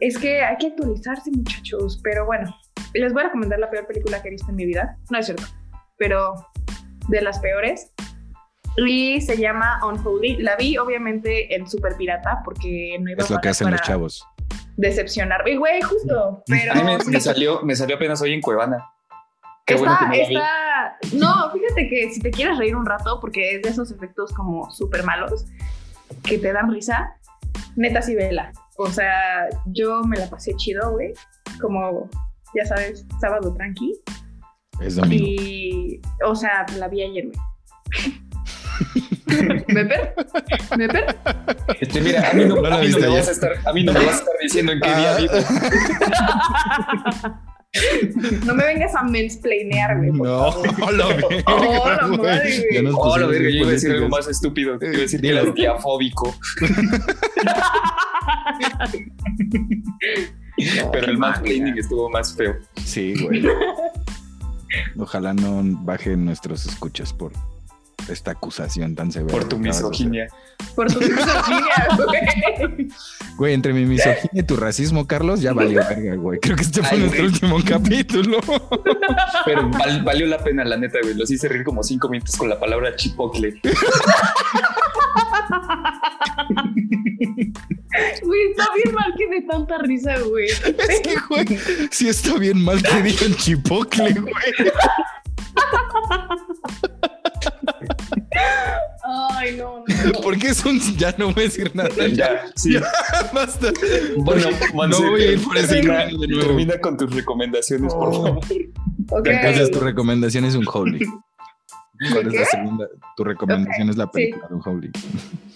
es 0.00 0.18
que 0.18 0.42
hay 0.42 0.56
que 0.56 0.68
actualizarse, 0.68 1.30
muchachos. 1.30 2.00
Pero 2.02 2.26
bueno, 2.26 2.54
les 2.94 3.12
voy 3.12 3.22
a 3.22 3.26
recomendar 3.26 3.58
la 3.58 3.70
peor 3.70 3.86
película 3.86 4.22
que 4.22 4.28
he 4.28 4.30
visto 4.32 4.50
en 4.50 4.56
mi 4.56 4.66
vida. 4.66 4.96
No 5.10 5.18
es 5.18 5.26
cierto, 5.26 5.44
pero 5.96 6.34
de 7.08 7.22
las 7.22 7.38
peores. 7.38 7.92
Y 8.76 9.20
se 9.22 9.38
llama 9.38 9.80
Unholy. 9.86 10.36
La 10.38 10.56
vi, 10.56 10.76
obviamente, 10.76 11.54
en 11.54 11.66
Super 11.66 11.96
Pirata, 11.96 12.42
porque 12.44 12.98
no 13.00 13.10
iba 13.10 13.24
Es 13.24 13.30
lo 13.30 13.38
que 13.38 13.48
hacen 13.48 13.70
los 13.70 13.80
para 13.80 13.86
chavos. 13.86 14.26
Decepcionar. 14.76 15.48
Y, 15.48 15.56
Güey, 15.56 15.80
justo. 15.80 16.42
Pero 16.46 16.72
A 16.72 16.74
mí 16.74 16.82
me, 17.06 17.20
salió, 17.20 17.62
me 17.62 17.74
salió 17.74 17.96
apenas 17.96 18.20
hoy 18.20 18.34
en 18.34 18.42
Cuevana. 18.42 18.86
Qué 19.64 19.74
bueno 19.76 19.94
Está, 19.94 20.10
que 20.10 20.18
no 20.18 20.22
está. 20.22 20.98
No, 21.14 21.50
fíjate 21.52 21.88
que 21.88 22.10
si 22.12 22.20
te 22.20 22.30
quieres 22.30 22.58
reír 22.58 22.76
un 22.76 22.84
rato, 22.84 23.18
porque 23.18 23.56
es 23.56 23.62
de 23.62 23.70
esos 23.70 23.90
efectos 23.90 24.32
como 24.32 24.70
súper 24.70 25.02
malos 25.02 25.46
que 26.22 26.38
te 26.38 26.52
dan 26.52 26.70
risa, 26.70 27.16
neta 27.74 28.02
sí 28.02 28.14
vela. 28.14 28.52
O 28.78 28.90
sea, 28.90 29.48
yo 29.66 30.02
me 30.02 30.16
la 30.18 30.28
pasé 30.28 30.54
chido, 30.56 30.90
güey. 30.92 31.12
Como, 31.60 32.08
ya 32.54 32.64
sabes, 32.66 33.06
sábado 33.20 33.52
tranqui. 33.54 33.92
Es 34.80 34.96
domingo. 34.96 35.24
Y, 35.42 36.00
o 36.24 36.34
sea, 36.34 36.66
la 36.76 36.88
vi 36.88 37.02
ayer, 37.02 37.24
güey. 37.28 37.38
¿Me 39.68 39.84
per? 39.84 40.14
¿Me 40.76 40.88
per? 40.88 41.16
Este, 41.80 42.00
mira, 42.00 42.30
a 42.30 42.34
mí 42.34 42.44
no, 42.44 42.56
a 42.64 42.78
mí 42.78 42.88
no 42.88 42.98
me 42.98 43.08
vas 43.08 43.28
a 43.28 43.32
estar, 43.32 43.52
a 43.64 43.72
mí 43.72 43.82
no 43.84 43.92
me 43.92 43.98
vas 44.04 44.14
a 44.14 44.18
estar 44.18 44.34
diciendo 44.40 44.72
en 44.72 44.80
qué 44.80 44.94
día 44.94 45.14
Ah. 45.14 45.18
vivo. 45.18 45.32
No 48.46 48.54
me 48.54 48.64
vengas 48.64 48.94
a 48.94 49.02
mansplainear, 49.02 49.98
güey. 49.98 50.10
No, 50.12 50.62
la 50.92 51.06
verga, 51.08 51.28
Oh, 51.46 51.88
la 51.88 52.06
madre, 52.06 52.66
güey. 52.70 52.86
Oh, 52.94 53.28
verga, 53.28 53.50
yo 53.50 53.56
iba 53.56 53.68
a 53.68 53.72
decir 53.72 53.92
algo 53.92 54.08
más 54.08 54.26
estúpido. 54.28 54.76
Iba 54.80 54.88
a 54.88 55.00
decir 55.00 55.20
que 55.20 55.28
eras 55.28 55.54
diafóbico. 55.54 56.34
Pero 60.92 61.10
el 61.10 61.18
mansplaining 61.18 61.78
estuvo 61.78 62.08
más 62.10 62.34
feo. 62.34 62.54
Sí, 62.84 63.14
güey. 63.22 63.44
Ojalá 64.98 65.34
no 65.34 65.62
bajen 65.84 66.24
nuestros 66.24 66.66
escuchas 66.66 67.12
por 67.12 67.32
esta 68.08 68.32
acusación 68.32 68.94
tan 68.94 69.10
severa. 69.12 69.32
Por 69.32 69.44
tu 69.48 69.58
misoginia. 69.58 70.28
Por 70.74 70.90
tu 70.92 71.00
misoginia, 71.00 71.88
güey. 71.96 72.88
Güey, 73.36 73.54
entre 73.54 73.72
mi 73.72 73.84
misoginia 73.84 74.30
y 74.32 74.42
tu 74.42 74.56
racismo, 74.56 75.06
Carlos, 75.06 75.40
ya 75.40 75.52
valió 75.52 75.80
verga, 75.88 76.14
güey. 76.16 76.38
Creo 76.40 76.56
que 76.56 76.62
este 76.62 76.82
fue 76.82 76.90
Ay, 76.92 76.98
nuestro 77.00 77.22
güey. 77.22 77.32
último 77.32 77.58
capítulo. 77.66 78.38
Pero 79.44 79.68
val- 79.70 80.02
valió 80.04 80.26
la 80.26 80.38
pena, 80.42 80.64
la 80.64 80.76
neta, 80.76 80.98
güey. 81.02 81.14
Los 81.14 81.30
hice 81.30 81.48
reír 81.48 81.64
como 81.64 81.82
cinco 81.82 82.08
minutos 82.08 82.36
con 82.36 82.48
la 82.48 82.58
palabra 82.58 82.94
chipocle. 82.96 83.60
Güey, 88.22 88.50
está 88.50 88.66
bien 88.74 88.94
mal 88.94 89.14
que 89.16 89.26
de 89.28 89.42
tanta 89.42 89.78
risa, 89.78 90.18
güey. 90.20 90.46
Es 90.48 91.00
que, 91.02 91.16
güey, 91.28 91.46
sí 91.90 92.08
está 92.08 92.34
bien 92.38 92.62
mal 92.62 92.82
que 92.82 93.02
digan 93.02 93.34
chipocle, 93.36 94.12
güey. 94.14 94.32
Ay, 99.32 99.56
no, 99.56 99.78
no. 99.80 99.84
Porque 100.22 100.48
es 100.48 100.64
un... 100.64 100.80
Ya 100.96 101.14
no 101.18 101.26
voy 101.32 101.44
a 101.44 101.46
decir 101.46 101.70
nada. 101.74 101.90
Ya, 102.12 102.44
sí. 102.56 102.72
Ya, 102.74 102.80
basta. 103.34 103.72
Bueno, 104.16 104.48
Monse, 104.74 105.02
no 105.02 105.10
voy 105.10 105.22
a 105.22 105.32
ir 105.32 105.44
por 105.44 105.56
ese 105.56 105.74
termina, 105.76 105.98
camino 105.98 106.20
de 106.20 106.28
nuevo. 106.28 106.46
termina 106.46 106.78
con 106.80 106.96
tus 106.96 107.14
recomendaciones, 107.14 107.94
por 107.94 108.08
Oh. 108.08 108.12
favor. 108.24 108.44
Ok. 109.10 109.26
Entonces 109.28 109.70
tu 109.70 109.80
recomendación 109.80 110.44
es 110.44 110.54
un 110.56 110.66
Holy. 110.72 111.06
¿Cuál 112.12 112.26
es 112.26 112.34
la 112.40 112.44
segunda? 112.46 112.88
Tu 113.16 113.24
recomendación 113.24 113.88
es 113.90 113.96
la 113.96 114.10
película 114.10 114.48
de 114.48 114.54
un 114.54 114.62
Holy. 114.64 114.90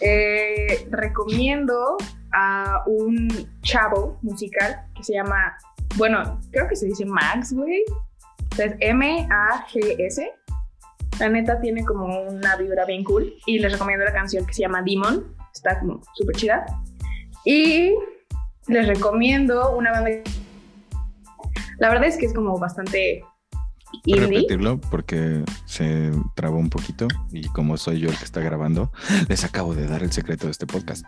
Eh, 0.01 0.87
recomiendo 0.91 1.97
a 2.33 2.83
un 2.87 3.29
chavo 3.63 4.19
musical 4.23 4.77
que 4.97 5.03
se 5.05 5.15
llama, 5.15 5.55
bueno, 5.97 6.41
creo 6.53 6.69
que 6.69 6.77
se 6.77 6.87
dice 6.87 7.05
Max, 7.05 7.53
güey. 7.53 7.83
O 8.53 8.55
sea, 8.57 8.67
Es 8.67 8.75
M-A-G-S. 8.81 10.33
La 11.21 11.29
neta 11.29 11.61
tiene 11.61 11.85
como 11.85 12.23
una 12.23 12.57
vibra 12.57 12.85
bien 12.87 13.05
cool. 13.05 13.35
Y 13.47 13.59
les 13.59 13.73
recomiendo 13.73 14.05
la 14.05 14.13
canción 14.13 14.45
que 14.47 14.55
se 14.55 14.63
llama 14.63 14.83
Demon. 14.83 15.25
Está 15.55 15.79
como 15.79 16.01
súper 16.15 16.35
chida. 16.37 16.65
Y 17.45 17.95
les 18.67 18.87
recomiendo 18.89 19.77
una 19.77 19.93
banda. 19.93 20.11
La 21.79 21.89
verdad 21.91 22.07
es 22.09 22.17
que 22.17 22.27
es 22.27 22.35
como 22.35 22.59
bastante 22.59 23.23
¿Puedes 24.05 24.23
indie. 24.25 24.39
repetirlo? 24.41 24.81
Porque 24.81 25.45
se 25.67 26.11
trabó 26.37 26.59
un 26.59 26.71
poquito 26.71 27.09
y 27.33 27.49
como 27.49 27.77
soy 27.77 28.01
yo 28.01 28.09
el 28.11 28.17
que 28.17 28.25
está 28.25 28.41
grabando, 28.41 28.93
les 29.29 29.45
acabo 29.45 29.75
de 29.75 29.87
dar 29.87 30.03
el 30.03 30.13
secreto 30.13 30.47
de 30.47 30.53
este 30.53 30.67
podcast. 30.67 31.05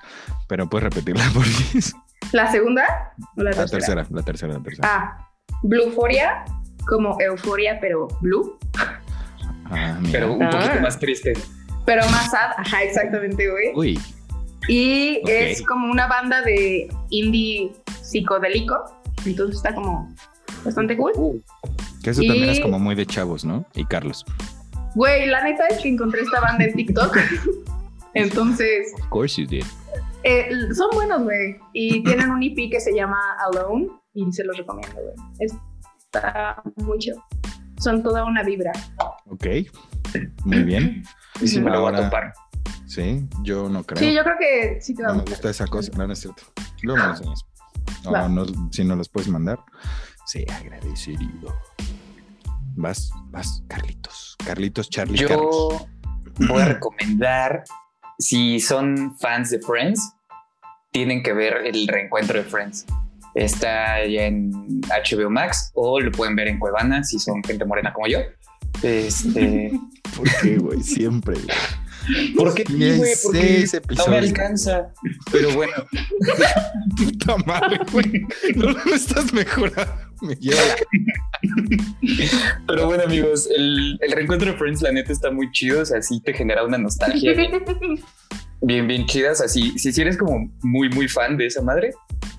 Pero 0.48 0.68
puedes 0.68 0.84
repetirla 0.84 1.24
porque 1.34 1.78
es 1.78 1.94
¿La 2.32 2.50
segunda 2.50 3.14
o 3.36 3.42
la 3.42 3.50
la 3.50 3.56
tercera? 3.56 3.78
tercera, 3.78 4.06
la 4.10 4.22
tercera, 4.22 4.52
la 4.54 4.62
tercera. 4.62 4.88
Ah, 4.90 5.28
Blueforia, 5.62 6.44
como 6.86 7.16
euforia, 7.20 7.78
pero 7.80 8.08
blue. 8.20 8.58
Ah. 9.72 9.98
Pero 10.10 10.34
un 10.34 10.42
Ah. 10.42 10.50
poquito 10.50 10.80
más 10.80 10.98
triste. 10.98 11.32
Pero 11.86 12.02
más 12.10 12.30
sad, 12.30 12.50
ajá, 12.56 12.82
exactamente, 12.82 13.48
güey. 13.50 13.70
Uy, 13.74 13.98
Y 14.68 15.20
es 15.28 15.60
como 15.62 15.90
una 15.90 16.06
banda 16.06 16.40
de 16.42 16.88
indie 17.10 17.72
psicodélico. 18.02 18.76
Entonces 19.26 19.56
está 19.56 19.74
como 19.74 20.14
bastante 20.64 20.96
cool. 20.96 21.42
que 22.04 22.10
eso 22.10 22.20
también 22.22 22.46
Y- 22.46 22.50
es 22.50 22.60
como 22.60 22.78
muy 22.78 22.94
de 22.94 23.06
chavos, 23.06 23.44
¿no? 23.44 23.64
Y 23.74 23.84
Carlos. 23.84 24.24
Güey, 24.94 25.26
la 25.26 25.42
neta 25.44 25.66
es 25.68 25.78
que 25.80 25.88
encontré 25.88 26.20
esta 26.22 26.40
banda 26.40 26.64
en 26.64 26.74
TikTok. 26.74 27.16
Entonces, 28.14 28.92
Of 29.00 29.08
course 29.08 29.40
you 29.40 29.46
did. 29.48 29.64
eh, 30.24 30.50
son 30.74 30.90
buenos, 30.92 31.22
güey. 31.22 31.56
Y 31.72 32.02
tienen 32.04 32.30
un 32.30 32.42
EP 32.42 32.70
que 32.70 32.80
se 32.80 32.94
llama 32.94 33.18
Alone 33.46 33.88
y 34.14 34.30
se 34.32 34.44
los 34.44 34.56
recomiendo, 34.56 34.94
güey. 35.00 35.14
Está 35.40 36.62
muy 36.76 36.98
chido. 36.98 37.22
Son 37.82 38.02
toda 38.02 38.24
una 38.24 38.44
vibra. 38.44 38.70
Ok, 39.26 39.46
muy 40.44 40.62
bien. 40.62 41.02
Y 41.40 41.48
sí 41.48 41.60
me 41.60 41.68
lo 41.70 41.80
voy 41.80 41.94
a 41.94 42.04
topar. 42.04 42.32
Sí, 42.86 43.26
yo 43.42 43.68
no 43.68 43.82
creo. 43.82 43.98
Sí, 43.98 44.14
yo 44.14 44.22
creo 44.22 44.36
que 44.38 44.80
sí 44.80 44.94
te 44.94 45.02
va 45.02 45.08
a 45.08 45.12
no 45.12 45.16
me 45.16 45.20
gustar. 45.22 45.36
gusta 45.38 45.50
esa 45.50 45.66
cosa. 45.66 45.90
No, 45.96 46.06
no 46.06 46.12
es 46.12 46.20
cierto. 46.20 46.42
Luego 46.82 47.00
me 47.00 47.06
lo 47.06 47.10
enseñas. 47.10 47.44
No, 48.04 48.28
no, 48.28 48.46
si 48.70 48.84
no 48.84 48.94
los 48.94 49.08
puedes 49.08 49.28
mandar, 49.28 49.58
se 50.26 50.46
agradecería. 50.48 51.28
Vas, 52.76 53.10
vas, 53.30 53.64
Carlitos. 53.66 54.36
Carlitos, 54.44 54.88
Charlie, 54.88 55.26
Carlos. 55.26 55.86
Yo 56.38 56.48
voy 56.48 56.62
a 56.62 56.66
recomendar, 56.66 57.64
si 58.18 58.60
son 58.60 59.16
fans 59.18 59.50
de 59.50 59.60
Friends, 59.60 60.14
tienen 60.92 61.22
que 61.22 61.32
ver 61.32 61.66
el 61.66 61.88
reencuentro 61.88 62.38
de 62.38 62.44
Friends. 62.44 62.86
Está 63.34 64.04
ya 64.06 64.26
en 64.26 64.50
HBO 64.88 65.30
Max 65.30 65.70
o 65.74 66.00
lo 66.00 66.12
pueden 66.12 66.36
ver 66.36 66.48
en 66.48 66.58
Cuevana 66.58 67.02
si 67.02 67.18
son 67.18 67.42
gente 67.42 67.64
morena 67.64 67.92
como 67.92 68.06
yo. 68.06 68.18
Este, 68.82 69.72
¿Por 70.16 70.28
qué, 70.42 70.58
güey? 70.58 70.82
Siempre, 70.82 71.34
güey. 71.34 72.34
¿Por 72.36 72.54
qué, 72.54 72.64
güey? 72.64 73.12
Porque 73.22 73.66
no 73.96 74.06
me 74.08 74.18
alcanza. 74.18 74.92
Pero 75.30 75.52
bueno, 75.54 75.72
Puta 76.96 77.36
madre, 77.46 77.78
güey. 77.92 78.26
No 78.56 78.70
lo 78.70 78.94
estás 78.94 79.32
mejorando. 79.32 79.92
Me 80.20 80.34
lleva. 80.36 80.60
pero 82.66 82.86
bueno, 82.86 83.04
amigos, 83.04 83.48
el, 83.54 83.98
el 84.00 84.12
reencuentro 84.12 84.50
de 84.50 84.58
Friends, 84.58 84.82
la 84.82 84.92
neta, 84.92 85.12
está 85.12 85.30
muy 85.30 85.50
chido. 85.52 85.82
O 85.82 85.84
sea, 85.84 86.02
sí 86.02 86.20
te 86.20 86.32
genera 86.32 86.64
una 86.64 86.78
nostalgia 86.78 87.34
bien, 88.62 88.86
bien, 88.86 88.86
bien 88.86 89.06
chida. 89.06 89.32
O 89.32 89.34
sea, 89.34 89.48
si, 89.48 89.78
si 89.78 90.00
eres 90.00 90.16
como 90.16 90.50
muy, 90.62 90.88
muy 90.90 91.08
fan 91.08 91.36
de 91.36 91.46
esa 91.46 91.62
madre, 91.62 91.92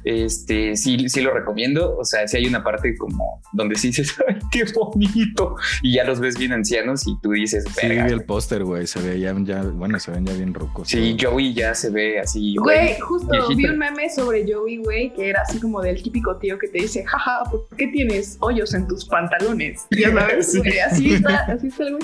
este, 0.05 0.76
sí, 0.76 1.07
sí 1.09 1.21
lo 1.21 1.34
recomiendo. 1.34 1.97
O 1.97 2.03
sea, 2.05 2.28
sí 2.28 2.38
hay 2.38 2.45
una 2.47 2.63
parte 2.63 2.95
como 2.97 3.41
donde 3.53 3.76
sí 3.76 3.88
dices, 3.88 4.15
¡ay, 4.28 4.38
qué 4.51 4.63
bonito! 4.74 5.55
Y 5.82 5.95
ya 5.95 6.03
los 6.03 6.19
ves 6.19 6.38
bien 6.38 6.51
ancianos 6.53 7.07
y 7.07 7.15
tú 7.21 7.32
dices, 7.32 7.63
Sí, 7.80 7.88
vi 7.88 7.95
verga. 7.95 8.13
el 8.13 8.24
póster, 8.24 8.63
güey. 8.63 8.88
Se 8.88 9.01
veían 9.01 9.45
ya, 9.45 9.61
bueno, 9.63 9.99
se 9.99 10.11
ven 10.11 10.26
ya 10.26 10.34
bien 10.34 10.53
rucos. 10.53 10.88
Sí, 10.89 11.15
Joey 11.19 11.53
ya 11.53 11.74
se 11.76 11.89
ve 11.89 12.19
así. 12.19 12.55
Güey, 12.57 12.99
justo 12.99 13.28
viejito. 13.30 13.55
vi 13.55 13.65
un 13.65 13.78
meme 13.78 14.09
sobre 14.09 14.45
Joey, 14.51 14.78
güey, 14.78 15.13
que 15.13 15.30
era 15.30 15.41
así 15.41 15.59
como 15.59 15.82
del 15.82 16.01
típico 16.01 16.38
tío 16.38 16.57
que 16.57 16.67
te 16.67 16.80
dice, 16.80 17.03
jaja, 17.05 17.43
¿por 17.49 17.67
qué 17.78 17.88
tienes 17.88 18.38
hoyos 18.39 18.74
en 18.74 18.88
tus 18.88 19.05
pantalones? 19.05 19.82
Ya 19.91 20.11
sabes, 20.11 20.51
Sí. 20.51 20.57
güey, 20.59 20.80
así 20.80 21.13
está, 21.13 21.38
así 21.45 21.67
está 21.67 21.84
el 21.84 21.91
güey. 21.97 22.03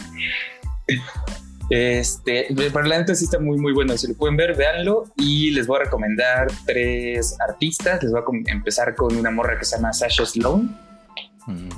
Este, 1.70 2.48
pero 2.56 2.84
la 2.84 2.98
neta 2.98 3.14
sí 3.14 3.26
está 3.26 3.40
muy, 3.40 3.58
muy 3.58 3.74
bueno. 3.74 3.98
Si 3.98 4.08
lo 4.08 4.16
pueden 4.16 4.38
ver, 4.38 4.56
véanlo. 4.56 5.06
Y 5.18 5.52
les 5.52 5.68
voy 5.68 5.80
a 5.80 5.84
recomendar 5.84 6.48
tres 6.66 7.38
artistas. 7.40 8.02
Les 8.04 8.12
voy 8.12 8.22
a 8.22 8.52
empezar 8.52 8.96
con 8.96 9.16
una 9.16 9.32
morra 9.32 9.58
que 9.58 9.66
se 9.66 9.76
llama 9.76 9.94
Sasha 9.94 10.26
Sloan. 10.26 10.78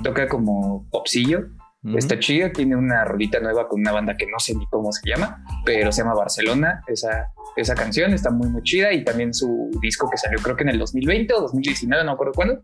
Toca 0.02 0.28
como 0.28 0.86
popsillo. 0.90 1.46
Ujú. 1.84 1.98
Está 1.98 2.18
chida, 2.18 2.52
tiene 2.52 2.76
una 2.76 3.04
rolita 3.04 3.40
nueva 3.40 3.68
con 3.68 3.80
una 3.80 3.90
banda 3.90 4.16
que 4.16 4.26
no 4.26 4.38
sé 4.38 4.54
ni 4.54 4.66
cómo 4.66 4.92
se 4.92 5.08
llama, 5.08 5.44
pero 5.64 5.90
se 5.90 6.02
llama 6.02 6.14
Barcelona. 6.14 6.82
Esa, 6.86 7.32
esa 7.56 7.74
canción 7.74 8.12
está 8.12 8.30
muy, 8.30 8.48
muy 8.48 8.62
chida 8.62 8.92
y 8.92 9.02
también 9.02 9.34
su 9.34 9.70
disco 9.80 10.08
que 10.08 10.16
salió 10.16 10.38
creo 10.38 10.56
que 10.56 10.62
en 10.62 10.68
el 10.70 10.78
2020 10.78 11.34
o 11.34 11.40
2019, 11.40 12.04
no 12.04 12.10
me 12.10 12.14
acuerdo 12.14 12.34
cuándo, 12.34 12.62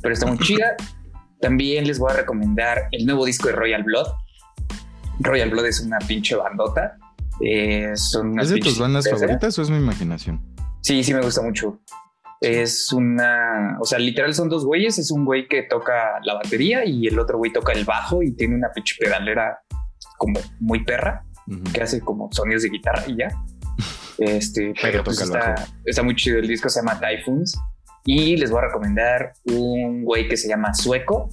pero 0.00 0.14
está 0.14 0.26
muy 0.26 0.38
chida. 0.38 0.76
También 1.40 1.88
les 1.88 1.98
voy 1.98 2.12
a 2.12 2.14
recomendar 2.14 2.84
el 2.92 3.04
nuevo 3.04 3.26
disco 3.26 3.48
de 3.48 3.54
Royal 3.54 3.82
Blood. 3.82 4.06
Royal 5.22 5.50
Blood 5.50 5.66
es 5.66 5.80
una 5.80 5.98
pinche 5.98 6.36
bandota. 6.36 6.98
Eh, 7.40 7.92
son 7.94 8.38
¿Es 8.38 8.50
de 8.50 8.58
tus 8.58 8.78
bandas 8.78 9.08
favoritas 9.08 9.58
o 9.58 9.62
es 9.62 9.70
mi 9.70 9.76
imaginación? 9.76 10.40
Sí, 10.80 11.02
sí 11.02 11.14
me 11.14 11.20
gusta 11.22 11.42
mucho. 11.42 11.80
Es 12.40 12.92
una, 12.92 13.78
o 13.80 13.84
sea, 13.84 13.98
literal 13.98 14.34
son 14.34 14.48
dos 14.48 14.64
güeyes. 14.64 14.98
Es 14.98 15.10
un 15.10 15.24
güey 15.24 15.46
que 15.48 15.62
toca 15.62 16.18
la 16.24 16.34
batería 16.34 16.84
y 16.84 17.06
el 17.06 17.18
otro 17.18 17.38
güey 17.38 17.52
toca 17.52 17.72
el 17.72 17.84
bajo 17.84 18.22
y 18.22 18.32
tiene 18.32 18.56
una 18.56 18.70
pinche 18.72 18.96
pedalera 18.98 19.60
como 20.18 20.40
muy 20.60 20.84
perra 20.84 21.24
Ujú. 21.46 21.62
que 21.72 21.82
hace 21.82 22.00
como 22.00 22.28
sonidos 22.32 22.62
de 22.64 22.68
guitarra 22.70 23.04
y 23.06 23.16
ya. 23.16 23.28
Este, 24.18 24.74
pero 24.80 25.02
pues 25.02 25.18
toca 25.18 25.38
el 25.38 25.50
está, 25.54 25.68
está 25.84 26.02
muy 26.02 26.14
chido. 26.14 26.38
El 26.38 26.46
disco 26.46 26.68
se 26.68 26.80
llama 26.80 27.00
Typhoons 27.00 27.58
y 28.04 28.36
les 28.36 28.50
voy 28.50 28.58
a 28.60 28.66
recomendar 28.66 29.32
un 29.44 30.04
güey 30.04 30.28
que 30.28 30.36
se 30.36 30.48
llama 30.48 30.74
Sueco. 30.74 31.30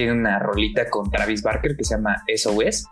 Tiene 0.00 0.12
una 0.18 0.38
rolita 0.38 0.88
con 0.88 1.10
Travis 1.10 1.42
Barker 1.42 1.76
que 1.76 1.84
se 1.84 1.94
llama 1.94 2.16
SOS. 2.34 2.86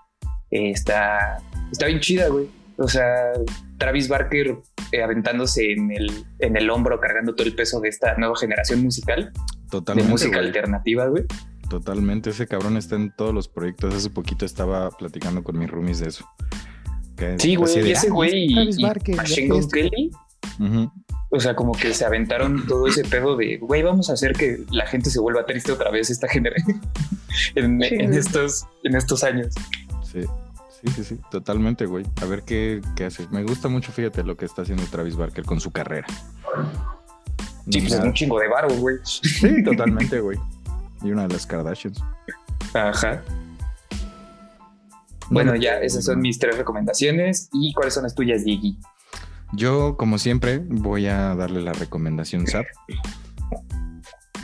Eh, 0.50 0.70
está, 0.72 1.38
está 1.72 1.86
bien 1.86 2.00
chida, 2.00 2.28
güey. 2.28 2.50
O 2.76 2.86
sea, 2.86 3.32
Travis 3.78 4.08
Barker 4.08 4.58
eh, 4.92 5.02
aventándose 5.02 5.72
en 5.72 5.90
el, 5.90 6.10
en 6.38 6.56
el 6.58 6.68
hombro, 6.68 7.00
cargando 7.00 7.34
todo 7.34 7.46
el 7.46 7.54
peso 7.54 7.80
de 7.80 7.88
esta 7.88 8.14
nueva 8.18 8.34
generación 8.38 8.82
musical, 8.82 9.32
de 9.32 9.70
Totalmente. 9.70 10.10
música 10.10 10.36
güey. 10.36 10.46
alternativa, 10.48 11.06
güey. 11.06 11.24
Totalmente. 11.70 12.28
Ese 12.28 12.46
cabrón 12.46 12.76
está 12.76 12.96
en 12.96 13.10
todos 13.16 13.32
los 13.32 13.48
proyectos. 13.48 13.94
Hace 13.94 14.10
poquito 14.10 14.44
estaba 14.44 14.90
platicando 14.90 15.42
con 15.42 15.58
mis 15.58 15.70
roomies 15.70 16.00
de 16.00 16.08
eso. 16.08 16.26
Que 17.16 17.38
Sí, 17.38 17.56
güey, 17.56 17.74
de, 17.74 17.88
y 17.88 17.92
ese 17.92 18.08
"Ah, 18.08 18.12
güey 18.12 18.30
y, 18.34 18.70
y 18.78 18.82
Barker, 18.82 19.16
Machine 19.16 19.48
Gun 19.48 19.58
esto". 19.60 19.70
Kelly 19.72 20.10
Ujú. 20.60 20.92
O 21.30 21.40
sea, 21.40 21.54
como 21.54 21.72
que 21.72 21.92
se 21.92 22.04
aventaron 22.06 22.66
todo 22.66 22.86
ese 22.86 23.04
pedo 23.04 23.36
de, 23.36 23.58
güey, 23.58 23.82
vamos 23.82 24.08
a 24.08 24.14
hacer 24.14 24.32
que 24.32 24.64
la 24.70 24.86
gente 24.86 25.10
se 25.10 25.20
vuelva 25.20 25.44
triste 25.44 25.72
otra 25.72 25.90
vez 25.90 26.08
esta 26.08 26.26
generación 26.28 26.80
en, 27.54 27.80
Sí. 27.82 27.94
en 27.96 28.14
estos, 28.14 28.66
en 28.84 28.96
estos 28.96 29.22
años. 29.24 29.54
Sí. 30.10 30.22
Sí, 30.84 30.92
sí, 30.94 31.04
sí, 31.04 31.20
totalmente, 31.30 31.86
güey. 31.86 32.06
A 32.22 32.24
ver 32.24 32.44
qué, 32.44 32.80
qué 32.94 33.06
hace. 33.06 33.26
Me 33.32 33.42
gusta 33.42 33.68
mucho, 33.68 33.90
fíjate, 33.92 34.22
lo 34.22 34.36
que 34.36 34.44
está 34.44 34.62
haciendo 34.62 34.84
Travis 34.84 35.16
Barker 35.16 35.44
con 35.44 35.60
su 35.60 35.72
carrera. 35.72 36.06
Sí, 37.68 37.80
pues 37.80 37.92
es 37.92 38.00
un 38.00 38.12
chingo 38.14 38.38
de 38.38 38.46
varo, 38.48 38.68
güey. 38.76 38.96
Sí, 39.02 39.62
totalmente, 39.64 40.20
güey. 40.20 40.38
Y 41.02 41.10
una 41.10 41.26
de 41.26 41.34
las 41.34 41.46
Kardashians. 41.46 42.00
Ajá. 42.74 43.22
Bueno, 45.30 45.52
No, 45.52 45.60
ya, 45.60 45.78
esas 45.80 46.04
son 46.04 46.20
mis 46.20 46.38
tres 46.38 46.56
recomendaciones. 46.56 47.48
¿Y 47.52 47.72
cuáles 47.74 47.94
son 47.94 48.04
las 48.04 48.14
tuyas, 48.14 48.44
Diggy? 48.44 48.78
Yo, 49.52 49.96
como 49.96 50.18
siempre, 50.18 50.62
voy 50.68 51.06
a 51.06 51.34
darle 51.34 51.62
la 51.62 51.72
recomendación 51.72 52.46
SAP. 52.46 52.66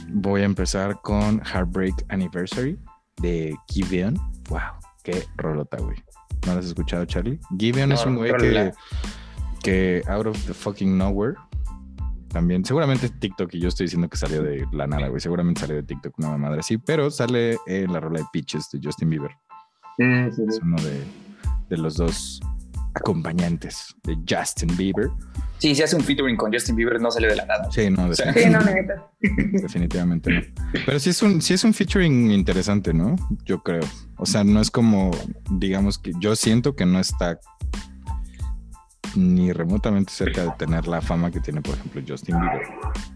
Voy 0.08 0.42
a 0.42 0.44
empezar 0.44 1.00
con 1.02 1.40
Heartbreak 1.44 2.06
Anniversary 2.08 2.78
de 3.20 3.54
Giveon. 3.68 4.16
Wow, 4.48 4.60
qué 5.02 5.24
rolota, 5.36 5.76
güey. 5.78 5.96
¿No 6.46 6.54
lo 6.54 6.60
has 6.60 6.66
escuchado, 6.66 7.04
Charlie? 7.04 7.38
Giveon 7.58 7.90
No, 7.90 7.94
es 7.94 8.06
un 8.06 8.16
güey 8.16 8.32
que, 8.36 8.72
que 9.62 10.02
out 10.08 10.26
of 10.26 10.46
the 10.46 10.54
fucking 10.54 10.96
nowhere. 10.96 11.36
También, 12.28 12.64
seguramente 12.64 13.08
TikTok, 13.08 13.54
y 13.54 13.60
yo 13.60 13.68
estoy 13.68 13.86
diciendo 13.86 14.08
que 14.08 14.16
salió 14.16 14.42
de 14.42 14.66
la 14.72 14.86
nada, 14.86 15.08
güey. 15.08 15.20
Seguramente 15.20 15.60
salió 15.60 15.76
de 15.76 15.84
TikTok 15.84 16.18
una 16.18 16.36
madre 16.36 16.60
así, 16.60 16.78
pero 16.78 17.10
sale 17.10 17.58
en 17.66 17.92
la 17.92 18.00
rola 18.00 18.20
de 18.20 18.26
Peaches 18.32 18.70
de 18.72 18.80
Justin 18.82 19.10
Bieber. 19.10 19.30
Es 19.98 20.38
uno 20.60 20.76
de, 20.82 21.04
de 21.68 21.76
los 21.76 21.96
dos 21.96 22.40
acompañantes 22.94 23.94
de 24.04 24.16
Justin 24.28 24.76
Bieber. 24.76 25.08
Sí, 25.58 25.74
si 25.74 25.82
hace 25.82 25.96
un 25.96 26.02
featuring 26.02 26.36
con 26.36 26.52
Justin 26.52 26.76
Bieber, 26.76 27.00
no 27.00 27.10
sale 27.10 27.28
de 27.28 27.36
la 27.36 27.46
nada. 27.46 27.68
Sí, 27.70 27.88
no, 27.90 28.12
sea, 28.14 28.32
Sí, 28.32 28.48
no, 28.50 28.58
definitivamente, 28.58 28.94
definitivamente 29.62 30.30
no. 30.30 30.40
Pero 30.84 30.98
sí 30.98 31.10
es 31.10 31.22
un, 31.22 31.40
sí 31.40 31.54
es 31.54 31.64
un 31.64 31.74
featuring 31.74 32.30
interesante, 32.30 32.92
¿no? 32.92 33.16
Yo 33.44 33.62
creo. 33.62 33.82
O 34.16 34.26
sea, 34.26 34.44
no 34.44 34.60
es 34.60 34.70
como, 34.70 35.10
digamos 35.50 35.98
que 35.98 36.12
yo 36.18 36.36
siento 36.36 36.76
que 36.76 36.86
no 36.86 37.00
está 37.00 37.40
ni 39.16 39.52
remotamente 39.52 40.12
cerca 40.12 40.44
de 40.44 40.50
tener 40.58 40.86
la 40.86 41.00
fama 41.00 41.30
que 41.30 41.40
tiene, 41.40 41.60
por 41.60 41.74
ejemplo, 41.74 42.02
Justin 42.06 42.40
Bieber 42.40 42.62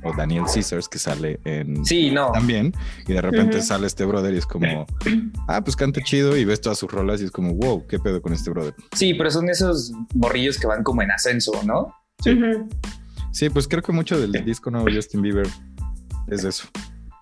o 0.04 0.14
Daniel 0.16 0.44
Caesars, 0.52 0.88
que 0.88 0.98
sale 0.98 1.40
en 1.44 1.84
Sí, 1.84 2.10
no. 2.10 2.30
también, 2.32 2.72
y 3.06 3.12
de 3.12 3.20
repente 3.20 3.60
sale 3.62 3.86
este 3.86 4.04
brother 4.04 4.34
y 4.34 4.38
es 4.38 4.46
como, 4.46 4.86
ah, 5.48 5.62
pues 5.62 5.76
canta 5.76 6.00
chido, 6.02 6.36
y 6.36 6.44
ves 6.44 6.60
todas 6.60 6.78
sus 6.78 6.90
rolas 6.90 7.20
y 7.20 7.24
es 7.24 7.30
como, 7.30 7.54
wow, 7.54 7.86
¿qué 7.86 7.98
pedo 7.98 8.22
con 8.22 8.32
este 8.32 8.50
brother? 8.50 8.74
Sí, 8.94 9.14
pero 9.14 9.30
son 9.30 9.48
esos 9.48 9.92
morrillos 10.14 10.58
que 10.58 10.66
van 10.66 10.82
como 10.82 11.02
en 11.02 11.10
ascenso, 11.10 11.52
¿no? 11.64 11.94
Sí. 12.22 12.38
Sí, 13.30 13.50
pues 13.50 13.68
creo 13.68 13.82
que 13.82 13.92
mucho 13.92 14.18
del 14.18 14.32
disco 14.44 14.70
nuevo 14.70 14.86
de 14.86 14.96
Justin 14.96 15.22
Bieber 15.22 15.46
es 16.28 16.44
eso. 16.44 16.66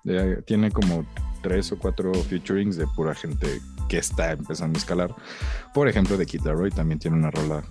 Eh, 0.05 0.41
tiene 0.47 0.71
como 0.71 1.05
tres 1.43 1.73
o 1.73 1.79
cuatro 1.79 2.15
featurings 2.15 2.77
de 2.77 2.87
pura 2.95 3.15
gente 3.15 3.61
que 3.89 3.99
está 3.99 4.33
empezando 4.33 4.77
a 4.77 4.81
escalar. 4.81 5.15
Por 5.75 5.89
ejemplo, 5.89 6.17
de 6.17 6.27
Kid 6.27 6.43
Laroi 6.45 6.71
también 6.71 6.99
tiene 6.99 7.17
una 7.17 7.31
rola 7.31 7.63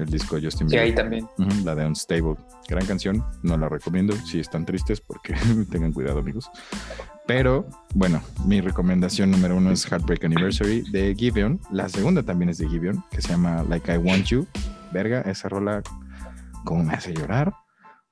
el 0.00 0.10
disco 0.10 0.36
de 0.36 0.42
Justin 0.42 0.68
Sí, 0.68 0.76
Bieber. 0.76 0.88
ahí 0.88 0.94
también. 0.94 1.24
Ujú, 1.38 1.64
la 1.64 1.74
de 1.74 1.86
Unstable. 1.86 2.34
Gran 2.68 2.86
canción, 2.86 3.24
no 3.42 3.56
la 3.56 3.68
recomiendo 3.68 4.14
si 4.16 4.40
están 4.40 4.64
tristes 4.66 5.00
porque 5.00 5.34
tengan 5.70 5.92
cuidado 5.92 6.18
amigos. 6.20 6.50
Pero 7.26 7.68
bueno, 7.94 8.20
mi 8.46 8.60
recomendación 8.60 9.30
número 9.30 9.56
uno 9.56 9.70
es 9.70 9.84
Heartbreak 9.90 10.24
Anniversary 10.24 10.82
de 10.90 11.14
Giveon. 11.16 11.60
La 11.70 11.88
segunda 11.88 12.22
también 12.22 12.48
es 12.48 12.58
de 12.58 12.68
Giveon, 12.68 13.04
que 13.10 13.22
se 13.22 13.28
llama 13.28 13.62
Like 13.68 13.92
I 13.94 13.98
Want 13.98 14.24
You. 14.26 14.46
Verga, 14.92 15.20
esa 15.22 15.48
rola 15.48 15.82
como 16.64 16.82
me 16.84 16.94
hace 16.94 17.14
llorar 17.14 17.52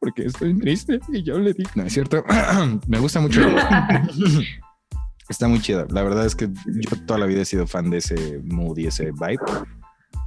porque 0.00 0.24
estoy 0.26 0.56
triste 0.58 1.00
y 1.12 1.24
yo 1.24 1.38
le 1.40 1.52
di. 1.52 1.64
No 1.74 1.82
es 1.82 1.92
cierto. 1.92 2.24
me 2.86 2.98
gusta 3.00 3.20
mucho. 3.20 3.40
Está 5.28 5.46
muy 5.48 5.60
chida. 5.60 5.86
La 5.90 6.02
verdad 6.02 6.24
es 6.24 6.34
que 6.34 6.48
yo 6.48 6.90
toda 7.06 7.18
la 7.18 7.26
vida 7.26 7.42
he 7.42 7.44
sido 7.44 7.66
fan 7.66 7.90
de 7.90 7.98
ese 7.98 8.40
mood 8.44 8.78
y 8.78 8.86
ese 8.86 9.10
vibe, 9.10 9.38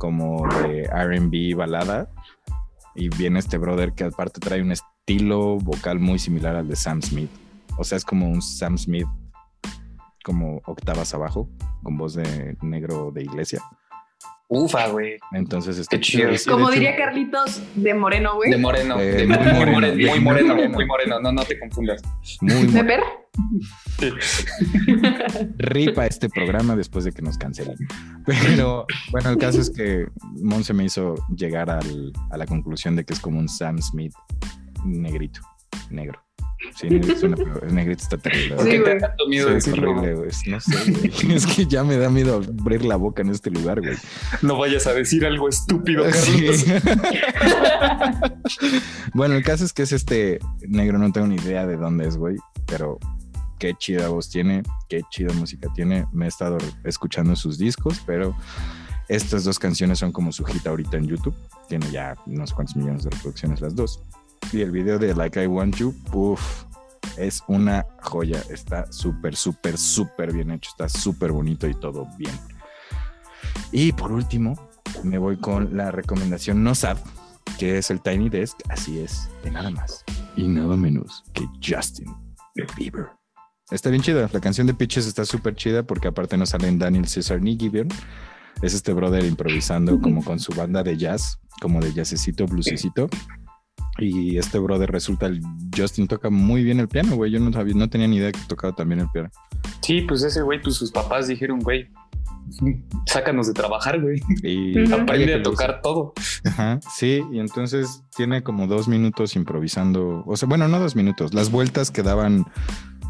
como 0.02 0.48
de 0.64 0.90
RB 0.90 1.56
balada. 1.56 2.10
Y 2.96 3.08
viene 3.10 3.38
este 3.38 3.60
brother 3.60 3.94
que 3.94 4.06
aparte 4.06 4.40
trae 4.40 4.60
un 4.60 4.72
estilo 4.72 5.60
vocal 5.60 6.00
muy 6.00 6.18
similar 6.18 6.56
al 6.56 6.68
de 6.68 6.76
Sam 6.76 7.04
Smith. 7.04 7.30
O 7.78 7.84
sea, 7.84 8.00
es 8.00 8.04
como 8.04 8.28
un 8.28 8.42
Sam 8.42 8.80
Smith, 8.80 9.06
como 10.26 10.60
octavas 10.66 11.14
abajo, 11.14 11.48
con 11.84 11.98
voz 11.98 12.16
de 12.16 12.58
negro 12.64 13.12
de 13.12 13.22
iglesia. 13.22 13.62
Ufa, 14.54 14.88
güey. 14.90 15.18
Entonces 15.32 15.88
Qué 15.90 16.02
chido. 16.02 16.36
Sí, 16.36 16.50
Como 16.50 16.66
hecho, 16.66 16.74
diría 16.74 16.98
Carlitos, 16.98 17.62
de 17.74 17.94
moreno, 17.94 18.36
güey. 18.36 18.52
De 18.52 18.58
moreno. 18.58 19.00
Eh, 19.00 19.26
de 19.26 19.28
muy 19.28 19.38
muy, 19.38 19.46
moreno, 19.54 19.72
moreno, 19.72 19.96
muy 19.96 20.20
moreno, 20.20 20.48
moreno. 20.56 20.74
muy 20.74 20.86
moreno. 20.86 21.20
No, 21.22 21.32
no 21.32 21.44
te 21.46 21.58
confundas. 21.58 22.02
Muy, 22.42 22.54
¿De 22.68 22.68
muy 22.68 22.84
per? 22.84 23.00
ripa 25.58 26.06
este 26.06 26.28
programa 26.30 26.76
después 26.76 27.06
de 27.06 27.12
que 27.14 27.22
nos 27.22 27.38
cancelen. 27.38 27.78
Pero 28.26 28.86
bueno, 29.12 29.30
el 29.30 29.38
caso 29.38 29.62
es 29.62 29.70
que 29.70 30.08
Monse 30.42 30.74
me 30.74 30.84
hizo 30.84 31.16
llegar 31.36 31.70
al- 31.70 32.12
a 32.30 32.38
la 32.38 32.46
conclusión 32.46 32.96
de 32.98 33.06
que 33.06 33.14
es 33.14 33.20
como 33.22 33.40
un 33.40 33.48
Sam 33.48 33.82
Smith 33.82 34.14
negrito, 34.84 35.40
negro. 35.90 36.22
Sí, 36.76 36.90
negrito, 36.90 37.20
suena 37.20 37.36
peor, 37.36 37.64
el 37.68 37.76
negrito 37.76 38.04
está 38.04 38.18
terrible. 38.18 38.56
¿Por 38.56 38.64
Sí, 38.66 38.72
qué 38.72 38.78
te 38.78 38.82
güey. 38.84 39.00
da 39.00 39.08
tanto 39.08 39.28
miedo 39.28 39.50
Sí, 39.50 39.56
es 39.58 39.68
horrible, 39.68 40.14
güey. 40.16 40.30
No 40.48 40.60
sé, 40.60 40.92
güey. 40.92 41.12
Es 41.36 41.46
que 41.46 41.66
ya 41.66 41.84
me 41.84 41.98
da 41.98 42.10
miedo 42.10 42.42
abrir 42.62 42.86
la 42.86 42.96
boca 42.96 43.22
en 43.22 43.30
este 43.30 43.50
lugar, 43.52 43.82
güey. 43.82 43.98
No 44.42 44.58
vayas 44.58 44.88
a 44.88 44.94
decir 44.94 45.26
algo 45.26 45.50
estúpido, 45.50 46.04
Sí. 46.12 46.46
Carlos. 46.46 46.66
bueno, 49.14 49.36
el 49.36 49.44
caso 49.44 49.66
es 49.66 49.74
que 49.74 49.84
es 49.84 49.92
este 49.92 50.40
negro, 50.68 50.98
no 50.98 51.12
tengo 51.12 51.28
ni 51.28 51.36
idea 51.36 51.66
de 51.66 51.78
dónde 51.78 52.08
es, 52.08 52.18
güey, 52.18 52.38
pero 52.66 52.98
qué 53.60 53.74
chida 53.78 54.08
voz 54.10 54.30
tiene, 54.30 54.64
qué 54.90 55.02
chida 55.10 55.34
música 55.34 55.70
tiene. 55.76 56.06
Me 56.12 56.26
he 56.26 56.28
estado 56.28 56.58
escuchando 56.84 57.36
sus 57.36 57.58
discos, 57.58 58.02
pero 58.06 58.36
estas 59.08 59.44
dos 59.44 59.60
canciones 59.60 60.00
son 60.00 60.12
como 60.12 60.32
su 60.32 60.44
hit 60.46 60.66
ahorita 60.66 60.98
en 60.98 61.08
YouTube. 61.08 61.36
Tiene 61.68 61.90
ya 61.92 62.16
no 62.26 62.46
sé 62.48 62.54
cuántos 62.56 62.76
millones 62.76 63.04
de 63.04 63.10
reproducciones 63.12 63.62
las 63.62 63.76
dos. 63.76 64.02
Y 64.52 64.62
el 64.62 64.72
video 64.72 65.00
de 65.00 65.16
Like 65.16 65.44
I 65.44 65.48
Want 65.48 65.76
You, 65.78 65.96
uff, 66.14 66.66
es 67.18 67.44
una 67.48 67.86
joya. 68.02 68.42
Está 68.50 68.92
súper, 68.92 69.36
súper, 69.36 69.78
súper 69.78 70.34
bien 70.34 70.52
hecho. 70.52 70.72
Está 70.72 70.90
súper 70.90 71.32
bonito 71.32 71.68
y 71.68 71.74
todo 71.74 72.08
bien. 72.18 72.38
Y 73.72 73.94
por 73.94 74.12
último, 74.12 74.56
me 75.04 75.18
voy 75.18 75.38
con 75.38 75.78
la 75.78 75.92
recomendación 75.92 76.64
no 76.64 76.76
sad, 76.76 76.98
que 77.58 77.78
es 77.78 77.90
el 77.92 78.02
Tiny 78.02 78.30
Desk. 78.30 78.60
Así 78.70 79.00
es, 79.00 79.30
de 79.44 79.52
nada 79.52 79.70
más 79.70 80.04
y 80.36 80.48
nada 80.48 80.76
menos 80.76 81.24
que 81.34 81.48
Justin 81.64 82.14
Bieber. 82.78 83.10
Está 83.70 83.90
bien 83.90 84.02
chida. 84.02 84.30
La 84.32 84.40
canción 84.40 84.68
de 84.68 84.74
Pitches 84.74 85.08
está 85.08 85.26
súper 85.26 85.56
chida 85.56 85.84
porque 85.84 86.10
aparte 86.10 86.38
no 86.38 86.46
salen 86.46 86.78
Daniel 86.78 87.08
Cesar 87.08 87.42
ni 87.42 87.58
Gibeon. 87.58 87.88
Es 88.62 88.74
este 88.74 88.94
brother 88.94 89.24
improvisando 89.26 90.00
como 90.00 90.24
con 90.24 90.40
su 90.40 90.54
banda 90.54 90.84
de 90.84 90.98
jazz, 90.98 91.40
como 91.62 91.80
de 91.80 91.94
jazzecito, 91.94 92.46
bluesecito. 92.46 93.10
Y 93.98 94.38
este 94.38 94.60
brother 94.60 94.92
resulta, 94.92 95.28
el 95.28 95.42
Justin 95.76 96.08
toca 96.08 96.30
muy 96.30 96.64
bien 96.64 96.80
el 96.80 96.88
piano, 96.88 97.16
güey. 97.16 97.32
Yo 97.32 97.40
no 97.40 97.52
sabía, 97.52 97.74
no 97.76 97.90
tenía 97.90 98.08
ni 98.08 98.18
idea 98.18 98.32
que 98.32 98.40
tocaba 98.48 98.74
también 98.74 99.02
el 99.02 99.10
piano. 99.10 99.30
Sí, 99.82 100.02
pues 100.02 100.24
ese 100.24 100.42
güey, 100.42 100.62
pues 100.62 100.76
sus 100.76 100.92
papás 100.92 101.28
dijeron, 101.28 101.60
güey, 101.60 101.90
sácanos 103.06 103.48
de 103.48 103.54
trabajar, 103.54 104.02
güey. 104.02 104.22
Y. 104.44 104.78
Aprende 104.92 105.06
vaya 105.06 105.26
que 105.26 105.34
a 105.36 105.44
tocar 105.44 105.82
todo. 105.82 106.14
Ajá, 106.46 106.80
sí, 106.96 107.24
y 107.32 107.40
entonces 107.40 108.04
tiene 108.16 108.44
como 108.44 108.68
dos 108.68 108.88
minutos 108.88 109.36
improvisando, 109.36 110.24
o 110.26 110.36
sea, 110.36 110.48
bueno, 110.48 110.68
no 110.68 110.80
dos 110.80 110.96
minutos, 110.96 111.34
las 111.34 111.52
vueltas 111.52 111.92
que 111.92 112.04
daban, 112.04 112.46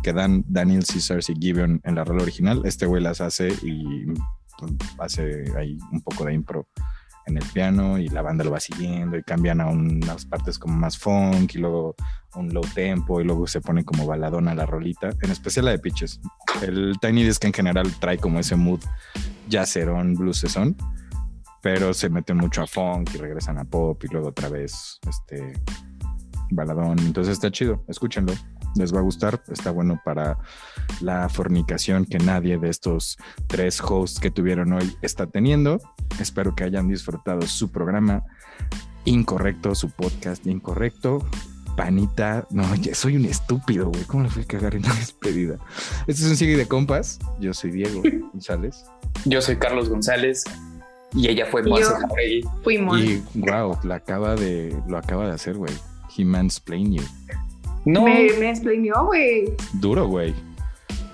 que 0.03 0.13
dan 0.13 0.43
Daniel 0.47 0.83
Caesars 0.85 1.29
y 1.29 1.35
Gibeon 1.35 1.81
en 1.83 1.95
la 1.95 2.03
rola 2.03 2.23
original, 2.23 2.61
este 2.65 2.85
güey 2.85 3.01
las 3.01 3.21
hace 3.21 3.49
y 3.63 4.05
pues, 4.57 4.73
hace 4.99 5.45
ahí 5.57 5.77
un 5.91 6.01
poco 6.01 6.25
de 6.25 6.33
impro 6.33 6.67
en 7.27 7.37
el 7.37 7.45
piano 7.53 7.97
y 7.97 8.07
la 8.09 8.21
banda 8.21 8.43
lo 8.43 8.51
va 8.51 8.59
siguiendo 8.59 9.17
y 9.17 9.23
cambian 9.23 9.61
a 9.61 9.67
unas 9.67 10.25
partes 10.25 10.57
como 10.57 10.75
más 10.75 10.97
funk 10.97 11.55
y 11.55 11.59
luego 11.59 11.95
un 12.35 12.53
low 12.53 12.63
tempo 12.73 13.21
y 13.21 13.23
luego 13.23 13.47
se 13.47 13.61
pone 13.61 13.83
como 13.83 14.05
baladona 14.05 14.55
la 14.55 14.65
rolita, 14.65 15.09
en 15.21 15.31
especial 15.31 15.65
la 15.65 15.71
de 15.71 15.79
Pitches. 15.79 16.19
El 16.61 16.97
Tiny 17.01 17.23
Disc 17.23 17.43
en 17.45 17.53
general 17.53 17.91
trae 17.99 18.17
como 18.17 18.39
ese 18.39 18.55
mood 18.55 18.79
jazzerón, 19.49 20.15
bluesesón, 20.15 20.75
pero 21.61 21.93
se 21.93 22.09
meten 22.09 22.37
mucho 22.37 22.61
a 22.61 22.67
funk 22.67 23.11
y 23.13 23.17
regresan 23.17 23.57
a 23.57 23.65
pop 23.65 24.01
y 24.03 24.07
luego 24.07 24.29
otra 24.29 24.49
vez 24.49 24.99
este 25.07 25.53
baladón. 26.51 26.99
Entonces 26.99 27.33
está 27.33 27.51
chido, 27.51 27.83
escúchenlo. 27.87 28.33
Les 28.75 28.93
va 28.93 28.99
a 28.99 29.03
gustar, 29.03 29.41
está 29.51 29.71
bueno 29.71 29.99
para 30.03 30.37
la 31.01 31.27
fornicación 31.29 32.05
que 32.05 32.17
nadie 32.19 32.57
de 32.57 32.69
estos 32.69 33.17
tres 33.47 33.81
hosts 33.81 34.19
que 34.19 34.31
tuvieron 34.31 34.73
hoy 34.73 34.95
está 35.01 35.27
teniendo. 35.27 35.79
Espero 36.19 36.55
que 36.55 36.63
hayan 36.63 36.87
disfrutado 36.87 37.41
su 37.43 37.71
programa 37.71 38.23
incorrecto, 39.05 39.75
su 39.75 39.89
podcast 39.89 40.45
incorrecto. 40.47 41.25
Panita, 41.75 42.47
no, 42.51 42.75
ya 42.75 42.93
soy 42.93 43.15
un 43.15 43.25
estúpido, 43.25 43.87
güey. 43.89 44.03
¿Cómo 44.03 44.23
le 44.23 44.29
fui 44.29 44.43
a 44.43 44.45
cagar 44.47 44.75
en 44.75 44.83
la 44.83 44.93
despedida? 44.93 45.57
Este 46.07 46.23
es 46.23 46.29
un 46.29 46.35
sigue 46.35 46.57
de 46.57 46.67
compas. 46.67 47.19
Yo 47.39 47.53
soy 47.53 47.71
Diego 47.71 48.01
González. 48.33 48.85
Yo 49.25 49.41
soy 49.41 49.57
Carlos 49.57 49.89
González 49.89 50.43
y 51.13 51.27
ella 51.27 51.45
fue 51.49 51.63
Monse 51.63 51.83
yo. 51.83 52.07
Jauregui. 52.07 52.43
Fuimos. 52.63 52.99
Y 52.99 53.23
wow, 53.35 53.77
la 53.83 53.95
acaba 53.95 54.35
de, 54.35 54.75
lo 54.87 54.97
acaba 54.97 55.27
de 55.27 55.33
hacer, 55.33 55.57
güey. 55.57 55.73
He 56.15 56.25
mansplained 56.25 56.99
you. 56.99 57.03
No, 57.85 58.03
Me, 58.03 58.27
me 58.39 58.49
explainó, 58.49 59.05
güey. 59.05 59.45
Duro, 59.73 60.07
güey. 60.07 60.33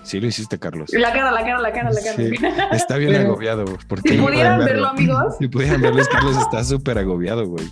Sí 0.03 0.20
lo 0.22 0.28
hiciste, 0.28 0.57
Carlos. 0.57 0.89
La 0.93 1.11
cara, 1.11 1.32
la 1.32 1.41
cara, 1.41 1.59
la 1.61 1.72
cara, 1.74 1.91
la 1.91 2.01
cara. 2.01 2.15
Sí, 2.15 2.32
está 2.72 2.97
bien 2.97 3.11
Pero- 3.11 3.26
agobiado. 3.30 3.65
Porque 3.88 4.09
Si 4.09 4.18
pudieran 4.18 4.59
verlo, 4.63 4.88
amigos. 4.88 5.36
Si 5.39 5.47
pudieran 5.47 5.82
verlo, 5.82 6.01
Carlos 6.11 6.38
está 6.38 6.63
súper 6.63 6.97
agobiado, 6.97 7.45
güey. 7.45 7.65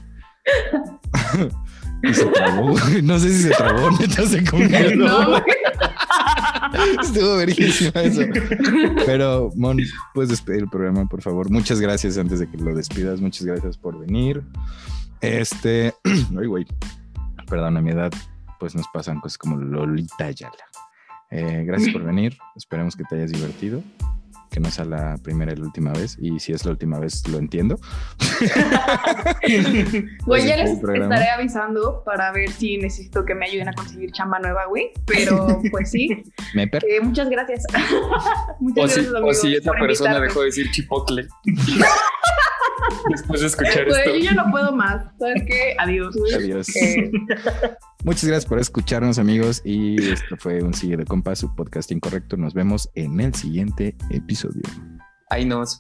y 2.04 2.14
se 2.14 2.26
trabó, 2.26 2.72
güey. 2.72 3.02
No 3.02 3.18
sé 3.20 3.30
si 3.30 3.44
se 3.44 3.50
trabó, 3.52 3.90
neta 3.92 4.26
se 4.26 4.44
congeló. 4.44 5.06
No, 5.08 5.30
güey. 5.30 5.44
Estuvo 7.02 7.38
verguísima 7.38 8.02
eso. 8.02 8.22
Pero, 9.06 9.52
Mon, 9.56 9.78
puedes 10.14 10.30
despedir 10.30 10.62
el 10.64 10.70
programa, 10.70 11.06
por 11.08 11.22
favor. 11.22 11.50
Muchas 11.50 11.80
gracias 11.80 12.18
antes 12.18 12.40
de 12.40 12.50
que 12.50 12.58
lo 12.58 12.76
despidas. 12.76 13.22
Muchas 13.22 13.46
gracias 13.46 13.78
por 13.78 13.98
venir. 14.00 14.44
Este, 15.22 15.94
ay, 16.04 16.48
güey, 16.48 16.66
perdón, 17.48 17.78
a 17.78 17.82
mi 17.82 17.92
edad, 17.92 18.12
pues 18.60 18.76
nos 18.76 18.88
pasan 18.90 19.20
cosas 19.20 19.38
como 19.38 19.58
Lolita 19.58 20.32
Yala. 20.32 20.66
Eh, 21.32 21.64
gracias 21.66 21.92
por 21.94 22.04
venir. 22.06 22.38
Esperemos 22.56 22.96
que 22.96 23.04
te 23.04 23.16
hayas 23.16 23.32
divertido. 23.32 23.82
Que 24.52 24.60
no 24.62 24.70
sea 24.72 24.86
la 24.86 25.18
primera 25.22 25.52
y 25.52 25.56
la 25.58 25.66
última 25.66 25.92
vez. 25.92 26.18
Y 26.20 26.40
si 26.40 26.54
es 26.54 26.64
la 26.64 26.72
última 26.72 26.98
vez, 27.00 27.28
lo 27.28 27.40
entiendo. 27.40 27.78
Güey, 30.26 30.48
ya 30.48 30.56
Ese 30.56 30.64
es 30.74 30.84
les 30.84 31.02
estaré 31.02 31.30
avisando 31.30 32.04
para 32.04 32.32
ver 32.32 32.50
si 32.52 32.78
necesito 32.78 33.26
que 33.26 33.36
me 33.36 33.46
ayuden 33.48 33.70
a 33.70 33.74
conseguir 33.74 34.12
chamba 34.12 34.40
nueva, 34.40 34.66
güey. 34.66 34.92
Pero 35.06 35.62
pues 35.72 35.92
sí, 35.92 36.08
eh, 36.56 37.02
muchas 37.02 37.30
gracias. 37.30 37.64
muchas 38.60 38.86
o 38.86 38.88
si, 38.88 38.96
gracias, 38.96 39.14
o 39.14 39.18
amigos, 39.18 39.42
si 39.42 39.56
esa 39.56 39.72
persona 39.74 40.10
invitarme. 40.12 40.28
dejó 40.28 40.40
de 40.42 40.46
decir 40.46 40.72
chipotle. 40.72 41.28
Después 43.10 43.42
de 43.42 43.48
escuchar 43.48 43.88
esto. 43.88 44.12
yo 44.12 44.18
ya 44.18 44.34
no 44.34 44.50
puedo 44.52 44.76
más. 44.76 45.06
¿Sabes 45.20 45.44
qué? 45.48 45.76
Adiós. 45.80 46.16
Adiós. 46.36 46.76
Eh, 46.76 47.12
Muchas 48.04 48.26
gracias 48.26 48.46
por 48.46 48.60
escucharnos, 48.60 49.18
amigos. 49.18 49.62
Y 49.66 50.12
esto 50.12 50.36
fue 50.38 50.62
un 50.64 50.74
Sigue 50.74 50.98
de 50.98 51.06
Compas, 51.06 51.40
su 51.40 51.54
podcast 51.56 51.92
incorrecto. 51.92 52.38
Nos 52.38 52.54
vemos 52.54 52.90
en 52.96 53.20
el 53.20 53.34
siguiente 53.34 53.96
episodio. 54.12 54.62
Ahí 55.30 55.46
nos. 55.46 55.80